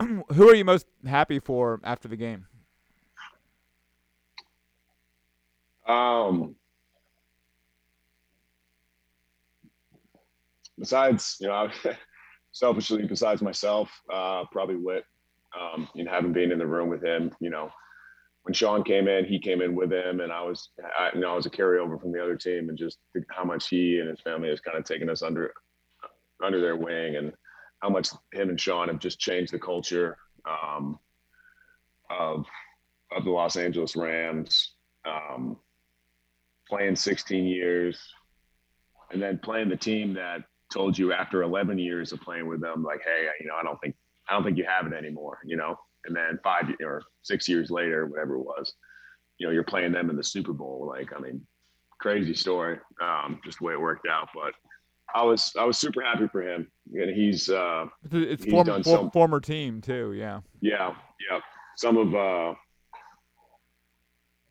Who 0.00 0.48
are 0.48 0.54
you 0.54 0.64
most 0.64 0.86
happy 1.06 1.38
for 1.38 1.80
after 1.84 2.08
the 2.08 2.16
game? 2.16 2.46
Um, 5.86 6.56
besides, 10.78 11.36
you 11.40 11.48
know, 11.48 11.68
selfishly, 12.52 13.06
besides 13.06 13.42
myself, 13.42 13.90
uh, 14.12 14.44
probably 14.50 14.76
Whit. 14.76 15.04
Um, 15.58 15.88
you 15.94 16.04
know, 16.04 16.10
having 16.10 16.32
been 16.32 16.52
in 16.52 16.58
the 16.58 16.66
room 16.66 16.90
with 16.90 17.02
him, 17.02 17.34
you 17.40 17.50
know, 17.50 17.70
when 18.46 18.54
Sean 18.54 18.84
came 18.84 19.08
in, 19.08 19.24
he 19.24 19.40
came 19.40 19.60
in 19.60 19.74
with 19.74 19.92
him, 19.92 20.20
and 20.20 20.30
I 20.30 20.40
was, 20.40 20.70
I, 20.96 21.10
you 21.12 21.20
know, 21.20 21.32
I 21.32 21.34
was 21.34 21.46
a 21.46 21.50
carryover 21.50 22.00
from 22.00 22.12
the 22.12 22.22
other 22.22 22.36
team, 22.36 22.68
and 22.68 22.78
just 22.78 22.98
how 23.28 23.42
much 23.42 23.68
he 23.68 23.98
and 23.98 24.08
his 24.08 24.20
family 24.20 24.50
has 24.50 24.60
kind 24.60 24.78
of 24.78 24.84
taken 24.84 25.10
us 25.10 25.20
under, 25.20 25.52
under 26.40 26.60
their 26.60 26.76
wing, 26.76 27.16
and 27.16 27.32
how 27.80 27.88
much 27.88 28.10
him 28.32 28.50
and 28.50 28.60
Sean 28.60 28.86
have 28.86 29.00
just 29.00 29.18
changed 29.18 29.52
the 29.52 29.58
culture 29.58 30.16
um, 30.48 30.96
of 32.08 32.46
of 33.10 33.24
the 33.24 33.32
Los 33.32 33.56
Angeles 33.56 33.96
Rams. 33.96 34.74
Um, 35.04 35.56
playing 36.68 36.94
16 36.94 37.46
years, 37.46 37.98
and 39.10 39.20
then 39.20 39.40
playing 39.42 39.70
the 39.70 39.76
team 39.76 40.14
that 40.14 40.42
told 40.72 40.96
you 40.96 41.12
after 41.12 41.42
11 41.42 41.80
years 41.80 42.12
of 42.12 42.20
playing 42.20 42.46
with 42.46 42.60
them, 42.60 42.84
like, 42.84 43.00
hey, 43.04 43.26
you 43.40 43.48
know, 43.48 43.56
I 43.56 43.64
don't 43.64 43.80
think 43.80 43.96
I 44.28 44.34
don't 44.34 44.44
think 44.44 44.56
you 44.56 44.66
have 44.68 44.86
it 44.86 44.92
anymore, 44.92 45.38
you 45.44 45.56
know. 45.56 45.76
And 46.06 46.14
then 46.14 46.38
five 46.42 46.64
or 46.84 47.02
six 47.22 47.48
years 47.48 47.70
later, 47.70 48.06
whatever 48.06 48.36
it 48.36 48.42
was, 48.42 48.74
you 49.38 49.46
know, 49.46 49.52
you're 49.52 49.64
playing 49.64 49.92
them 49.92 50.10
in 50.10 50.16
the 50.16 50.24
Super 50.24 50.52
Bowl. 50.52 50.86
Like, 50.88 51.12
I 51.16 51.20
mean, 51.20 51.46
crazy 52.00 52.34
story, 52.34 52.78
um, 53.02 53.40
just 53.44 53.58
the 53.58 53.64
way 53.64 53.72
it 53.72 53.80
worked 53.80 54.06
out. 54.08 54.28
But 54.34 54.52
I 55.14 55.22
was 55.22 55.52
I 55.58 55.64
was 55.64 55.78
super 55.78 56.02
happy 56.02 56.28
for 56.28 56.42
him, 56.42 56.70
and 56.92 57.14
he's 57.14 57.48
uh, 57.48 57.86
it's 58.10 58.44
he's 58.44 58.52
former, 58.52 58.82
for, 58.82 58.84
some, 58.84 59.10
former 59.10 59.40
team 59.40 59.80
too. 59.80 60.12
Yeah. 60.12 60.40
Yeah, 60.60 60.94
yeah. 61.30 61.40
Some 61.76 61.96
of 61.96 62.14
uh, 62.14 62.54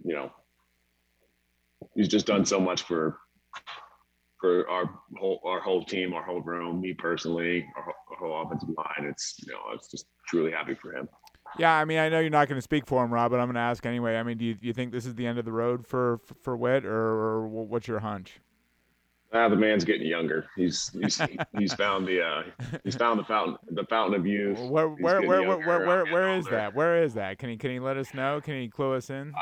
you 0.04 0.15
know 0.15 0.32
he's 1.96 2.08
just 2.08 2.26
done 2.26 2.46
so 2.46 2.60
much 2.60 2.84
for 2.84 3.20
for 4.39 4.70
our 4.70 4.89
whole 5.18 5.39
our 5.46 5.60
whole 5.60 5.84
team, 5.84 6.13
our 6.13 6.24
whole 6.24 6.41
room, 6.41 6.82
me 6.82 6.94
personally, 6.94 7.65
our, 7.76 7.94
our 8.12 8.18
whole 8.18 8.41
offensive 8.41 8.70
line. 8.78 9.10
It's 9.10 9.36
you 9.46 9.54
know, 9.54 9.60
I 9.70 9.74
was 9.74 9.88
just 9.89 10.06
truly 10.28 10.52
happy 10.52 10.76
for 10.76 10.96
him. 10.96 11.08
Yeah, 11.58 11.74
I 11.74 11.86
mean, 11.86 12.00
I 12.00 12.10
know 12.10 12.20
you're 12.20 12.30
not 12.30 12.48
going 12.48 12.58
to 12.58 12.62
speak 12.62 12.86
for 12.86 13.04
him, 13.04 13.13
Rob, 13.13 13.32
but 13.32 13.39
I'm 13.39 13.48
going 13.48 13.56
to 13.56 13.62
ask 13.62 13.86
anyway. 13.86 14.18
I 14.18 14.24
mean, 14.24 14.38
do 14.38 14.46
you, 14.46 14.56
do 14.56 14.68
you 14.68 14.74
think 14.74 14.91
this 14.91 15.06
is 15.06 15.15
the 15.15 15.26
end 15.26 15.39
of 15.39 15.46
the 15.46 15.52
road 15.52 15.88
for 15.88 16.20
for 16.41 16.58
Whit, 16.58 16.86
or, 16.86 16.94
or 16.94 17.48
what's 17.48 17.88
your 17.88 18.00
hunch? 18.00 18.39
Ah, 19.34 19.50
the 19.50 19.56
man's 19.56 19.84
getting 19.84 20.08
younger. 20.08 20.48
He's 20.56 20.89
he's 21.02 21.22
he's 21.58 21.74
found 21.76 22.08
the 22.08 22.22
uh, 22.22 22.44
he's 22.84 22.96
found 22.96 23.20
the 23.20 23.24
fountain 23.24 23.58
the 23.70 23.84
fountain 23.86 24.20
of 24.20 24.26
youth. 24.26 24.60
Where 24.60 24.88
where 24.88 25.22
where, 25.22 25.44
where 25.44 25.58
where 25.60 25.86
where 25.86 26.06
where 26.06 26.34
is 26.38 26.46
that? 26.48 26.74
Where 26.74 27.04
is 27.04 27.13
that? 27.15 27.38
Can 27.38 27.50
he 27.50 27.58
can 27.58 27.72
he 27.72 27.80
let 27.80 27.98
us 27.98 28.13
know? 28.13 28.39
Can 28.41 28.60
he 28.60 28.70
clue 28.70 28.94
us 28.94 29.10
in? 29.10 29.34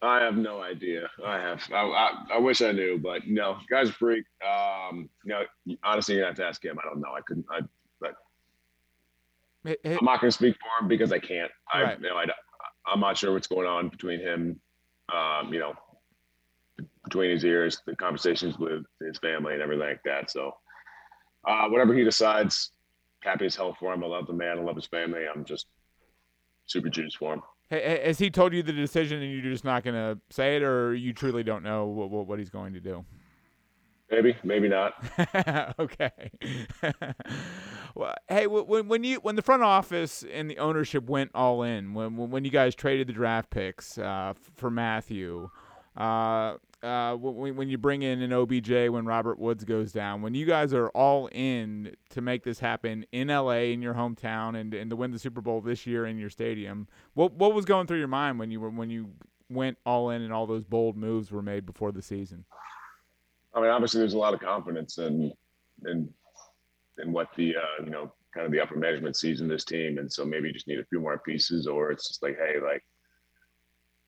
I 0.00 0.22
have 0.22 0.36
no 0.36 0.62
idea. 0.62 1.08
I 1.24 1.38
have. 1.38 1.62
I, 1.72 1.80
I, 1.80 2.24
I, 2.34 2.38
wish 2.38 2.62
I 2.62 2.70
knew, 2.70 3.00
but 3.02 3.26
no, 3.26 3.56
guy's 3.68 3.88
a 3.88 3.92
freak. 3.92 4.24
Um, 4.46 5.08
you 5.24 5.30
know, 5.30 5.76
honestly, 5.82 6.14
you 6.14 6.22
have 6.22 6.36
to 6.36 6.44
ask 6.44 6.64
him. 6.64 6.78
I 6.78 6.88
don't 6.88 7.00
know. 7.00 7.12
I 7.16 7.20
couldn't. 7.22 7.46
I. 7.50 7.62
I'm 9.84 10.04
not 10.04 10.20
going 10.20 10.30
to 10.30 10.32
speak 10.32 10.56
for 10.56 10.82
him 10.82 10.88
because 10.88 11.12
I 11.12 11.18
can't. 11.18 11.50
I, 11.72 11.82
right. 11.82 12.00
you 12.00 12.08
know, 12.08 12.16
I, 12.16 12.24
I'm 12.86 13.00
not 13.00 13.16
sure 13.16 13.32
what's 13.32 13.46
going 13.46 13.66
on 13.66 13.88
between 13.88 14.20
him. 14.20 14.60
Um, 15.12 15.52
you 15.52 15.60
know, 15.60 15.74
between 17.04 17.30
his 17.30 17.44
ears, 17.44 17.80
the 17.86 17.96
conversations 17.96 18.58
with 18.58 18.84
his 19.00 19.18
family 19.18 19.54
and 19.54 19.62
everything 19.62 19.86
like 19.86 20.02
that. 20.04 20.30
So, 20.30 20.54
uh, 21.46 21.68
whatever 21.68 21.94
he 21.94 22.04
decides, 22.04 22.70
happy 23.22 23.46
as 23.46 23.56
hell 23.56 23.76
for 23.78 23.92
him. 23.92 24.04
I 24.04 24.06
love 24.06 24.26
the 24.26 24.32
man. 24.32 24.58
I 24.58 24.62
love 24.62 24.76
his 24.76 24.86
family. 24.86 25.22
I'm 25.32 25.44
just 25.44 25.66
super 26.66 26.88
juiced 26.88 27.16
for 27.16 27.34
him. 27.34 27.42
Has 27.70 28.18
he 28.18 28.30
told 28.30 28.54
you 28.54 28.62
the 28.62 28.72
decision 28.72 29.22
and 29.22 29.30
you're 29.30 29.52
just 29.52 29.64
not 29.64 29.84
going 29.84 29.94
to 29.94 30.18
say 30.30 30.56
it, 30.56 30.62
or 30.62 30.94
you 30.94 31.12
truly 31.12 31.42
don't 31.42 31.62
know 31.62 31.86
what, 31.86 32.10
what, 32.10 32.26
what 32.26 32.38
he's 32.38 32.50
going 32.50 32.72
to 32.72 32.80
do? 32.80 33.04
Maybe, 34.10 34.36
maybe 34.42 34.68
not. 34.68 34.94
okay. 35.78 36.30
hey, 38.28 38.46
when 38.46 38.88
when 38.88 39.04
you 39.04 39.16
when 39.16 39.36
the 39.36 39.42
front 39.42 39.62
office 39.62 40.24
and 40.32 40.50
the 40.50 40.58
ownership 40.58 41.08
went 41.08 41.30
all 41.34 41.62
in, 41.62 41.94
when 41.94 42.16
when 42.16 42.44
you 42.44 42.50
guys 42.50 42.74
traded 42.74 43.06
the 43.06 43.12
draft 43.12 43.50
picks 43.50 43.98
uh, 43.98 44.34
for 44.54 44.70
Matthew, 44.70 45.50
uh, 45.96 46.56
uh, 46.82 47.14
when, 47.16 47.56
when 47.56 47.68
you 47.68 47.76
bring 47.76 48.02
in 48.02 48.22
an 48.22 48.32
OBJ 48.32 48.88
when 48.88 49.04
Robert 49.04 49.38
Woods 49.38 49.64
goes 49.64 49.92
down, 49.92 50.22
when 50.22 50.34
you 50.34 50.46
guys 50.46 50.72
are 50.72 50.88
all 50.90 51.28
in 51.32 51.94
to 52.10 52.20
make 52.20 52.44
this 52.44 52.60
happen 52.60 53.04
in 53.12 53.28
LA 53.28 53.70
in 53.72 53.82
your 53.82 53.94
hometown 53.94 54.58
and, 54.58 54.72
and 54.74 54.90
to 54.90 54.96
win 54.96 55.10
the 55.10 55.18
Super 55.18 55.40
Bowl 55.40 55.60
this 55.60 55.86
year 55.86 56.06
in 56.06 56.18
your 56.18 56.30
stadium, 56.30 56.86
what 57.14 57.32
what 57.32 57.52
was 57.52 57.64
going 57.64 57.86
through 57.86 57.98
your 57.98 58.08
mind 58.08 58.38
when 58.38 58.50
you 58.50 58.60
were 58.60 58.70
when 58.70 58.90
you 58.90 59.10
went 59.50 59.78
all 59.84 60.10
in 60.10 60.22
and 60.22 60.32
all 60.32 60.46
those 60.46 60.64
bold 60.64 60.96
moves 60.96 61.32
were 61.32 61.42
made 61.42 61.66
before 61.66 61.90
the 61.90 62.02
season? 62.02 62.44
I 63.54 63.60
mean, 63.60 63.70
obviously, 63.70 64.00
there's 64.00 64.14
a 64.14 64.18
lot 64.18 64.34
of 64.34 64.40
confidence 64.40 64.98
and 64.98 65.32
in 65.84 66.12
in 67.02 67.12
what 67.12 67.28
the 67.36 67.56
uh, 67.56 67.84
you 67.84 67.90
know 67.90 68.12
kind 68.34 68.46
of 68.46 68.52
the 68.52 68.60
upper 68.60 68.76
management 68.76 69.16
sees 69.16 69.40
in 69.40 69.48
this 69.48 69.64
team, 69.64 69.98
and 69.98 70.12
so 70.12 70.24
maybe 70.24 70.48
you 70.48 70.54
just 70.54 70.68
need 70.68 70.78
a 70.78 70.86
few 70.86 71.00
more 71.00 71.18
pieces, 71.18 71.66
or 71.66 71.90
it's 71.90 72.08
just 72.08 72.22
like, 72.22 72.36
hey, 72.36 72.60
like 72.60 72.82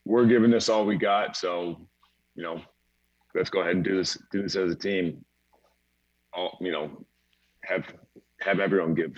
we're 0.04 0.26
giving 0.26 0.50
this 0.50 0.68
all 0.68 0.84
we 0.84 0.96
got, 0.96 1.36
so 1.36 1.88
you 2.34 2.42
know, 2.42 2.60
let's 3.34 3.50
go 3.50 3.60
ahead 3.60 3.76
and 3.76 3.84
do 3.84 3.96
this 3.96 4.18
do 4.32 4.42
this 4.42 4.56
as 4.56 4.72
a 4.72 4.76
team. 4.76 5.24
All 6.32 6.58
you 6.60 6.72
know, 6.72 7.04
have 7.64 7.84
have 8.40 8.60
everyone 8.60 8.94
give 8.94 9.16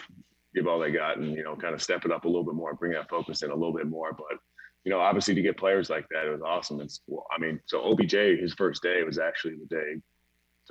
give 0.55 0.67
all 0.67 0.79
they 0.79 0.91
got 0.91 1.19
and 1.19 1.35
you 1.35 1.45
know 1.45 1.57
kind 1.57 1.75
of 1.75 1.83
step 1.83 2.05
it 2.05 2.13
up 2.13 2.25
a 2.25 2.29
little 2.29 2.45
bit 2.45 2.55
more, 2.55 2.75
bring 2.75 2.93
that 2.93 3.09
focus 3.09 3.43
in 3.43 3.51
a 3.51 3.55
little 3.55 3.73
bit 3.73 3.87
more. 3.87 4.13
But 4.13 4.39
you 4.85 4.91
know, 4.91 5.01
obviously 5.01 5.35
to 5.35 5.43
get 5.43 5.57
players 5.57 5.91
like 5.91 6.07
that, 6.11 6.27
it 6.27 6.33
was 6.33 6.43
awesome. 6.43 6.81
It's 6.81 7.01
well, 7.07 7.27
I 7.35 7.41
mean, 7.41 7.61
so 7.67 7.83
OBJ 7.83 8.13
his 8.41 8.55
first 8.55 8.83
day 8.83 9.03
was 9.05 9.19
actually 9.19 9.57
the 9.57 9.75
day. 9.75 10.01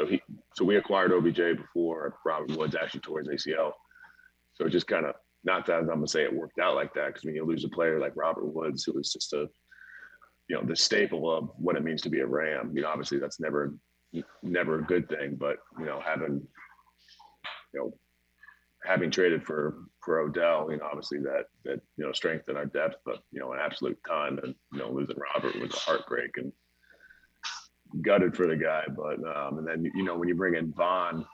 So 0.01 0.07
he 0.07 0.21
so 0.55 0.65
we 0.65 0.77
acquired 0.77 1.11
OBJ 1.11 1.57
before 1.57 2.17
Robert 2.25 2.57
Woods 2.57 2.75
actually 2.75 3.01
tore 3.01 3.19
his 3.19 3.27
ACL. 3.27 3.73
So 4.55 4.67
just 4.67 4.87
kind 4.87 5.05
of 5.05 5.13
not 5.43 5.67
that 5.67 5.79
I'm 5.79 5.87
gonna 5.87 6.07
say 6.07 6.23
it 6.23 6.33
worked 6.33 6.59
out 6.59 6.75
like 6.75 6.93
that 6.95 7.07
because 7.07 7.23
when 7.23 7.35
you 7.35 7.45
lose 7.45 7.63
a 7.65 7.69
player 7.69 7.99
like 7.99 8.13
Robert 8.15 8.47
Woods, 8.47 8.83
who 8.83 8.93
was 8.93 9.13
just 9.13 9.33
a 9.33 9.47
you 10.47 10.55
know 10.55 10.63
the 10.63 10.75
staple 10.75 11.31
of 11.31 11.49
what 11.57 11.75
it 11.75 11.83
means 11.83 12.01
to 12.01 12.09
be 12.09 12.21
a 12.21 12.25
Ram. 12.25 12.71
You 12.73 12.81
know, 12.81 12.89
obviously 12.89 13.19
that's 13.19 13.39
never 13.39 13.75
never 14.41 14.79
a 14.79 14.83
good 14.83 15.07
thing, 15.07 15.35
but 15.39 15.57
you 15.77 15.85
know 15.85 16.01
having 16.03 16.41
you 17.73 17.79
know 17.79 17.93
having 18.83 19.11
traded 19.11 19.43
for 19.43 19.83
for 20.03 20.19
Odell, 20.19 20.71
you 20.71 20.77
know, 20.77 20.85
obviously 20.85 21.19
that 21.19 21.45
that 21.63 21.79
you 21.97 22.05
know 22.05 22.11
strengthened 22.11 22.57
our 22.57 22.65
depth, 22.65 22.95
but 23.05 23.19
you 23.31 23.39
know 23.39 23.53
an 23.53 23.59
absolute 23.61 23.99
ton. 24.07 24.39
And 24.43 24.55
you 24.73 24.79
know 24.79 24.91
losing 24.91 25.17
Robert 25.35 25.59
was 25.61 25.73
a 25.75 25.77
heartbreak 25.77 26.31
and 26.37 26.51
gutted 28.01 28.35
for 28.35 28.47
the 28.47 28.55
guy. 28.55 28.83
But 28.95 29.19
um, 29.35 29.59
and 29.59 29.67
then 29.67 29.83
you 29.95 30.03
know 30.03 30.17
when 30.17 30.27
you 30.27 30.35
bring 30.35 30.55
in 30.55 30.71
Von, 30.73 31.25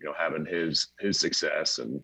you 0.00 0.06
know 0.06 0.14
having 0.18 0.46
his 0.46 0.88
his 1.00 1.18
success 1.18 1.78
and 1.78 2.02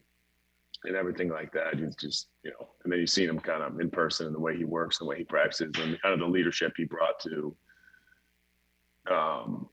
and 0.85 0.97
everything 0.97 1.29
like 1.29 1.53
that. 1.53 1.79
He's 1.79 1.97
just, 1.97 2.29
you 2.43 2.51
know, 2.53 2.69
and 2.83 2.93
then 2.93 3.01
you've 3.01 3.11
seen 3.11 3.29
him 3.29 3.39
kind 3.39 3.63
of 3.63 3.79
in 3.81 3.91
person 3.91 4.27
and 4.27 4.35
the 4.35 4.41
way 4.41 4.57
he 4.57 4.65
works, 4.65 4.99
the 4.99 5.05
way 5.05 5.19
he 5.19 5.25
practices, 5.25 5.73
and 5.79 6.01
kind 6.01 6.15
of 6.15 6.21
the 6.21 6.27
leadership 6.27 6.73
he 6.77 6.85
brought 6.85 7.21
to 7.21 7.57
um, 9.11 9.69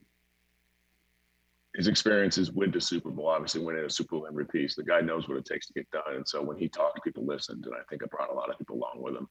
his 1.76 1.88
experiences 1.88 2.52
with 2.52 2.74
the 2.74 2.82
Super 2.82 3.10
Bowl. 3.10 3.28
Obviously, 3.28 3.62
winning 3.62 3.86
a 3.86 3.90
Super 3.90 4.18
Bowl 4.18 4.28
MVP, 4.32 4.70
so 4.70 4.82
the 4.82 4.88
guy 4.88 5.02
knows 5.02 5.28
what 5.28 5.38
it 5.38 5.46
takes 5.46 5.68
to 5.68 5.74
get 5.74 5.90
done. 5.92 6.16
And 6.16 6.28
so 6.28 6.42
when 6.42 6.58
he 6.58 6.68
talked, 6.68 7.04
people 7.04 7.26
listened, 7.26 7.66
and 7.66 7.76
I 7.76 7.84
think 7.90 8.02
it 8.02 8.10
brought 8.10 8.32
a 8.32 8.36
lot 8.36 8.50
of 8.50 8.58
people 8.58 8.76
along 8.76 9.02
with 9.02 9.16
him. 9.16 9.28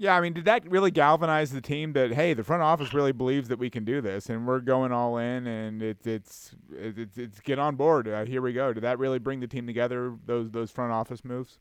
Yeah, 0.00 0.16
I 0.16 0.20
mean, 0.20 0.32
did 0.32 0.44
that 0.44 0.70
really 0.70 0.92
galvanize 0.92 1.50
the 1.50 1.60
team 1.60 1.92
that 1.94 2.12
hey, 2.12 2.32
the 2.32 2.44
front 2.44 2.62
office 2.62 2.94
really 2.94 3.10
believes 3.10 3.48
that 3.48 3.58
we 3.58 3.68
can 3.68 3.84
do 3.84 4.00
this, 4.00 4.30
and 4.30 4.46
we're 4.46 4.60
going 4.60 4.92
all 4.92 5.18
in, 5.18 5.48
and 5.48 5.82
it's 5.82 6.06
it's 6.06 6.54
it's, 6.72 7.18
it's 7.18 7.40
get 7.40 7.58
on 7.58 7.74
board. 7.74 8.06
Uh, 8.06 8.24
here 8.24 8.40
we 8.40 8.52
go. 8.52 8.72
Did 8.72 8.84
that 8.84 9.00
really 9.00 9.18
bring 9.18 9.40
the 9.40 9.48
team 9.48 9.66
together? 9.66 10.14
Those 10.24 10.52
those 10.52 10.70
front 10.70 10.92
office 10.92 11.24
moves. 11.24 11.58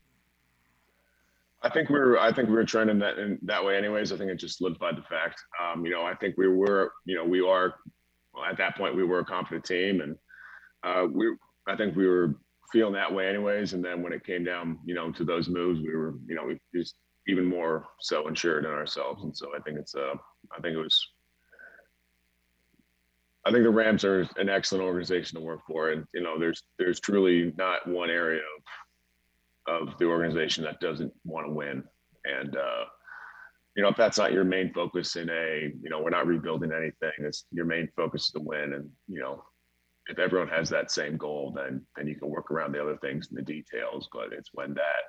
I 1.63 1.69
think 1.71 1.89
we 1.89 1.97
are 1.97 2.19
I 2.19 2.31
think 2.31 2.49
we 2.49 2.53
were 2.53 2.63
trending 2.63 2.99
that 2.99 3.17
in 3.17 3.39
that 3.41 3.65
way, 3.65 3.75
anyways. 3.75 4.11
I 4.11 4.17
think 4.17 4.29
it 4.29 4.35
just 4.35 4.59
solidified 4.59 4.97
the 4.97 5.01
fact. 5.01 5.41
Um, 5.59 5.83
you 5.83 5.91
know, 5.91 6.03
I 6.03 6.13
think 6.13 6.35
we 6.37 6.47
were, 6.47 6.93
you 7.05 7.15
know, 7.15 7.25
we 7.25 7.41
are. 7.41 7.73
Well, 8.35 8.45
at 8.45 8.57
that 8.57 8.77
point, 8.77 8.95
we 8.95 9.03
were 9.03 9.19
a 9.19 9.25
confident 9.25 9.65
team, 9.65 10.01
and 10.01 10.15
uh, 10.83 11.07
we. 11.11 11.35
I 11.67 11.75
think 11.75 11.95
we 11.95 12.07
were 12.07 12.35
feeling 12.71 12.93
that 12.93 13.11
way, 13.11 13.27
anyways. 13.27 13.73
And 13.73 13.83
then 13.83 14.03
when 14.03 14.13
it 14.13 14.23
came 14.23 14.43
down, 14.43 14.77
you 14.85 14.93
know, 14.93 15.11
to 15.13 15.23
those 15.23 15.49
moves, 15.49 15.81
we 15.81 15.95
were, 15.95 16.13
you 16.27 16.35
know, 16.35 16.45
we 16.45 16.59
just 16.75 16.93
even 17.27 17.45
more 17.45 17.85
so 17.99 18.27
insured 18.27 18.65
in 18.65 18.71
ourselves. 18.71 19.23
And 19.23 19.35
so 19.35 19.51
I 19.55 19.59
think 19.61 19.77
it's 19.79 19.95
uh 19.95 20.15
I 20.55 20.61
think 20.61 20.75
it 20.75 20.81
was 20.81 21.09
I 23.45 23.51
think 23.51 23.63
the 23.63 23.69
Rams 23.69 24.03
are 24.03 24.27
an 24.37 24.49
excellent 24.49 24.83
organization 24.83 25.39
to 25.39 25.45
work 25.45 25.61
for. 25.65 25.91
And 25.91 26.05
you 26.13 26.21
know, 26.21 26.39
there's 26.39 26.63
there's 26.77 26.99
truly 26.99 27.53
not 27.57 27.87
one 27.87 28.09
area 28.09 28.41
of 29.67 29.89
of 29.89 29.97
the 29.99 30.05
organization 30.05 30.63
that 30.63 30.79
doesn't 30.79 31.13
want 31.23 31.47
to 31.47 31.53
win. 31.53 31.83
And 32.25 32.55
uh 32.55 32.85
you 33.75 33.83
know, 33.83 33.89
if 33.89 33.95
that's 33.95 34.17
not 34.17 34.33
your 34.33 34.43
main 34.43 34.73
focus 34.73 35.15
in 35.17 35.29
a, 35.29 35.71
you 35.81 35.89
know, 35.91 36.01
we're 36.01 36.09
not 36.09 36.25
rebuilding 36.25 36.71
anything. 36.71 37.11
It's 37.19 37.45
your 37.51 37.65
main 37.65 37.87
focus 37.95 38.23
is 38.23 38.31
to 38.31 38.39
win. 38.39 38.73
And, 38.73 38.89
you 39.07 39.19
know, 39.19 39.43
if 40.07 40.17
everyone 40.17 40.47
has 40.47 40.67
that 40.69 40.89
same 40.89 41.15
goal, 41.15 41.53
then 41.55 41.85
then 41.95 42.07
you 42.07 42.15
can 42.15 42.29
work 42.29 42.49
around 42.49 42.71
the 42.71 42.81
other 42.81 42.97
things 42.97 43.27
and 43.29 43.37
the 43.37 43.43
details. 43.43 44.09
But 44.11 44.33
it's 44.33 44.49
when 44.53 44.73
that, 44.73 45.03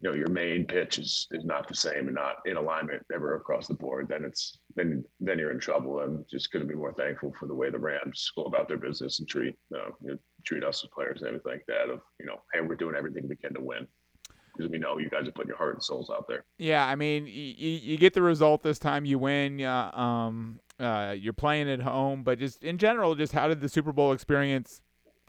you 0.00 0.08
know, 0.08 0.16
your 0.16 0.30
main 0.30 0.64
pitch 0.64 0.98
is 0.98 1.26
is 1.32 1.44
not 1.44 1.68
the 1.68 1.74
same 1.74 2.06
and 2.06 2.14
not 2.14 2.36
in 2.46 2.56
alignment 2.56 3.04
ever 3.14 3.36
across 3.36 3.66
the 3.66 3.74
board, 3.74 4.08
then 4.08 4.24
it's 4.24 4.58
then 4.74 5.04
then 5.20 5.38
you're 5.38 5.50
in 5.50 5.60
trouble. 5.60 6.00
And 6.00 6.24
just 6.30 6.50
going 6.50 6.66
to 6.66 6.68
be 6.68 6.74
more 6.74 6.94
thankful 6.94 7.34
for 7.38 7.46
the 7.46 7.54
way 7.54 7.70
the 7.70 7.78
Rams 7.78 8.32
go 8.34 8.44
about 8.44 8.66
their 8.66 8.78
business 8.78 9.20
and 9.20 9.28
treat 9.28 9.56
uh, 9.74 9.90
you 10.02 10.12
know, 10.12 10.18
treat 10.46 10.64
us 10.64 10.82
as 10.82 10.90
players 10.90 11.20
and 11.20 11.28
everything 11.28 11.52
like 11.52 11.66
that. 11.68 11.90
Of 11.90 12.00
you 12.18 12.26
know, 12.26 12.40
hey, 12.54 12.60
we're 12.60 12.76
doing 12.76 12.94
everything 12.96 13.28
we 13.28 13.36
can 13.36 13.52
to 13.54 13.60
win 13.60 13.86
because 14.56 14.70
we 14.70 14.78
know 14.78 14.98
you 14.98 15.10
guys 15.10 15.28
are 15.28 15.32
putting 15.32 15.48
your 15.48 15.58
heart 15.58 15.74
and 15.74 15.82
souls 15.82 16.10
out 16.10 16.26
there. 16.28 16.44
Yeah, 16.58 16.86
I 16.86 16.94
mean, 16.94 17.26
you, 17.26 17.32
you 17.32 17.98
get 17.98 18.14
the 18.14 18.22
result 18.22 18.62
this 18.62 18.78
time, 18.78 19.04
you 19.04 19.18
win. 19.18 19.62
Uh, 19.62 19.90
um, 19.92 20.60
uh, 20.78 21.14
you're 21.16 21.34
playing 21.34 21.70
at 21.70 21.82
home, 21.82 22.22
but 22.22 22.38
just 22.38 22.64
in 22.64 22.78
general, 22.78 23.14
just 23.14 23.34
how 23.34 23.48
did 23.48 23.60
the 23.60 23.68
Super 23.68 23.92
Bowl 23.92 24.12
experience 24.12 24.80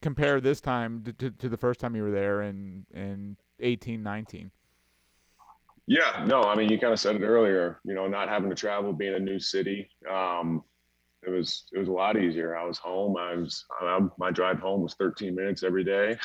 compare 0.02 0.40
this 0.40 0.62
time 0.62 1.04
to, 1.04 1.14
to, 1.14 1.30
to 1.30 1.50
the 1.50 1.58
first 1.58 1.80
time 1.80 1.94
you 1.96 2.04
were 2.04 2.12
there 2.12 2.42
in 2.42 2.86
in 2.94 3.36
eighteen 3.60 4.02
nineteen? 4.02 4.52
Yeah, 5.92 6.24
no, 6.26 6.44
I 6.44 6.56
mean, 6.56 6.70
you 6.70 6.80
kind 6.80 6.94
of 6.94 7.02
said 7.02 7.18
it 7.18 7.22
earlier. 7.22 7.82
You 7.84 7.94
know, 7.94 8.08
not 8.08 8.30
having 8.30 8.50
to 8.50 8.56
travel, 8.56 8.94
being 8.94 9.14
a 9.14 9.20
new 9.20 9.42
city, 9.42 9.90
um, 10.10 10.64
it 11.22 11.30
was 11.30 11.66
it 11.74 11.80
was 11.80 11.90
a 11.90 11.92
lot 11.92 12.16
easier. 12.16 12.56
I 12.56 12.64
was 12.64 12.78
home. 12.78 13.18
I 13.18 13.36
was 13.36 13.66
I, 13.82 14.00
my 14.18 14.32
drive 14.32 14.60
home 14.60 14.84
was 14.84 14.94
13 14.94 15.36
minutes 15.36 15.64
every 15.64 15.84
day. 15.84 16.18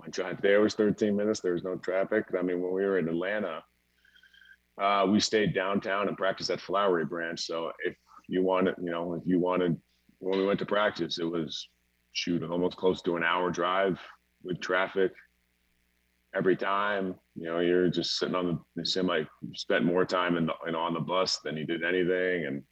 My 0.00 0.08
drive 0.08 0.42
there 0.42 0.60
was 0.60 0.74
13 0.74 1.14
minutes. 1.14 1.38
There 1.38 1.52
was 1.52 1.62
no 1.62 1.76
traffic. 1.76 2.24
I 2.36 2.42
mean, 2.42 2.60
when 2.60 2.74
we 2.74 2.84
were 2.84 2.98
in 2.98 3.08
Atlanta, 3.08 3.62
uh, 4.82 5.06
we 5.08 5.20
stayed 5.20 5.54
downtown 5.54 6.08
and 6.08 6.16
practiced 6.16 6.50
at 6.50 6.60
Flowery 6.60 7.04
Branch. 7.04 7.40
So 7.40 7.70
if 7.84 7.94
you 8.28 8.42
wanted, 8.42 8.74
you 8.82 8.90
know, 8.90 9.14
if 9.14 9.22
you 9.24 9.38
wanted, 9.38 9.80
when 10.18 10.36
we 10.36 10.46
went 10.46 10.58
to 10.58 10.66
practice, 10.66 11.20
it 11.20 11.30
was 11.30 11.68
shoot 12.12 12.42
almost 12.42 12.76
close 12.76 13.02
to 13.02 13.16
an 13.16 13.22
hour 13.22 13.52
drive 13.52 14.00
with 14.42 14.60
traffic 14.60 15.12
every 16.36 16.56
time. 16.56 17.14
You 17.34 17.44
know, 17.44 17.60
you're 17.60 17.88
just 17.88 18.18
sitting 18.18 18.34
on 18.34 18.46
the, 18.46 18.82
it 18.82 18.86
seemed 18.86 19.08
like 19.08 19.26
spent 19.54 19.84
more 19.84 20.04
time 20.04 20.36
in 20.36 20.46
the, 20.46 20.52
and 20.66 20.76
on 20.76 20.94
the 20.94 21.00
bus 21.00 21.40
than 21.44 21.56
you 21.56 21.64
did 21.64 21.82
anything. 21.82 22.46
And 22.46 22.62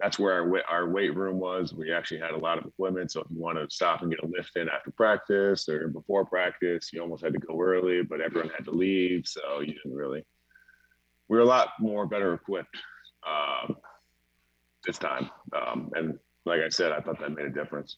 that's 0.00 0.18
where 0.18 0.34
our, 0.34 0.62
our 0.68 0.90
weight 0.90 1.14
room 1.14 1.38
was. 1.38 1.74
We 1.74 1.92
actually 1.92 2.20
had 2.20 2.32
a 2.32 2.38
lot 2.38 2.58
of 2.58 2.64
equipment. 2.64 3.12
So 3.12 3.20
if 3.20 3.26
you 3.30 3.40
want 3.40 3.58
to 3.58 3.74
stop 3.74 4.02
and 4.02 4.10
get 4.10 4.22
a 4.24 4.26
lift 4.26 4.56
in 4.56 4.68
after 4.68 4.90
practice 4.90 5.68
or 5.68 5.88
before 5.88 6.24
practice, 6.24 6.90
you 6.92 7.00
almost 7.00 7.24
had 7.24 7.34
to 7.34 7.38
go 7.38 7.60
early, 7.60 8.02
but 8.02 8.20
everyone 8.20 8.50
had 8.50 8.64
to 8.64 8.72
leave. 8.72 9.26
So 9.26 9.60
you 9.60 9.74
didn't 9.74 9.94
really, 9.94 10.24
we 11.28 11.36
were 11.36 11.42
a 11.42 11.46
lot 11.46 11.68
more 11.78 12.06
better 12.06 12.34
equipped 12.34 12.76
um, 13.26 13.76
this 14.84 14.98
time. 14.98 15.30
Um, 15.54 15.90
and 15.94 16.18
like 16.44 16.60
I 16.60 16.68
said, 16.68 16.92
I 16.92 17.00
thought 17.00 17.20
that 17.20 17.36
made 17.36 17.46
a 17.46 17.50
difference. 17.50 17.96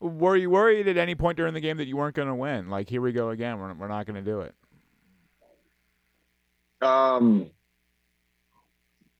Were 0.00 0.36
you 0.36 0.50
worried 0.50 0.86
at 0.86 0.96
any 0.96 1.14
point 1.14 1.36
during 1.36 1.54
the 1.54 1.60
game 1.60 1.78
that 1.78 1.86
you 1.86 1.96
weren't 1.96 2.14
going 2.14 2.28
to 2.28 2.34
win? 2.34 2.70
Like, 2.70 2.88
here 2.88 3.00
we 3.00 3.12
go 3.12 3.30
again. 3.30 3.58
We're, 3.58 3.74
we're 3.74 3.88
not 3.88 4.06
going 4.06 4.22
to 4.22 4.30
do 4.30 4.40
it. 4.40 4.54
Um, 6.80 7.50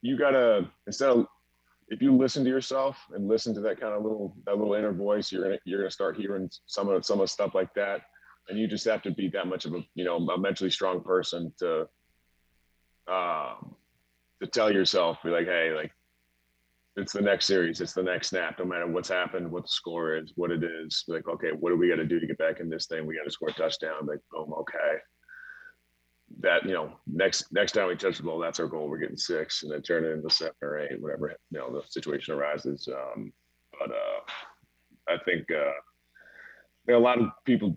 you 0.00 0.16
gotta 0.16 0.70
instead 0.86 1.10
of 1.10 1.26
if 1.88 2.02
you 2.02 2.14
listen 2.16 2.44
to 2.44 2.50
yourself 2.50 2.98
and 3.14 3.28
listen 3.28 3.54
to 3.54 3.60
that 3.62 3.80
kind 3.80 3.94
of 3.94 4.02
little 4.02 4.36
that 4.46 4.56
little 4.56 4.74
inner 4.74 4.92
voice, 4.92 5.32
you're 5.32 5.42
gonna 5.42 5.58
you're 5.64 5.80
gonna 5.80 5.90
start 5.90 6.16
hearing 6.16 6.48
some 6.66 6.88
of 6.88 7.04
some 7.04 7.20
of 7.20 7.30
stuff 7.30 7.54
like 7.54 7.72
that, 7.74 8.02
and 8.48 8.58
you 8.58 8.68
just 8.68 8.84
have 8.84 9.02
to 9.02 9.10
be 9.10 9.28
that 9.28 9.46
much 9.46 9.64
of 9.64 9.74
a 9.74 9.80
you 9.94 10.04
know 10.04 10.16
a 10.16 10.38
mentally 10.38 10.70
strong 10.70 11.02
person 11.02 11.52
to 11.58 11.88
um 13.08 13.74
to 14.40 14.46
tell 14.46 14.72
yourself 14.72 15.18
be 15.24 15.30
like 15.30 15.46
hey 15.46 15.72
like 15.74 15.92
it's 16.98 17.12
the 17.12 17.20
next 17.20 17.46
series 17.46 17.80
it's 17.80 17.92
the 17.92 18.02
next 18.02 18.28
snap 18.28 18.58
no 18.58 18.64
matter 18.64 18.86
what's 18.86 19.08
happened 19.08 19.50
what 19.50 19.64
the 19.64 19.68
score 19.68 20.16
is 20.16 20.32
what 20.36 20.50
it 20.50 20.62
is 20.64 21.04
like 21.08 21.28
okay 21.28 21.50
what 21.58 21.70
do 21.70 21.76
we 21.76 21.88
got 21.88 21.96
to 21.96 22.04
do 22.04 22.20
to 22.20 22.26
get 22.26 22.38
back 22.38 22.60
in 22.60 22.68
this 22.68 22.86
thing 22.86 23.06
we 23.06 23.16
got 23.16 23.24
to 23.24 23.30
score 23.30 23.48
a 23.48 23.52
touchdown 23.52 24.06
like 24.06 24.20
boom 24.30 24.52
okay 24.52 24.98
that 26.40 26.64
you 26.64 26.72
know 26.72 26.92
next 27.06 27.52
next 27.52 27.72
time 27.72 27.88
we 27.88 27.96
touch 27.96 28.18
the 28.18 28.22
ball, 28.22 28.38
that's 28.38 28.60
our 28.60 28.66
goal. 28.66 28.88
We're 28.88 28.98
getting 28.98 29.16
six, 29.16 29.62
and 29.62 29.72
then 29.72 29.82
turn 29.82 30.04
it 30.04 30.10
into 30.10 30.30
seven 30.30 30.54
or 30.62 30.78
eight, 30.78 31.00
whatever 31.00 31.34
you 31.50 31.58
know 31.58 31.72
the 31.72 31.82
situation 31.88 32.34
arises. 32.34 32.88
Um, 32.88 33.32
but 33.78 33.90
uh, 33.90 35.14
I 35.14 35.16
think 35.24 35.46
uh, 35.50 36.92
a 36.94 36.98
lot 36.98 37.20
of 37.20 37.30
people 37.44 37.76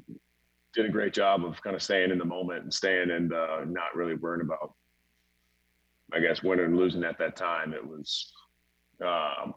did 0.73 0.85
a 0.85 0.89
great 0.89 1.13
job 1.13 1.45
of 1.45 1.61
kind 1.61 1.75
of 1.75 1.81
staying 1.81 2.11
in 2.11 2.17
the 2.17 2.25
moment 2.25 2.63
and 2.63 2.73
staying 2.73 3.11
and 3.11 3.33
uh, 3.33 3.61
not 3.65 3.95
really 3.95 4.15
worrying 4.15 4.45
about, 4.45 4.73
I 6.13 6.19
guess, 6.19 6.43
winning 6.43 6.65
and 6.65 6.77
losing 6.77 7.03
at 7.03 7.17
that 7.19 7.35
time. 7.35 7.73
It 7.73 7.85
was, 7.85 8.31
um, 9.01 9.53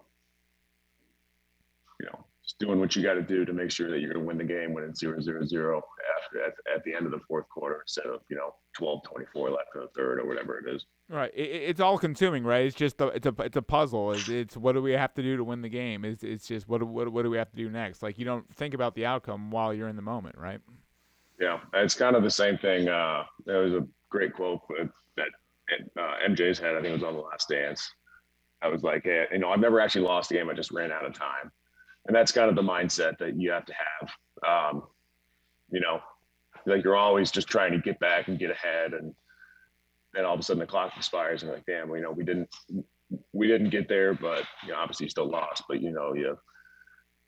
you 2.00 2.06
know, 2.06 2.24
just 2.42 2.58
doing 2.58 2.78
what 2.78 2.94
you 2.94 3.02
got 3.02 3.14
to 3.14 3.22
do 3.22 3.44
to 3.44 3.52
make 3.52 3.70
sure 3.70 3.90
that 3.90 4.00
you're 4.00 4.12
going 4.12 4.22
to 4.22 4.26
win 4.26 4.38
the 4.38 4.44
game 4.44 4.74
when 4.74 4.84
it's 4.84 5.00
zero 5.00 5.20
zero 5.20 5.44
zero 5.46 5.82
after 6.16 6.44
at, 6.44 6.54
at 6.74 6.84
the 6.84 6.94
end 6.94 7.06
of 7.06 7.12
the 7.12 7.20
fourth 7.26 7.48
quarter 7.48 7.80
instead 7.80 8.06
of 8.06 8.20
you 8.28 8.36
know 8.36 8.54
12 8.76 9.02
24 9.04 9.50
left 9.50 9.68
in 9.74 9.80
the 9.82 9.88
third 9.96 10.20
or 10.20 10.26
whatever 10.26 10.58
it 10.58 10.74
is. 10.74 10.84
Right. 11.08 11.32
It, 11.34 11.42
it's 11.42 11.80
all 11.80 11.98
consuming 11.98 12.44
right? 12.44 12.66
It's 12.66 12.76
just 12.76 13.00
a, 13.00 13.08
it's 13.08 13.26
a 13.26 13.34
it's 13.38 13.56
a 13.56 13.62
puzzle. 13.62 14.12
It's, 14.12 14.28
it's, 14.28 14.56
what 14.56 14.72
do 14.72 14.82
we 14.82 14.92
have 14.92 15.14
to 15.14 15.22
do 15.22 15.36
to 15.36 15.44
win 15.44 15.62
the 15.62 15.68
game? 15.68 16.04
It's, 16.04 16.22
it's 16.22 16.46
just 16.46 16.68
what, 16.68 16.82
what 16.82 17.10
what 17.10 17.22
do 17.22 17.30
we 17.30 17.38
have 17.38 17.50
to 17.50 17.56
do 17.56 17.70
next? 17.70 18.02
Like 18.02 18.18
you 18.18 18.24
don't 18.24 18.52
think 18.54 18.74
about 18.74 18.94
the 18.94 19.06
outcome 19.06 19.50
while 19.50 19.72
you're 19.72 19.88
in 19.88 19.96
the 19.96 20.02
moment 20.02 20.36
right? 20.36 20.60
Yeah. 21.40 21.60
It's 21.74 21.94
kind 21.94 22.16
of 22.16 22.22
the 22.22 22.30
same 22.30 22.58
thing 22.58 22.88
uh 22.88 23.24
there 23.46 23.60
was 23.60 23.72
a 23.74 23.86
great 24.10 24.34
quote 24.34 24.60
that 25.16 25.28
uh, 25.98 26.28
mj's 26.28 26.58
had 26.58 26.76
i 26.76 26.82
think 26.82 26.88
it 26.88 26.92
was 26.92 27.02
on 27.02 27.14
the 27.14 27.20
last 27.20 27.48
dance 27.48 27.90
i 28.64 28.68
was 28.68 28.82
like 28.82 29.02
hey 29.04 29.26
you 29.32 29.38
know 29.38 29.50
i've 29.50 29.60
never 29.60 29.80
actually 29.80 30.02
lost 30.02 30.30
a 30.30 30.34
game 30.34 30.50
i 30.50 30.54
just 30.54 30.72
ran 30.72 30.90
out 30.90 31.04
of 31.04 31.14
time. 31.14 31.50
And 32.06 32.14
that's 32.14 32.32
kind 32.32 32.50
of 32.50 32.56
the 32.56 32.62
mindset 32.62 33.16
that 33.18 33.40
you 33.40 33.50
have 33.50 33.64
to 33.64 33.72
have 33.72 34.10
um, 34.46 34.82
you 35.70 35.80
know 35.80 36.00
like 36.66 36.84
you're 36.84 36.96
always 36.96 37.30
just 37.30 37.48
trying 37.48 37.72
to 37.72 37.78
get 37.78 37.98
back 38.00 38.28
and 38.28 38.38
get 38.38 38.50
ahead 38.50 38.94
and 38.94 39.14
then 40.12 40.24
all 40.24 40.34
of 40.34 40.40
a 40.40 40.42
sudden 40.42 40.60
the 40.60 40.66
clock 40.66 40.92
expires 40.96 41.42
and 41.42 41.52
like 41.52 41.64
damn 41.66 41.88
well, 41.88 41.98
you 41.98 42.04
know 42.04 42.12
we 42.12 42.24
didn't 42.24 42.48
we 43.32 43.46
didn't 43.46 43.70
get 43.70 43.88
there 43.88 44.14
but 44.14 44.44
you 44.64 44.70
know 44.70 44.78
obviously 44.78 45.04
you 45.04 45.10
still 45.10 45.28
lost 45.28 45.64
but 45.68 45.80
you 45.80 45.90
know 45.90 46.14
you 46.14 46.36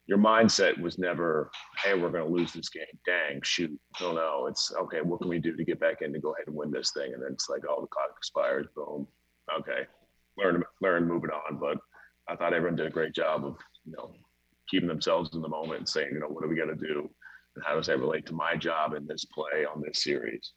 your 0.07 0.17
mindset 0.17 0.79
was 0.79 0.97
never 0.97 1.51
hey 1.83 1.93
we're 1.93 2.09
going 2.09 2.25
to 2.25 2.33
lose 2.33 2.53
this 2.53 2.69
game. 2.69 2.85
Dang 3.05 3.41
shoot 3.43 3.77
no 4.01 4.13
no 4.13 4.47
it's 4.47 4.71
okay 4.79 5.01
what 5.01 5.19
can 5.21 5.29
we 5.29 5.39
do 5.39 5.55
to 5.55 5.65
get 5.65 5.79
back 5.79 6.01
in 6.01 6.13
to 6.13 6.19
go 6.19 6.33
ahead 6.33 6.47
and 6.47 6.55
win 6.55 6.71
this 6.71 6.91
thing? 6.91 7.13
And 7.13 7.21
then 7.21 7.33
it's 7.33 7.49
like 7.49 7.63
oh 7.69 7.81
the 7.81 7.87
clock 7.87 8.11
expires 8.17 8.67
boom 8.75 9.07
okay 9.59 9.87
learn 10.37 10.63
learn 10.81 11.07
moving 11.07 11.31
on 11.31 11.57
but 11.57 11.77
i 12.27 12.35
thought 12.35 12.53
everyone 12.53 12.75
did 12.75 12.87
a 12.87 12.91
great 12.91 13.13
job 13.13 13.45
of 13.45 13.57
you 13.85 13.93
know 13.93 14.11
keeping 14.69 14.87
themselves 14.87 15.33
in 15.33 15.41
the 15.41 15.47
moment 15.47 15.79
and 15.79 15.89
saying 15.89 16.09
you 16.11 16.19
know 16.19 16.27
what 16.27 16.43
do 16.43 16.49
we 16.49 16.55
got 16.55 16.65
to 16.65 16.75
do 16.75 17.09
and 17.57 17.65
how 17.65 17.75
does 17.75 17.87
that 17.87 17.99
relate 17.99 18.25
to 18.27 18.33
my 18.33 18.55
job 18.55 18.93
in 18.93 19.07
this 19.07 19.25
play 19.25 19.65
on 19.65 19.81
this 19.81 20.03
series? 20.03 20.53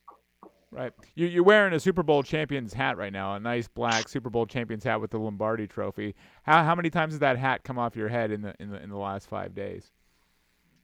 Right. 0.71 0.93
You're 1.17 1.43
wearing 1.43 1.73
a 1.73 1.81
Super 1.81 2.05
Bowl 2.05 2.23
champions 2.23 2.75
hat 2.75 2.97
right 2.97 3.13
now, 3.13 3.35
a 3.35 3.41
nice 3.41 3.67
black 3.67 4.07
Super 4.09 4.31
Bowl 4.31 4.47
champions 4.47 4.85
hat 4.85 5.01
with 5.01 5.11
the 5.11 5.19
Lombardi 5.19 5.67
Trophy. 5.67 6.15
How 6.45 6.63
how 6.63 6.77
many 6.77 6.91
times 6.91 7.15
has 7.15 7.21
that 7.21 7.39
hat 7.39 7.65
come 7.65 7.79
off 7.79 7.97
your 7.97 8.09
head 8.09 8.31
in 8.31 8.43
the 8.43 8.55
in 8.61 8.71
the 8.71 8.81
in 8.81 8.91
the 8.91 8.97
last 8.97 9.29
five 9.29 9.55
days? 9.55 9.91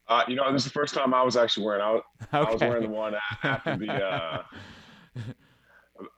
Uh, 0.09 0.23
you 0.27 0.35
know, 0.35 0.51
this 0.53 0.63
is 0.63 0.73
the 0.73 0.73
first 0.73 0.95
time 0.95 1.13
I 1.15 1.23
was 1.23 1.37
actually 1.37 1.67
wearing. 1.67 1.83
I, 1.83 1.93
was, 1.93 2.03
okay. 2.35 2.39
I 2.39 2.53
was 2.53 2.61
wearing 2.61 2.83
the 2.83 2.89
one 2.89 3.15
after 3.45 3.77
the. 3.77 3.93
Uh, 3.93 4.43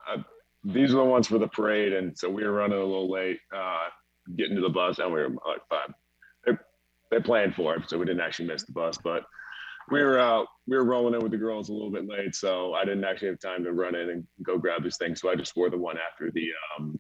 uh, 0.09 0.23
these 0.69 0.91
are 0.93 0.99
the 0.99 1.05
ones 1.05 1.27
for 1.27 1.39
the 1.39 1.49
parade, 1.49 1.95
and 1.95 2.17
so 2.17 2.29
we 2.29 2.45
were 2.45 2.53
running 2.53 2.79
a 2.79 2.85
little 2.85 3.11
late, 3.11 3.39
uh, 3.57 3.87
getting 4.37 4.57
to 4.57 4.63
the 4.63 4.69
bus, 4.69 4.99
and 4.99 5.13
we 5.13 5.21
were 5.21 5.31
like 5.31 5.63
five. 5.71 5.93
They, 6.45 6.53
they 7.11 7.21
planned 7.21 7.55
for 7.55 7.75
it, 7.75 7.89
so 7.89 7.99
we 7.99 8.05
didn't 8.05 8.21
actually 8.21 8.49
miss 8.49 8.65
the 8.65 8.73
bus, 8.73 8.99
but 9.03 9.25
we 9.91 10.03
were 10.03 10.19
uh, 10.19 10.45
we 10.67 10.77
were 10.77 10.85
rolling 10.85 11.15
in 11.15 11.21
with 11.21 11.33
the 11.33 11.39
girls 11.39 11.71
a 11.71 11.73
little 11.73 11.91
bit 11.91 12.07
late, 12.07 12.35
so 12.35 12.75
I 12.75 12.85
didn't 12.85 13.05
actually 13.05 13.29
have 13.29 13.41
time 13.41 13.65
to 13.65 13.73
run 13.73 13.95
in 13.95 14.11
and 14.11 14.27
go 14.43 14.59
grab 14.59 14.83
this 14.83 14.99
thing. 14.99 15.17
So 15.17 15.31
I 15.31 15.37
just 15.37 15.57
wore 15.57 15.71
the 15.71 15.79
one 15.79 15.97
after 15.97 16.31
the 16.31 16.49
um, 16.77 16.99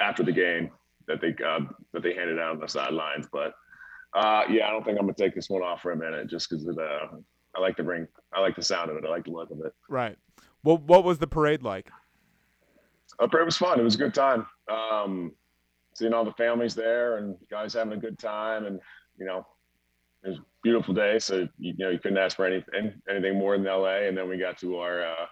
after 0.00 0.22
the 0.22 0.32
game 0.32 0.70
that 1.08 1.20
they 1.20 1.34
uh, 1.44 1.60
that 1.92 2.04
they 2.04 2.14
handed 2.14 2.38
out 2.38 2.52
on 2.52 2.60
the 2.60 2.68
sidelines. 2.68 3.26
But 3.32 3.54
uh, 4.14 4.42
yeah, 4.48 4.68
I 4.68 4.70
don't 4.70 4.84
think 4.84 4.98
I'm 5.00 5.06
gonna 5.06 5.14
take 5.14 5.34
this 5.34 5.50
one 5.50 5.62
off 5.62 5.82
for 5.82 5.90
a 5.90 5.96
minute 5.96 6.28
just 6.30 6.48
because 6.48 6.64
of 6.66 6.76
the 6.76 7.22
I 7.56 7.60
like 7.60 7.76
the 7.76 7.82
ring, 7.82 8.06
I 8.32 8.40
like 8.40 8.54
the 8.54 8.62
sound 8.62 8.90
of 8.90 8.96
it, 8.96 9.04
I 9.04 9.08
like 9.08 9.24
the 9.24 9.32
look 9.32 9.50
of 9.50 9.58
it. 9.64 9.74
Right. 9.88 10.16
Well, 10.62 10.78
what 10.78 11.02
was 11.02 11.18
the 11.18 11.26
parade 11.26 11.62
like? 11.62 11.90
The 13.20 13.28
parade 13.28 13.44
was 13.44 13.56
fun. 13.56 13.78
It 13.78 13.84
was 13.84 13.94
a 13.94 13.98
good 13.98 14.14
time. 14.14 14.46
Um, 14.70 15.32
seeing 15.94 16.14
all 16.14 16.24
the 16.24 16.32
families 16.32 16.74
there 16.74 17.18
and 17.18 17.36
guys 17.50 17.74
having 17.74 17.92
a 17.92 18.00
good 18.00 18.18
time, 18.18 18.64
and 18.64 18.80
you 19.18 19.26
know, 19.26 19.46
it 20.24 20.30
was 20.30 20.38
a 20.38 20.44
beautiful 20.62 20.94
day. 20.94 21.18
So 21.18 21.46
you, 21.58 21.74
know 21.76 21.90
you 21.90 21.98
couldn't 21.98 22.18
ask 22.18 22.36
for 22.36 22.46
anything 22.46 22.94
anything 23.08 23.38
more 23.38 23.56
than 23.56 23.66
LA. 23.66 24.06
And 24.08 24.16
then 24.16 24.28
we 24.28 24.38
got 24.38 24.58
to 24.60 24.78
our 24.78 25.02
uh, 25.02 25.26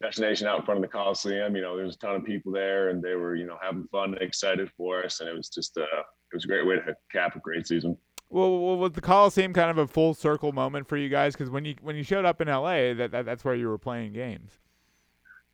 destination 0.00 0.46
out 0.46 0.60
in 0.60 0.64
front 0.64 0.78
of 0.78 0.82
the 0.82 0.96
Coliseum. 0.96 1.56
You 1.56 1.62
know, 1.62 1.76
there 1.76 1.86
was 1.86 1.96
a 1.96 1.98
ton 1.98 2.16
of 2.16 2.24
people 2.24 2.52
there, 2.52 2.90
and 2.90 3.02
they 3.02 3.14
were 3.14 3.34
you 3.34 3.46
know 3.46 3.58
having 3.60 3.88
fun 3.88 4.14
and 4.14 4.22
excited 4.22 4.70
for 4.76 5.04
us. 5.04 5.20
And 5.20 5.28
it 5.28 5.36
was 5.36 5.48
just 5.48 5.76
uh, 5.76 5.82
it 5.82 6.34
was 6.34 6.44
a 6.44 6.48
great 6.48 6.66
way 6.66 6.76
to 6.76 6.94
cap 7.10 7.34
a 7.34 7.40
great 7.40 7.66
season. 7.66 7.96
Well, 8.28 8.78
was 8.78 8.92
the 8.92 9.00
Coliseum 9.00 9.52
kind 9.52 9.72
of 9.72 9.78
a 9.78 9.88
full 9.88 10.14
circle 10.14 10.52
moment 10.52 10.86
for 10.86 10.96
you 10.96 11.08
guys? 11.08 11.34
Because 11.34 11.50
when 11.50 11.64
you 11.64 11.74
when 11.82 11.96
you 11.96 12.04
showed 12.04 12.24
up 12.24 12.40
in 12.40 12.46
LA, 12.46 12.94
that, 12.94 13.10
that 13.10 13.24
that's 13.24 13.44
where 13.44 13.56
you 13.56 13.68
were 13.68 13.78
playing 13.78 14.12
games. 14.12 14.59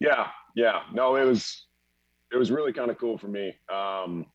Yeah, 0.00 0.28
yeah. 0.54 0.80
No, 0.92 1.16
it 1.16 1.24
was 1.24 1.66
it 2.32 2.36
was 2.36 2.50
really 2.50 2.72
kind 2.72 2.90
of 2.90 2.98
cool 2.98 3.18
for 3.18 3.28
me. 3.28 3.54
Um, 3.72 4.26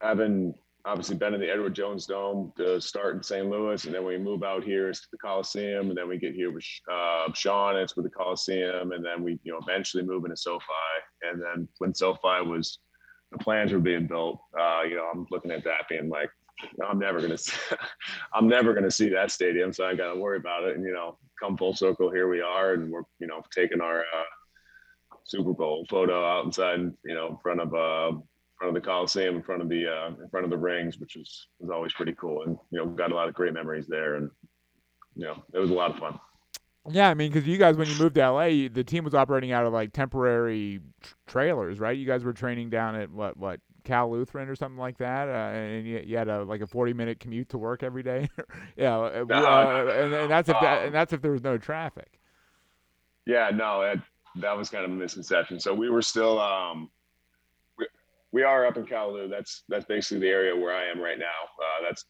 having 0.00 0.54
obviously 0.86 1.16
been 1.16 1.32
in 1.34 1.40
the 1.40 1.50
Edward 1.50 1.74
Jones 1.74 2.06
Dome 2.06 2.52
to 2.56 2.80
start 2.80 3.16
in 3.16 3.22
St. 3.22 3.48
Louis, 3.48 3.82
and 3.84 3.94
then 3.94 4.04
we 4.04 4.18
move 4.18 4.42
out 4.42 4.62
here 4.62 4.92
to 4.92 5.00
the 5.10 5.18
Coliseum, 5.18 5.88
and 5.88 5.96
then 5.96 6.08
we 6.08 6.18
get 6.18 6.34
here 6.34 6.52
with 6.52 6.64
uh, 6.92 7.32
Sean, 7.32 7.76
it's 7.76 7.96
with 7.96 8.04
the 8.04 8.10
Coliseum, 8.10 8.92
and 8.92 9.04
then 9.04 9.22
we 9.22 9.38
you 9.42 9.52
know 9.52 9.60
eventually 9.66 10.02
move 10.02 10.24
into 10.24 10.36
SoFi, 10.36 10.64
and 11.22 11.40
then 11.40 11.68
when 11.78 11.94
SoFi 11.94 12.42
was 12.46 12.78
the 13.32 13.38
plans 13.38 13.72
were 13.72 13.78
being 13.80 14.06
built, 14.06 14.38
uh, 14.58 14.82
you 14.82 14.96
know 14.96 15.10
I'm 15.12 15.26
looking 15.30 15.50
at 15.50 15.64
that 15.64 15.88
being 15.88 16.08
like, 16.08 16.30
I'm 16.86 16.98
never 16.98 17.20
gonna, 17.20 17.38
see, 17.38 17.56
I'm 18.32 18.48
never 18.48 18.74
gonna 18.74 18.90
see 18.90 19.08
that 19.10 19.30
stadium, 19.30 19.72
so 19.72 19.86
I 19.86 19.94
got 19.94 20.12
to 20.12 20.20
worry 20.20 20.38
about 20.38 20.64
it, 20.64 20.76
and 20.76 20.84
you 20.84 20.92
know 20.92 21.18
come 21.40 21.56
full 21.56 21.74
circle, 21.74 22.10
here 22.10 22.28
we 22.28 22.40
are, 22.40 22.74
and 22.74 22.90
we're 22.90 23.02
you 23.18 23.26
know 23.26 23.42
taking 23.54 23.80
our 23.80 24.00
uh, 24.00 24.24
Super 25.24 25.52
Bowl 25.52 25.86
photo 25.88 26.24
outside, 26.24 26.80
you 27.04 27.14
know, 27.14 27.28
in 27.28 27.36
front 27.42 27.60
of 27.60 27.74
uh, 27.74 28.18
front 28.58 28.74
of 28.76 28.82
the 28.82 28.86
Coliseum, 28.86 29.36
in 29.36 29.42
front 29.42 29.62
of 29.62 29.68
the 29.68 29.86
uh, 29.86 30.08
in 30.22 30.28
front 30.28 30.44
of 30.44 30.50
the 30.50 30.58
rings, 30.58 30.98
which 30.98 31.16
is 31.16 31.48
was 31.58 31.70
always 31.70 31.92
pretty 31.92 32.14
cool. 32.14 32.42
And 32.42 32.58
you 32.70 32.78
know, 32.78 32.86
got 32.86 33.12
a 33.12 33.14
lot 33.14 33.28
of 33.28 33.34
great 33.34 33.52
memories 33.52 33.86
there, 33.88 34.16
and 34.16 34.30
you 35.16 35.24
know, 35.24 35.42
it 35.52 35.58
was 35.58 35.70
a 35.70 35.74
lot 35.74 35.90
of 35.90 35.98
fun. 35.98 36.18
Yeah, 36.90 37.08
I 37.08 37.14
mean, 37.14 37.32
because 37.32 37.48
you 37.48 37.56
guys, 37.56 37.78
when 37.78 37.88
you 37.88 37.96
moved 37.98 38.16
to 38.16 38.30
LA, 38.30 38.68
the 38.68 38.84
team 38.84 39.04
was 39.04 39.14
operating 39.14 39.52
out 39.52 39.64
of 39.64 39.72
like 39.72 39.92
temporary 39.92 40.80
trailers, 41.26 41.80
right? 41.80 41.96
You 41.96 42.04
guys 42.04 42.24
were 42.24 42.34
training 42.34 42.68
down 42.70 42.94
at 42.94 43.10
what 43.10 43.36
what 43.38 43.60
Cal 43.84 44.10
Lutheran 44.10 44.48
or 44.48 44.56
something 44.56 44.78
like 44.78 44.98
that, 44.98 45.28
uh, 45.28 45.56
and 45.56 45.86
you, 45.86 46.02
you, 46.04 46.16
had 46.16 46.28
a 46.28 46.42
like 46.42 46.60
a 46.60 46.66
forty 46.66 46.92
minute 46.92 47.20
commute 47.20 47.50
to 47.50 47.58
work 47.58 47.82
every 47.82 48.02
day. 48.02 48.28
yeah, 48.76 48.96
uh, 48.96 49.24
uh, 49.30 49.92
and, 49.94 50.14
and, 50.14 50.30
that's 50.30 50.48
if 50.48 50.56
that, 50.60 50.78
um, 50.78 50.86
and 50.86 50.94
that's 50.94 51.12
if 51.12 51.20
there 51.22 51.32
was 51.32 51.42
no 51.42 51.58
traffic. 51.58 52.18
Yeah, 53.26 53.50
no, 53.54 53.82
that 53.82 54.02
that 54.40 54.56
was 54.56 54.70
kind 54.70 54.84
of 54.84 54.90
a 54.90 54.94
misconception. 54.94 55.60
So 55.60 55.74
we 55.74 55.90
were 55.90 56.02
still 56.02 56.40
um, 56.40 56.90
we 58.32 58.42
are 58.42 58.66
up 58.66 58.76
in 58.76 58.84
Callaloo. 58.84 59.30
That's 59.30 59.62
that's 59.68 59.84
basically 59.84 60.20
the 60.26 60.32
area 60.32 60.56
where 60.56 60.74
I 60.74 60.90
am 60.90 61.00
right 61.00 61.18
now. 61.18 61.26
Uh, 61.58 61.86
that's 61.86 62.04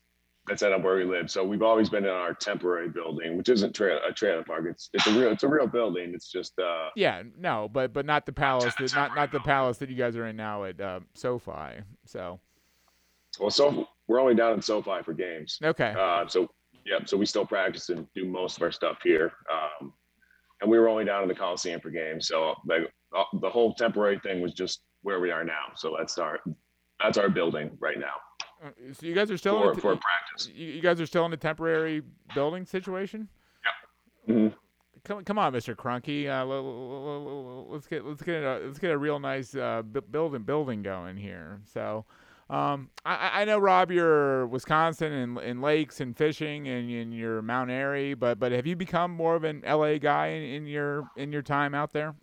that's 0.47 0.61
set 0.61 0.73
up 0.73 0.83
where 0.83 0.97
we 0.97 1.05
live. 1.05 1.31
So 1.31 1.43
we've 1.43 1.63
always 1.63 1.89
been 1.89 2.05
in 2.05 2.11
our 2.11 2.35
temporary 2.35 2.89
building, 2.89 3.37
which 3.37 3.49
isn't 3.49 3.75
tra- 3.75 4.07
a 4.07 4.13
trailer 4.13 4.45
park. 4.45 4.65
It's 4.69 4.91
it's 4.93 5.07
a 5.07 5.13
real 5.13 5.33
it's 5.33 5.43
a 5.43 5.49
real 5.49 5.67
building. 5.67 6.13
It's 6.15 6.31
just 6.31 6.59
uh 6.59 6.91
yeah 6.97 7.23
no, 7.39 7.69
but 7.73 7.93
but 7.93 8.05
not 8.05 8.27
the 8.27 8.33
palace 8.33 8.75
that 8.79 8.95
not 8.95 9.15
not 9.15 9.33
the 9.33 9.41
palace 9.41 9.79
that 9.79 9.89
you 9.89 9.97
guys 9.97 10.17
are 10.17 10.27
in 10.27 10.37
now 10.37 10.65
at 10.65 10.81
uh, 10.81 11.01
SoFi. 11.15 11.83
So 12.05 12.41
well, 13.41 13.51
so 13.51 13.89
we're 14.07 14.21
only 14.21 14.35
down 14.35 14.53
in 14.53 14.63
SoFi 14.63 15.03
for 15.03 15.15
games. 15.15 15.59
Okay. 15.63 15.95
Uh, 15.99 16.27
so 16.29 16.49
yeah, 16.85 16.99
so 17.07 17.17
we 17.17 17.27
still 17.27 17.47
practice 17.47 17.89
and 17.89 18.07
do 18.15 18.27
most 18.27 18.59
of 18.59 18.63
our 18.63 18.73
stuff 18.73 18.99
here. 19.03 19.33
Um, 19.51 19.93
and 20.61 20.71
we 20.71 20.79
were 20.79 20.89
only 20.89 21.05
down 21.05 21.23
in 21.23 21.29
the 21.29 21.35
Coliseum 21.35 21.81
for 21.81 21.91
games. 21.91 22.29
So 22.29 22.55
like 22.67 22.83
uh, 23.17 23.25
the 23.41 23.51
whole 23.51 23.75
temporary 23.75 24.19
thing 24.21 24.41
was 24.41 24.53
just 24.53 24.83
where 25.03 25.21
we 25.21 25.31
are 25.31 25.45
now. 25.45 25.73
So 25.77 25.95
that's 25.99 26.19
our 26.19 26.41
that's 27.01 27.19
our 27.19 27.29
building 27.29 27.77
right 27.81 27.99
now. 27.99 28.15
Uh, 28.65 28.69
so 28.93 29.07
you 29.07 29.15
guys 29.15 29.31
are 29.31 29.37
still 29.37 29.59
for, 29.59 29.73
in 29.73 29.79
a, 29.79 29.81
for 29.81 29.97
practice. 29.97 30.49
You 30.55 30.81
guys 30.81 31.01
are 31.01 31.07
still 31.07 31.27
in 31.27 31.33
a 31.33 31.37
temporary 31.37 32.03
building 32.35 32.65
situation. 32.65 33.29
Yeah. 34.29 34.35
Mm-hmm. 34.35 34.55
Come, 35.05 35.25
come 35.25 35.39
on, 35.39 35.53
Mr. 35.53 35.75
Kroenke. 35.75 36.29
Uh, 36.29 37.73
let's 37.73 37.87
get 37.87 38.07
let's 38.07 38.23
get 38.23 38.43
a 38.43 38.61
let's 38.65 38.79
get 38.79 38.91
a 38.91 38.97
real 38.97 39.19
nice 39.19 39.55
uh, 39.55 39.83
building 39.83 40.43
building 40.43 40.83
going 40.83 41.17
here. 41.17 41.61
So. 41.73 42.05
Um, 42.51 42.91
I, 43.07 43.41
I 43.41 43.45
know 43.47 43.59
Rob, 43.59 43.91
you're 43.91 44.47
Wisconsin 44.49 45.13
and, 45.13 45.39
and 45.39 45.63
lakes 45.63 46.03
and 46.03 46.15
fishing 46.15 46.69
and, 46.69 46.91
and 46.91 47.15
you're 47.15 47.41
Mount 47.41 47.71
Airy, 47.71 48.13
but 48.13 48.39
but 48.39 48.53
have 48.53 48.67
you 48.67 48.77
become 48.77 49.11
more 49.13 49.35
of 49.35 49.45
an 49.45 49.63
LA 49.67 49.97
guy 49.97 50.27
in, 50.27 50.43
in 50.43 50.67
your 50.67 51.09
in 51.17 51.33
your 51.33 51.41
time 51.41 51.75
out 51.75 51.95
there? 51.95 52.15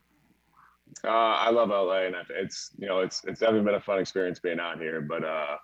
Uh, 1.03 1.07
I 1.07 1.49
love 1.49 1.69
LA, 1.69 2.03
and 2.03 2.15
it's 2.29 2.69
you 2.77 2.87
know 2.87 2.99
it's 2.99 3.23
it's 3.25 3.39
definitely 3.39 3.65
been 3.65 3.75
a 3.75 3.81
fun 3.81 3.97
experience 3.97 4.39
being 4.39 4.59
out 4.59 4.79
here. 4.79 5.01
But 5.01 5.23
uh, 5.23 5.57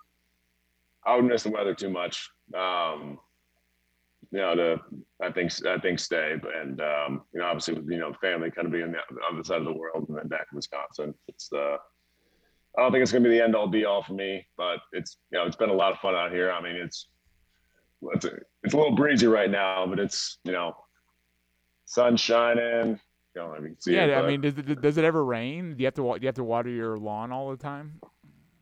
I 1.08 1.16
would 1.16 1.24
miss 1.24 1.42
the 1.42 1.50
weather 1.50 1.74
too 1.74 1.90
much. 1.90 2.30
Um, 2.54 3.18
you 4.30 4.38
know, 4.38 4.54
to 4.54 4.80
I 5.22 5.30
think 5.32 5.52
I 5.66 5.78
think 5.78 5.98
stay, 5.98 6.34
and 6.54 6.80
um, 6.80 7.22
you 7.32 7.40
know, 7.40 7.46
obviously 7.46 7.74
with 7.74 7.88
you 7.88 7.98
know 7.98 8.12
family 8.20 8.50
kind 8.50 8.66
of 8.66 8.72
being 8.72 8.84
on 8.84 8.92
the 8.92 8.98
other 9.32 9.42
side 9.42 9.58
of 9.58 9.64
the 9.64 9.72
world, 9.72 10.06
and 10.08 10.18
then 10.18 10.28
back 10.28 10.46
in 10.52 10.56
Wisconsin, 10.56 11.14
it's 11.28 11.50
uh, 11.52 11.76
I 12.76 12.82
don't 12.82 12.92
think 12.92 13.02
it's 13.02 13.12
going 13.12 13.24
to 13.24 13.30
be 13.30 13.36
the 13.36 13.42
end 13.42 13.56
all 13.56 13.68
be 13.68 13.86
all 13.86 14.02
for 14.02 14.12
me, 14.12 14.46
but 14.56 14.80
it's 14.92 15.16
you 15.30 15.38
know 15.38 15.46
it's 15.46 15.56
been 15.56 15.70
a 15.70 15.74
lot 15.74 15.92
of 15.92 15.98
fun 15.98 16.14
out 16.14 16.30
here. 16.30 16.52
I 16.52 16.60
mean, 16.60 16.76
it's 16.76 17.08
it's 18.12 18.26
a, 18.26 18.38
it's 18.62 18.74
a 18.74 18.76
little 18.76 18.94
breezy 18.94 19.26
right 19.26 19.50
now, 19.50 19.86
but 19.86 19.98
it's 19.98 20.38
you 20.44 20.52
know 20.52 20.76
sun 21.86 22.18
shining, 22.18 23.00
I 23.54 23.60
mean, 23.60 23.76
yeah, 23.86 24.04
it, 24.04 24.14
I 24.14 24.26
mean, 24.26 24.40
does 24.40 24.58
it, 24.58 24.80
does 24.80 24.98
it 24.98 25.04
ever 25.04 25.24
rain? 25.24 25.74
Do 25.74 25.82
you 25.82 25.86
have 25.86 25.94
to 25.94 26.02
do 26.02 26.18
you 26.20 26.26
have 26.26 26.34
to 26.36 26.44
water 26.44 26.68
your 26.68 26.96
lawn 26.96 27.32
all 27.32 27.50
the 27.50 27.56
time? 27.56 28.00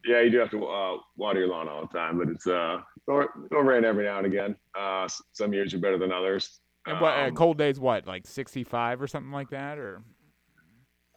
Yeah, 0.06 0.20
you 0.20 0.30
do 0.30 0.38
have 0.38 0.50
to 0.50 0.64
uh, 0.64 0.96
water 1.16 1.40
your 1.40 1.48
lawn 1.48 1.68
all 1.68 1.82
the 1.82 1.98
time, 1.98 2.18
but 2.18 2.28
it's 2.28 2.46
uh 2.46 2.78
it'll, 3.08 3.26
it'll 3.50 3.62
rain 3.62 3.84
every 3.84 4.04
now 4.04 4.18
and 4.18 4.26
again. 4.26 4.56
Uh, 4.78 5.08
some 5.32 5.52
years 5.52 5.74
are 5.74 5.78
better 5.78 5.98
than 5.98 6.12
others. 6.12 6.60
And 6.86 7.00
what 7.00 7.14
uh, 7.14 7.26
um, 7.26 7.34
cold 7.34 7.58
days? 7.58 7.80
What 7.80 8.06
like 8.06 8.26
sixty 8.26 8.62
five 8.62 9.02
or 9.02 9.06
something 9.06 9.32
like 9.32 9.50
that, 9.50 9.78
or? 9.78 10.02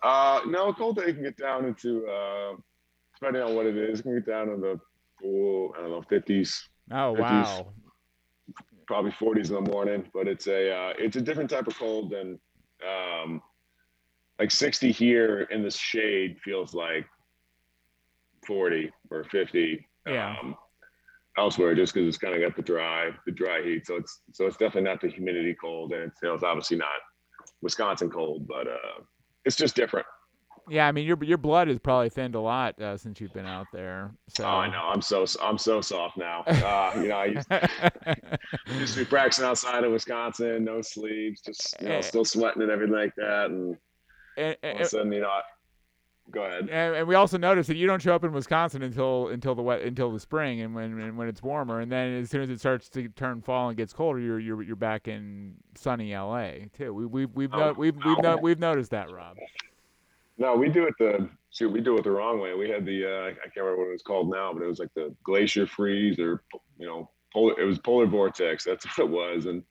Uh, 0.01 0.41
no, 0.47 0.69
a 0.69 0.73
cold 0.73 0.95
day 0.95 1.13
can 1.13 1.21
get 1.21 1.37
down 1.37 1.65
into 1.65 2.07
uh, 2.07 2.53
depending 3.19 3.43
on 3.43 3.55
what 3.55 3.65
it 3.65 3.77
is, 3.77 4.01
can 4.01 4.15
get 4.15 4.25
down 4.25 4.49
in 4.49 4.61
the 4.61 4.79
cool, 5.21 5.73
I 5.77 5.81
don't 5.81 5.91
know, 5.91 6.01
fifties. 6.01 6.69
Oh 6.91 7.13
50s, 7.15 7.19
wow. 7.19 7.73
Probably 8.87 9.11
forties 9.11 9.51
in 9.51 9.63
the 9.63 9.69
morning, 9.69 10.05
but 10.13 10.27
it's 10.27 10.47
a 10.47 10.73
uh, 10.73 10.93
it's 10.97 11.15
a 11.15 11.21
different 11.21 11.49
type 11.49 11.67
of 11.67 11.77
cold 11.77 12.11
than 12.11 12.39
um, 12.87 13.41
like 14.39 14.51
60 14.51 14.91
here 14.91 15.41
in 15.51 15.61
the 15.61 15.69
shade 15.69 16.37
feels 16.43 16.73
like 16.73 17.05
40 18.45 18.91
or 19.11 19.23
50 19.25 19.87
yeah. 20.07 20.35
um, 20.41 20.55
elsewhere 21.37 21.75
just 21.75 21.93
because 21.93 22.07
it's 22.07 22.17
kind 22.17 22.35
of 22.35 22.41
got 22.41 22.55
the 22.55 22.61
dry 22.61 23.11
the 23.25 23.31
dry 23.31 23.61
heat 23.63 23.85
so 23.85 23.95
it's 23.95 24.21
so 24.33 24.45
it's 24.45 24.57
definitely 24.57 24.89
not 24.89 25.01
the 25.01 25.07
humidity 25.07 25.55
cold 25.59 25.93
and 25.93 26.03
it's, 26.03 26.19
it's 26.21 26.43
obviously 26.43 26.77
not 26.77 26.87
wisconsin 27.61 28.09
cold 28.09 28.47
but 28.47 28.67
uh 28.67 29.01
it's 29.45 29.55
just 29.55 29.75
different 29.75 30.05
yeah, 30.69 30.87
I 30.87 30.91
mean 30.91 31.05
your 31.05 31.17
your 31.23 31.37
blood 31.37 31.67
has 31.67 31.79
probably 31.79 32.09
thinned 32.09 32.35
a 32.35 32.39
lot 32.39 32.79
uh, 32.79 32.95
since 32.95 33.19
you've 33.19 33.33
been 33.33 33.47
out 33.47 33.65
there. 33.73 34.11
So. 34.29 34.43
Oh, 34.45 34.47
I 34.47 34.69
know. 34.69 34.83
I'm 34.83 35.01
so 35.01 35.25
I'm 35.41 35.57
so 35.57 35.81
soft 35.81 36.17
now. 36.17 36.43
Uh, 36.69 36.91
you 37.01 37.07
know, 37.07 37.15
I 37.15 37.25
used, 37.25 37.47
used, 38.79 38.93
to 38.93 38.99
be 38.99 39.05
practicing 39.05 39.45
outside 39.45 39.83
of 39.83 39.91
Wisconsin, 39.91 40.63
no 40.65 40.81
sleeves, 40.81 41.41
just 41.41 41.75
you 41.81 41.87
know, 41.87 41.95
eh. 41.95 42.01
still 42.01 42.25
sweating 42.25 42.61
and 42.61 42.69
everything 42.69 42.95
like 42.95 43.15
that, 43.15 43.45
and 43.49 43.75
and, 44.37 44.57
and, 44.61 44.73
all 44.73 44.81
of 44.81 44.81
a 44.81 44.89
sudden, 44.89 45.11
you 45.11 45.21
know, 45.21 45.27
I, 45.27 45.41
go 46.31 46.43
ahead. 46.43 46.69
And, 46.69 46.95
and, 46.95 47.07
we 47.07 47.15
also 47.15 47.37
noticed 47.37 47.67
that 47.67 47.77
you 47.77 47.87
don't 47.87 48.01
show 48.01 48.15
up 48.15 48.23
in 48.23 48.31
Wisconsin 48.31 48.81
until 48.81 49.27
until 49.29 49.55
the 49.55 49.61
wet 49.61 49.81
until 49.81 50.11
the 50.11 50.19
spring, 50.19 50.61
and 50.61 50.73
when 50.73 50.99
and 50.99 51.17
when 51.17 51.27
it's 51.27 51.41
warmer, 51.41 51.79
and 51.79 51.91
then 51.91 52.15
as 52.15 52.29
soon 52.29 52.41
as 52.41 52.49
it 52.49 52.59
starts 52.59 52.89
to 52.89 53.07
turn 53.09 53.41
fall 53.41 53.69
and 53.69 53.77
gets 53.77 53.93
colder, 53.93 54.19
you're 54.19 54.39
you're 54.39 54.61
you're 54.61 54.75
back 54.75 55.07
in 55.07 55.55
sunny 55.75 56.15
LA 56.15 56.51
too. 56.77 56.93
We 56.93 57.05
we 57.05 57.25
we've 57.25 57.53
oh, 57.53 57.57
no, 57.57 57.73
we've 57.73 57.95
we've, 58.05 58.21
no, 58.21 58.37
we've 58.37 58.59
noticed 58.59 58.91
that, 58.91 59.11
Rob. 59.11 59.37
No, 60.37 60.55
we 60.55 60.69
do 60.69 60.87
it 60.87 60.93
the 60.97 61.29
shoot. 61.51 61.69
We 61.69 61.81
do 61.81 61.97
it 61.97 62.03
the 62.03 62.11
wrong 62.11 62.39
way. 62.39 62.53
We 62.53 62.69
had 62.69 62.85
the 62.85 63.05
uh, 63.05 63.27
I 63.29 63.33
can't 63.33 63.57
remember 63.57 63.79
what 63.79 63.89
it 63.89 63.93
was 63.93 64.03
called 64.03 64.29
now, 64.29 64.53
but 64.53 64.63
it 64.63 64.67
was 64.67 64.79
like 64.79 64.93
the 64.95 65.13
glacier 65.23 65.67
freeze 65.67 66.17
or 66.19 66.43
you 66.77 66.87
know 66.87 67.09
polar. 67.33 67.59
It 67.59 67.65
was 67.65 67.79
polar 67.79 68.05
vortex. 68.05 68.63
That's 68.63 68.85
what 68.97 69.05
it 69.05 69.09
was, 69.09 69.45
and 69.45 69.63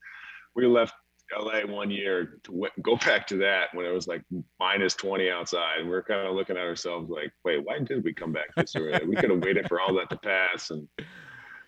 we 0.55 0.67
left 0.67 0.95
LA 1.37 1.61
one 1.67 1.91
year 1.91 2.39
to 2.45 2.51
w- 2.51 2.73
go 2.83 2.97
back 2.97 3.27
to 3.29 3.37
that 3.39 3.69
when 3.75 3.85
it 3.85 3.91
was 3.91 4.07
like 4.07 4.23
minus 4.59 4.95
20 4.95 5.31
outside. 5.31 5.81
And 5.81 5.89
we 5.89 5.95
are 5.95 6.03
kind 6.03 6.27
of 6.27 6.35
looking 6.35 6.57
at 6.57 6.63
ourselves 6.63 7.11
like, 7.11 7.33
wait, 7.45 7.65
why 7.65 7.79
did 7.81 8.05
we 8.05 8.15
come 8.15 8.33
back 8.33 8.55
this 8.57 8.75
early? 8.77 9.05
we 9.07 9.17
could 9.17 9.31
have 9.31 9.43
waited 9.43 9.69
for 9.69 9.81
all 9.81 9.95
that 9.95 10.11
to 10.11 10.17
pass. 10.17 10.71
And 10.71 10.89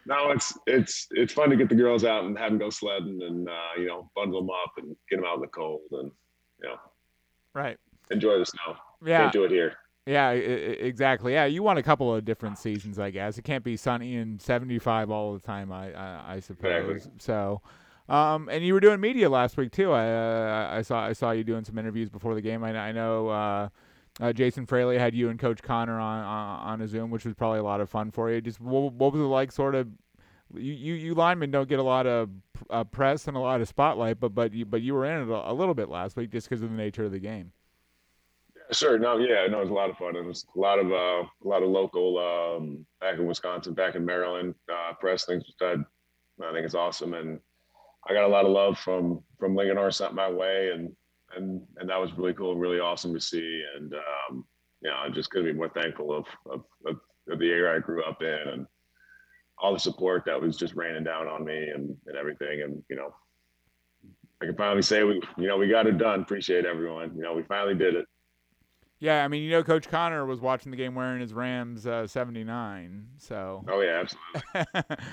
now 0.06 0.30
it's 0.30 0.56
it's 0.66 1.06
it's 1.10 1.32
fun 1.32 1.50
to 1.50 1.56
get 1.56 1.68
the 1.68 1.74
girls 1.74 2.04
out 2.04 2.24
and 2.24 2.38
have 2.38 2.50
them 2.50 2.58
go 2.58 2.70
sledding 2.70 3.20
and 3.22 3.48
uh, 3.48 3.78
you 3.78 3.86
know 3.86 4.10
bundle 4.16 4.40
them 4.40 4.50
up 4.50 4.72
and 4.78 4.96
get 5.10 5.16
them 5.16 5.26
out 5.26 5.36
in 5.36 5.42
the 5.42 5.48
cold 5.48 5.82
and 5.92 6.10
you 6.62 6.68
know 6.68 6.76
right 7.54 7.76
enjoy 8.10 8.38
the 8.38 8.46
snow. 8.46 8.76
Yeah, 9.04 9.18
Can't 9.18 9.32
do 9.32 9.44
it 9.44 9.50
here. 9.50 9.74
Yeah, 10.06 10.30
exactly. 10.30 11.34
Yeah, 11.34 11.44
you 11.44 11.62
want 11.62 11.78
a 11.78 11.82
couple 11.82 12.12
of 12.12 12.24
different 12.24 12.58
seasons, 12.58 12.98
I 12.98 13.10
guess. 13.10 13.38
It 13.38 13.42
can't 13.42 13.62
be 13.62 13.76
sunny 13.76 14.16
and 14.16 14.40
75 14.40 15.10
all 15.10 15.34
the 15.34 15.40
time, 15.40 15.70
I 15.70 15.92
I, 15.92 16.34
I 16.34 16.40
suppose. 16.40 16.88
Exactly. 16.88 17.12
So. 17.18 17.60
Um, 18.10 18.48
and 18.48 18.64
you 18.64 18.74
were 18.74 18.80
doing 18.80 19.00
media 19.00 19.30
last 19.30 19.56
week 19.56 19.70
too. 19.70 19.92
I 19.92 20.10
uh, 20.10 20.68
I 20.72 20.82
saw 20.82 21.06
I 21.06 21.12
saw 21.12 21.30
you 21.30 21.44
doing 21.44 21.64
some 21.64 21.78
interviews 21.78 22.10
before 22.10 22.34
the 22.34 22.40
game. 22.40 22.64
I, 22.64 22.76
I 22.76 22.92
know 22.92 23.28
uh, 23.28 23.68
uh, 24.20 24.32
Jason 24.32 24.66
Fraley 24.66 24.98
had 24.98 25.14
you 25.14 25.28
and 25.28 25.38
Coach 25.38 25.62
Connor 25.62 26.00
on, 26.00 26.24
on, 26.24 26.80
a 26.80 26.88
Zoom, 26.88 27.10
which 27.10 27.24
was 27.24 27.34
probably 27.34 27.60
a 27.60 27.62
lot 27.62 27.80
of 27.80 27.88
fun 27.88 28.10
for 28.10 28.28
you. 28.28 28.40
Just 28.40 28.60
what, 28.60 28.92
what 28.94 29.12
was 29.12 29.22
it 29.22 29.26
like? 29.26 29.52
Sort 29.52 29.76
of, 29.76 29.86
you, 30.54 30.72
you, 30.72 30.94
you 30.94 31.14
linemen 31.14 31.52
don't 31.52 31.68
get 31.68 31.78
a 31.78 31.84
lot 31.84 32.08
of 32.08 32.28
uh, 32.68 32.82
press 32.82 33.28
and 33.28 33.36
a 33.36 33.40
lot 33.40 33.60
of 33.60 33.68
spotlight, 33.68 34.18
but 34.18 34.34
but 34.34 34.52
you, 34.52 34.66
but 34.66 34.82
you 34.82 34.94
were 34.94 35.06
in 35.06 35.22
it 35.22 35.32
a, 35.32 35.52
a 35.52 35.54
little 35.54 35.74
bit 35.74 35.88
last 35.88 36.16
week 36.16 36.30
just 36.30 36.48
because 36.48 36.64
of 36.64 36.70
the 36.70 36.76
nature 36.76 37.04
of 37.04 37.12
the 37.12 37.20
game. 37.20 37.52
Sure. 38.72 38.98
No. 38.98 39.18
Yeah. 39.18 39.46
No. 39.48 39.58
It 39.58 39.62
was 39.62 39.70
a 39.70 39.74
lot 39.74 39.88
of 39.88 39.96
fun. 39.96 40.16
It 40.16 40.24
was 40.24 40.46
a 40.56 40.58
lot 40.58 40.80
of 40.80 40.90
uh, 40.90 41.22
a 41.22 41.48
lot 41.48 41.62
of 41.62 41.68
local 41.68 42.18
um, 42.18 42.84
back 43.00 43.20
in 43.20 43.26
Wisconsin, 43.26 43.74
back 43.74 43.94
in 43.94 44.04
Maryland, 44.04 44.56
uh, 44.68 44.94
press 44.94 45.26
things. 45.26 45.44
I 45.62 45.76
think 46.52 46.64
it's 46.64 46.74
awesome, 46.74 47.14
and 47.14 47.38
I 48.08 48.14
got 48.14 48.24
a 48.24 48.28
lot 48.28 48.44
of 48.44 48.52
love 48.52 48.78
from 48.78 49.22
from 49.38 49.54
Linganore 49.54 49.92
sent 49.92 50.14
my 50.14 50.30
way, 50.30 50.70
and 50.74 50.90
and 51.36 51.62
and 51.76 51.88
that 51.88 52.00
was 52.00 52.12
really 52.14 52.34
cool, 52.34 52.56
really 52.56 52.80
awesome 52.80 53.14
to 53.14 53.20
see. 53.20 53.62
And 53.76 53.94
um, 53.94 54.44
you 54.82 54.90
know, 54.90 54.96
I'm 54.96 55.14
just 55.14 55.30
to 55.32 55.42
be 55.42 55.52
more 55.52 55.68
thankful 55.68 56.12
of, 56.12 56.26
of, 56.50 56.64
of, 56.86 56.96
of 57.28 57.38
the 57.38 57.50
area 57.50 57.76
I 57.76 57.80
grew 57.80 58.02
up 58.04 58.22
in 58.22 58.48
and 58.52 58.66
all 59.58 59.74
the 59.74 59.80
support 59.80 60.24
that 60.26 60.40
was 60.40 60.56
just 60.56 60.74
raining 60.74 61.04
down 61.04 61.28
on 61.28 61.44
me 61.44 61.68
and, 61.68 61.94
and 62.06 62.16
everything. 62.16 62.62
And, 62.62 62.82
you 62.88 62.96
know, 62.96 63.14
I 64.40 64.46
can 64.46 64.56
finally 64.56 64.82
say 64.82 65.04
we, 65.04 65.20
you 65.36 65.48
know, 65.48 65.58
we 65.58 65.68
got 65.68 65.86
it 65.86 65.98
done. 65.98 66.20
Appreciate 66.22 66.64
everyone. 66.64 67.12
You 67.14 67.22
know, 67.22 67.34
we 67.34 67.42
finally 67.42 67.74
did 67.74 67.94
it. 67.94 68.06
Yeah, 69.00 69.24
I 69.24 69.28
mean, 69.28 69.42
you 69.42 69.50
know, 69.50 69.62
Coach 69.62 69.88
Connor 69.88 70.26
was 70.26 70.40
watching 70.40 70.70
the 70.70 70.76
game 70.76 70.94
wearing 70.94 71.20
his 71.20 71.32
Rams 71.32 71.86
uh, 71.86 72.06
'79. 72.06 73.06
So. 73.16 73.64
Oh 73.66 73.80
yeah, 73.80 74.02
absolutely. 74.02 74.96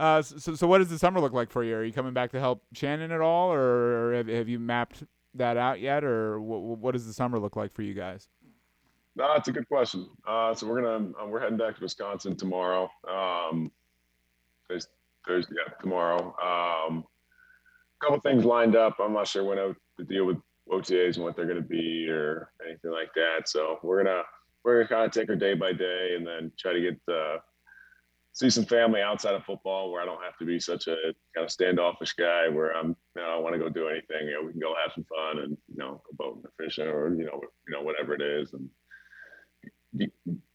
uh, 0.00 0.22
so, 0.22 0.54
so 0.54 0.66
what 0.66 0.78
does 0.78 0.88
the 0.88 0.98
summer 0.98 1.20
look 1.20 1.34
like 1.34 1.50
for 1.50 1.62
you? 1.62 1.76
Are 1.76 1.84
you 1.84 1.92
coming 1.92 2.14
back 2.14 2.30
to 2.32 2.40
help 2.40 2.62
Shannon 2.72 3.12
at 3.12 3.20
all, 3.20 3.52
or 3.52 4.14
have, 4.14 4.28
have 4.28 4.48
you 4.48 4.58
mapped 4.58 5.04
that 5.34 5.56
out 5.58 5.78
yet, 5.78 6.04
or 6.04 6.40
what, 6.40 6.78
what 6.78 6.92
does 6.92 7.06
the 7.06 7.12
summer 7.12 7.38
look 7.38 7.54
like 7.54 7.72
for 7.72 7.82
you 7.82 7.92
guys? 7.92 8.28
No, 9.16 9.28
that's 9.34 9.48
a 9.48 9.52
good 9.52 9.68
question. 9.68 10.08
Uh, 10.26 10.54
so 10.54 10.66
we're 10.66 10.80
gonna 10.80 11.10
uh, 11.20 11.26
we're 11.26 11.40
heading 11.40 11.58
back 11.58 11.76
to 11.76 11.82
Wisconsin 11.82 12.34
tomorrow. 12.34 12.88
Um, 13.08 13.70
Thursday, 14.68 15.54
yeah, 15.54 15.74
tomorrow. 15.82 16.34
Um, 16.42 17.04
a 18.00 18.04
couple 18.06 18.20
things 18.20 18.46
lined 18.46 18.76
up. 18.76 18.96
I'm 18.98 19.12
not 19.12 19.28
sure 19.28 19.44
when 19.44 19.58
I, 19.58 19.72
to 19.98 20.04
deal 20.04 20.24
with 20.24 20.38
OTAs 20.70 21.16
and 21.16 21.24
what 21.24 21.36
they're 21.36 21.52
to 21.52 21.60
be 21.60 22.08
or 22.08 22.50
anything 22.66 22.90
like 22.90 23.12
that. 23.16 23.48
So 23.48 23.78
we're 23.82 24.02
gonna 24.02 24.22
we're 24.64 24.82
gonna 24.82 24.88
kind 24.88 25.04
of 25.04 25.12
take 25.12 25.28
her 25.28 25.36
day 25.36 25.52
by 25.52 25.74
day 25.74 26.14
and 26.16 26.26
then 26.26 26.52
try 26.58 26.72
to 26.72 26.80
get 26.80 27.14
uh, 27.14 27.36
see 28.40 28.48
some 28.48 28.64
family 28.64 29.02
outside 29.02 29.34
of 29.34 29.44
football 29.44 29.92
where 29.92 30.00
I 30.00 30.06
don't 30.06 30.22
have 30.22 30.36
to 30.38 30.46
be 30.46 30.58
such 30.58 30.86
a 30.86 30.96
kind 31.34 31.44
of 31.44 31.50
standoffish 31.50 32.14
guy 32.14 32.48
where 32.48 32.74
I'm 32.74 32.96
you 33.14 33.22
know, 33.22 33.28
I 33.28 33.38
want 33.38 33.54
to 33.54 33.58
go 33.58 33.68
do 33.68 33.88
anything. 33.88 34.28
You 34.28 34.34
know, 34.34 34.42
we 34.46 34.52
can 34.52 34.60
go 34.60 34.74
have 34.82 34.92
some 34.94 35.04
fun 35.04 35.42
and 35.42 35.58
you 35.68 35.76
know 35.76 36.02
go 36.06 36.12
boating 36.16 36.42
or 36.44 36.64
fishing 36.64 36.86
or 36.86 37.14
you 37.14 37.24
know 37.24 37.40
you 37.68 37.74
know 37.74 37.82
whatever 37.82 38.14
it 38.14 38.22
is 38.22 38.54
and 38.54 38.68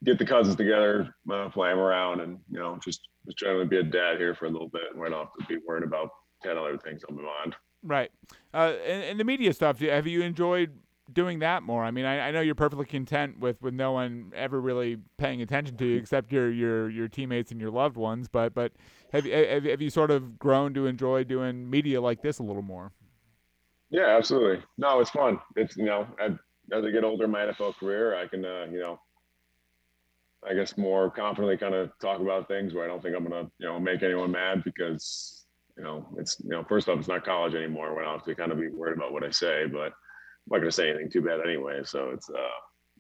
get 0.04 0.18
the 0.18 0.26
cousins 0.26 0.56
together, 0.56 1.14
uh, 1.32 1.50
play 1.50 1.70
them 1.70 1.80
around, 1.80 2.22
and 2.22 2.40
you 2.50 2.58
know 2.58 2.80
just 2.84 3.08
just 3.26 3.38
trying 3.38 3.60
to 3.60 3.66
be 3.66 3.78
a 3.78 3.84
dad 3.84 4.18
here 4.18 4.34
for 4.34 4.46
a 4.46 4.50
little 4.50 4.70
bit 4.70 4.84
and 4.92 5.00
we 5.00 5.10
don't 5.10 5.20
have 5.20 5.48
to 5.48 5.56
be 5.56 5.62
worried 5.68 5.84
about 5.84 6.10
ten 6.42 6.58
other 6.58 6.78
things 6.78 7.04
on 7.08 7.16
my 7.16 7.22
mind. 7.22 7.56
Right. 7.84 8.10
Uh, 8.52 8.74
and, 8.84 9.04
and, 9.04 9.20
the 9.20 9.24
media 9.24 9.54
stuff, 9.54 9.80
have 9.80 10.08
you 10.08 10.24
enjoyed 10.24 10.76
doing 11.12 11.40
that 11.40 11.64
more? 11.64 11.84
I 11.84 11.92
mean, 11.92 12.06
I, 12.06 12.28
I, 12.28 12.32
know 12.32 12.42
you're 12.42 12.56
perfectly 12.56 12.86
content 12.86 13.40
with, 13.40 13.62
with 13.62 13.74
no 13.74 13.92
one 13.92 14.32
ever 14.36 14.60
really 14.60 14.98
paying 15.18 15.42
attention 15.42 15.78
to 15.78 15.86
you 15.86 15.98
except 15.98 16.32
your, 16.32 16.52
your, 16.52 16.90
your 16.90 17.08
teammates 17.08 17.52
and 17.52 17.60
your 17.60 17.72
loved 17.72 17.98
ones. 17.98 18.28
But 18.28 18.54
but 18.54 18.74
have, 19.12 19.26
have, 19.26 19.64
have 19.66 19.82
you 19.82 19.90
sort 19.90 20.12
of 20.12 20.40
grown 20.40 20.74
to 20.74 20.88
enjoy 20.88 21.24
doing 21.24 21.70
media 21.70 22.02
like 22.02 22.22
this 22.22 22.40
a 22.40 22.44
little 22.44 22.62
more? 22.62 22.92
Yeah, 23.90 24.18
absolutely. 24.18 24.64
No, 24.78 25.00
it's 25.00 25.12
fun. 25.12 25.40
It's 25.56 25.78
you 25.78 25.86
know, 25.86 26.08
as, 26.20 26.32
as 26.72 26.84
I 26.84 26.92
get 26.92 27.04
older 27.04 27.26
in 27.26 27.32
my 27.32 27.46
NFL 27.46 27.76
career, 27.76 28.16
I 28.16 28.28
can 28.28 28.44
uh, 28.44 28.66
you 28.72 28.80
know, 28.80 29.00
I 30.48 30.54
guess 30.54 30.78
more 30.78 31.10
confidently 31.12 31.58
kind 31.58 31.76
of 31.76 31.92
talk 32.02 32.20
about 32.20 32.48
things 32.48 32.74
where 32.74 32.84
I 32.84 32.88
don't 32.88 33.02
think 33.02 33.16
I'm 33.16 33.24
gonna 33.24 33.50
you 33.60 33.68
know 33.68 33.80
make 33.80 34.04
anyone 34.04 34.32
mad 34.32 34.64
because 34.64 35.46
you 35.78 35.84
know, 35.84 36.08
it's 36.18 36.38
you 36.44 36.50
know, 36.50 36.64
first 36.64 36.88
off, 36.88 37.00
it's 37.00 37.08
not 37.08 37.26
college 37.26 37.54
anymore. 37.54 37.96
When 37.96 38.06
I 38.06 38.12
have 38.12 38.24
to 38.26 38.36
kind 38.36 38.52
of 38.52 38.60
be 38.60 38.70
worried 38.70 38.98
about 38.98 39.12
what 39.12 39.24
I 39.24 39.30
say, 39.30 39.66
but 39.68 39.94
not 40.48 40.58
going 40.58 40.70
to 40.70 40.72
say 40.72 40.90
anything 40.90 41.10
too 41.10 41.22
bad 41.22 41.40
anyway. 41.42 41.82
So 41.84 42.12
it's 42.12 42.30
uh, 42.30 42.58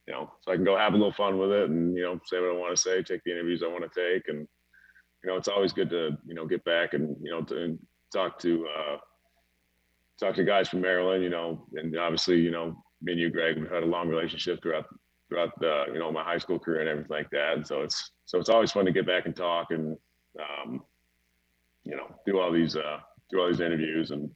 you 0.07 0.13
know, 0.13 0.31
so 0.41 0.51
I 0.51 0.55
can 0.55 0.65
go 0.65 0.77
have 0.77 0.93
a 0.93 0.97
little 0.97 1.13
fun 1.13 1.37
with 1.37 1.51
it 1.51 1.69
and 1.69 1.95
you 1.95 2.03
know, 2.03 2.19
say 2.25 2.39
what 2.39 2.51
I 2.51 2.57
want 2.57 2.75
to 2.75 2.81
say, 2.81 3.01
take 3.01 3.23
the 3.23 3.31
interviews 3.31 3.63
I 3.63 3.67
want 3.67 3.91
to 3.91 4.13
take, 4.13 4.27
and 4.27 4.47
you 5.23 5.29
know, 5.29 5.37
it's 5.37 5.47
always 5.47 5.73
good 5.73 5.89
to 5.89 6.17
you 6.25 6.35
know 6.35 6.45
get 6.45 6.63
back 6.63 6.93
and 6.93 7.15
you 7.21 7.31
know 7.31 7.41
to 7.43 7.77
talk 8.13 8.39
to 8.39 8.67
uh, 8.67 8.97
talk 10.19 10.35
to 10.35 10.43
guys 10.43 10.69
from 10.69 10.81
Maryland. 10.81 11.23
You 11.23 11.29
know, 11.29 11.65
and 11.73 11.97
obviously, 11.97 12.39
you 12.39 12.51
know, 12.51 12.75
me 13.01 13.13
and 13.13 13.21
you, 13.21 13.29
Greg, 13.29 13.57
we've 13.57 13.71
had 13.71 13.83
a 13.83 13.87
long 13.87 14.09
relationship 14.09 14.61
throughout 14.61 14.85
throughout 15.29 15.59
the 15.59 15.85
you 15.91 15.99
know 15.99 16.11
my 16.11 16.23
high 16.23 16.37
school 16.37 16.59
career 16.59 16.81
and 16.81 16.89
everything 16.89 17.15
like 17.15 17.29
that. 17.31 17.53
And 17.55 17.65
so 17.65 17.81
it's 17.81 18.11
so 18.25 18.39
it's 18.39 18.49
always 18.49 18.71
fun 18.71 18.85
to 18.85 18.91
get 18.91 19.07
back 19.07 19.25
and 19.25 19.35
talk 19.35 19.71
and 19.71 19.97
um, 20.39 20.81
you 21.83 21.95
know, 21.95 22.07
do 22.25 22.39
all 22.39 22.51
these 22.51 22.75
uh, 22.75 22.99
do 23.31 23.39
all 23.39 23.47
these 23.47 23.61
interviews 23.61 24.11
and 24.11 24.29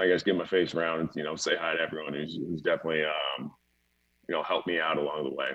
I 0.00 0.08
guess 0.08 0.22
get 0.22 0.34
my 0.36 0.46
face 0.46 0.74
around 0.74 1.00
and 1.00 1.08
you 1.14 1.22
know 1.22 1.36
say 1.36 1.52
hi 1.58 1.74
to 1.74 1.80
everyone 1.80 2.14
who's, 2.14 2.36
who's 2.36 2.62
definitely 2.62 3.04
um, 3.04 3.52
you 4.28 4.34
know 4.34 4.42
helped 4.42 4.66
me 4.66 4.80
out 4.80 4.96
along 4.96 5.24
the 5.24 5.34
way. 5.34 5.50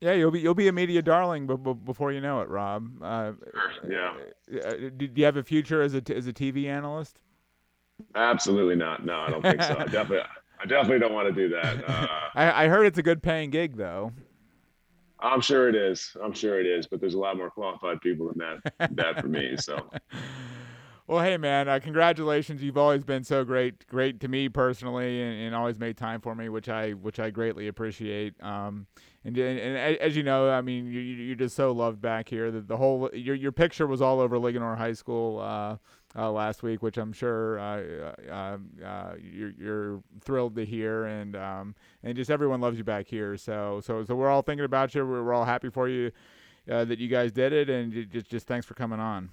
Yeah, 0.00 0.12
you'll 0.12 0.30
be 0.30 0.40
you'll 0.40 0.54
be 0.54 0.68
a 0.68 0.72
media 0.72 1.02
darling 1.02 1.46
b- 1.46 1.56
b- 1.56 1.74
before 1.74 2.12
you 2.12 2.20
know 2.20 2.40
it, 2.40 2.48
Rob. 2.48 2.88
Uh, 3.02 3.32
yeah. 3.88 4.14
Uh, 4.64 4.72
do 4.96 5.10
you 5.14 5.24
have 5.24 5.36
a 5.36 5.42
future 5.42 5.82
as 5.82 5.94
a 5.94 6.02
as 6.14 6.26
a 6.26 6.32
TV 6.32 6.66
analyst? 6.66 7.18
Absolutely 8.14 8.76
not. 8.76 9.04
No, 9.04 9.18
I 9.20 9.30
don't 9.30 9.42
think 9.42 9.62
so. 9.62 9.76
I 9.78 9.84
definitely 9.84 10.20
I 10.62 10.66
definitely 10.66 11.00
don't 11.00 11.12
want 11.12 11.28
to 11.28 11.34
do 11.34 11.48
that. 11.54 11.84
Uh, 11.88 12.06
I, 12.34 12.64
I 12.64 12.68
heard 12.68 12.86
it's 12.86 12.98
a 12.98 13.02
good 13.02 13.22
paying 13.22 13.50
gig 13.50 13.76
though. 13.76 14.12
I'm 15.18 15.42
sure 15.42 15.68
it 15.68 15.74
is. 15.74 16.16
I'm 16.22 16.32
sure 16.32 16.60
it 16.60 16.66
is. 16.66 16.86
But 16.86 17.00
there's 17.00 17.14
a 17.14 17.18
lot 17.18 17.36
more 17.36 17.50
qualified 17.50 18.00
people 18.00 18.32
than 18.32 18.38
that. 18.38 18.96
that 18.96 19.20
for 19.20 19.28
me. 19.28 19.56
So. 19.58 19.90
Well, 21.10 21.24
hey 21.24 21.38
man, 21.38 21.68
uh, 21.68 21.80
congratulations! 21.80 22.62
You've 22.62 22.78
always 22.78 23.02
been 23.02 23.24
so 23.24 23.44
great, 23.44 23.84
great 23.88 24.20
to 24.20 24.28
me 24.28 24.48
personally, 24.48 25.20
and, 25.20 25.40
and, 25.40 25.56
always 25.56 25.76
made 25.76 25.96
time 25.96 26.20
for 26.20 26.36
me, 26.36 26.48
which 26.48 26.68
I 26.68 26.92
which 26.92 27.18
I 27.18 27.30
greatly 27.30 27.66
appreciate. 27.66 28.40
Um, 28.40 28.86
and, 29.24 29.36
and, 29.36 29.58
and 29.58 29.98
as 29.98 30.14
you 30.14 30.22
know, 30.22 30.48
I 30.48 30.60
mean, 30.60 30.86
you 30.86 31.00
you're 31.00 31.34
just 31.34 31.56
so 31.56 31.72
loved 31.72 32.00
back 32.00 32.28
here. 32.28 32.52
The, 32.52 32.60
the 32.60 32.76
whole 32.76 33.10
your 33.12 33.34
your 33.34 33.50
picture 33.50 33.88
was 33.88 34.00
all 34.00 34.20
over 34.20 34.38
Linganore 34.38 34.78
High 34.78 34.92
School. 34.92 35.40
Uh, 35.40 35.78
uh, 36.16 36.30
last 36.30 36.62
week, 36.62 36.80
which 36.82 36.96
I'm 36.96 37.12
sure 37.12 37.58
uh, 37.58 37.82
uh, 38.28 38.32
um, 38.34 38.70
uh, 38.84 39.12
you're, 39.20 39.52
you're, 39.58 40.02
thrilled 40.20 40.56
to 40.56 40.64
hear, 40.64 41.06
and 41.06 41.34
um, 41.34 41.74
and 42.04 42.16
just 42.16 42.30
everyone 42.30 42.60
loves 42.60 42.78
you 42.78 42.84
back 42.84 43.08
here. 43.08 43.36
So 43.36 43.80
so 43.82 44.04
so 44.04 44.14
we're 44.14 44.28
all 44.28 44.42
thinking 44.42 44.64
about 44.64 44.94
you. 44.94 45.04
We're, 45.04 45.24
we're 45.24 45.34
all 45.34 45.44
happy 45.44 45.70
for 45.70 45.88
you 45.88 46.12
that 46.66 46.98
you 46.98 47.08
guys 47.08 47.32
did 47.32 47.52
it, 47.52 47.68
and 47.68 48.08
just 48.12 48.28
just 48.30 48.46
thanks 48.46 48.64
for 48.64 48.74
coming 48.74 49.00
on. 49.00 49.30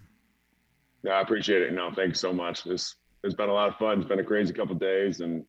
Yeah, 1.07 1.13
I 1.13 1.21
appreciate 1.21 1.61
it. 1.61 1.71
No, 1.71 1.89
thanks 1.95 2.19
so 2.19 2.33
much. 2.33 2.65
This 2.65 2.93
it's 3.23 3.33
been 3.33 3.47
a 3.47 3.53
lot 3.53 3.69
of 3.69 3.77
fun. 3.77 3.99
It's 3.99 4.09
been 4.09 4.19
a 4.19 4.25
crazy 4.25 4.53
couple 4.53 4.75
days, 4.75 5.21
and 5.21 5.45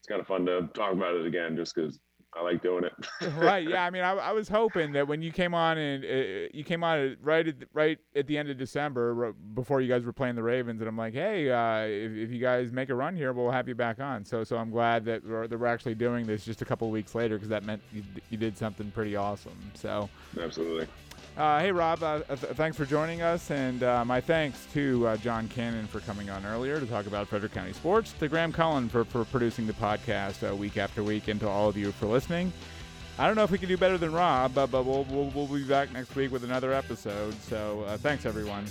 it's 0.00 0.08
kind 0.08 0.20
of 0.20 0.26
fun 0.26 0.44
to 0.46 0.68
talk 0.74 0.92
about 0.92 1.14
it 1.14 1.24
again, 1.24 1.54
just 1.54 1.72
because 1.72 2.00
I 2.34 2.42
like 2.42 2.60
doing 2.60 2.82
it. 2.82 2.92
right. 3.36 3.64
Yeah. 3.68 3.84
I 3.84 3.90
mean, 3.90 4.02
I, 4.02 4.10
I 4.10 4.32
was 4.32 4.48
hoping 4.48 4.90
that 4.94 5.06
when 5.06 5.22
you 5.22 5.30
came 5.30 5.54
on 5.54 5.78
and 5.78 6.04
uh, 6.04 6.48
you 6.52 6.64
came 6.64 6.82
on 6.82 7.16
right 7.22 7.46
at 7.46 7.54
right 7.72 7.98
at 8.16 8.26
the 8.26 8.38
end 8.38 8.50
of 8.50 8.58
December, 8.58 9.32
before 9.54 9.80
you 9.82 9.88
guys 9.88 10.04
were 10.04 10.12
playing 10.12 10.34
the 10.34 10.42
Ravens, 10.42 10.80
and 10.80 10.88
I'm 10.88 10.96
like, 10.96 11.14
hey, 11.14 11.48
uh, 11.48 11.86
if, 11.86 12.10
if 12.16 12.30
you 12.32 12.40
guys 12.40 12.72
make 12.72 12.88
a 12.88 12.94
run 12.96 13.14
here, 13.14 13.32
we'll 13.32 13.52
have 13.52 13.68
you 13.68 13.76
back 13.76 14.00
on. 14.00 14.24
So 14.24 14.42
so 14.42 14.56
I'm 14.56 14.70
glad 14.70 15.04
that 15.04 15.24
we're, 15.24 15.46
that 15.46 15.56
we're 15.60 15.66
actually 15.66 15.94
doing 15.94 16.26
this 16.26 16.44
just 16.44 16.60
a 16.60 16.64
couple 16.64 16.90
weeks 16.90 17.14
later 17.14 17.36
because 17.36 17.50
that 17.50 17.64
meant 17.64 17.82
you, 17.92 18.02
you 18.30 18.36
did 18.36 18.58
something 18.58 18.90
pretty 18.90 19.14
awesome. 19.14 19.56
So 19.74 20.10
absolutely. 20.40 20.88
Uh, 21.40 21.58
hey, 21.58 21.72
Rob, 21.72 22.02
uh, 22.02 22.18
th- 22.18 22.52
thanks 22.52 22.76
for 22.76 22.84
joining 22.84 23.22
us. 23.22 23.50
And 23.50 23.82
uh, 23.82 24.04
my 24.04 24.20
thanks 24.20 24.66
to 24.74 25.06
uh, 25.06 25.16
John 25.16 25.48
Cannon 25.48 25.86
for 25.86 26.00
coming 26.00 26.28
on 26.28 26.44
earlier 26.44 26.78
to 26.78 26.84
talk 26.84 27.06
about 27.06 27.28
Frederick 27.28 27.54
County 27.54 27.72
sports, 27.72 28.12
to 28.18 28.28
Graham 28.28 28.52
Cullen 28.52 28.90
for, 28.90 29.06
for 29.06 29.24
producing 29.24 29.66
the 29.66 29.72
podcast 29.72 30.46
uh, 30.46 30.54
week 30.54 30.76
after 30.76 31.02
week, 31.02 31.28
and 31.28 31.40
to 31.40 31.48
all 31.48 31.70
of 31.70 31.78
you 31.78 31.92
for 31.92 32.04
listening. 32.04 32.52
I 33.18 33.26
don't 33.26 33.36
know 33.36 33.44
if 33.44 33.50
we 33.50 33.56
can 33.56 33.70
do 33.70 33.78
better 33.78 33.96
than 33.96 34.12
Rob, 34.12 34.52
but, 34.54 34.66
but 34.66 34.84
we'll, 34.84 35.04
we'll, 35.04 35.30
we'll 35.34 35.46
be 35.46 35.64
back 35.64 35.90
next 35.94 36.14
week 36.14 36.30
with 36.30 36.44
another 36.44 36.74
episode. 36.74 37.32
So 37.40 37.84
uh, 37.86 37.96
thanks, 37.96 38.26
everyone. 38.26 38.66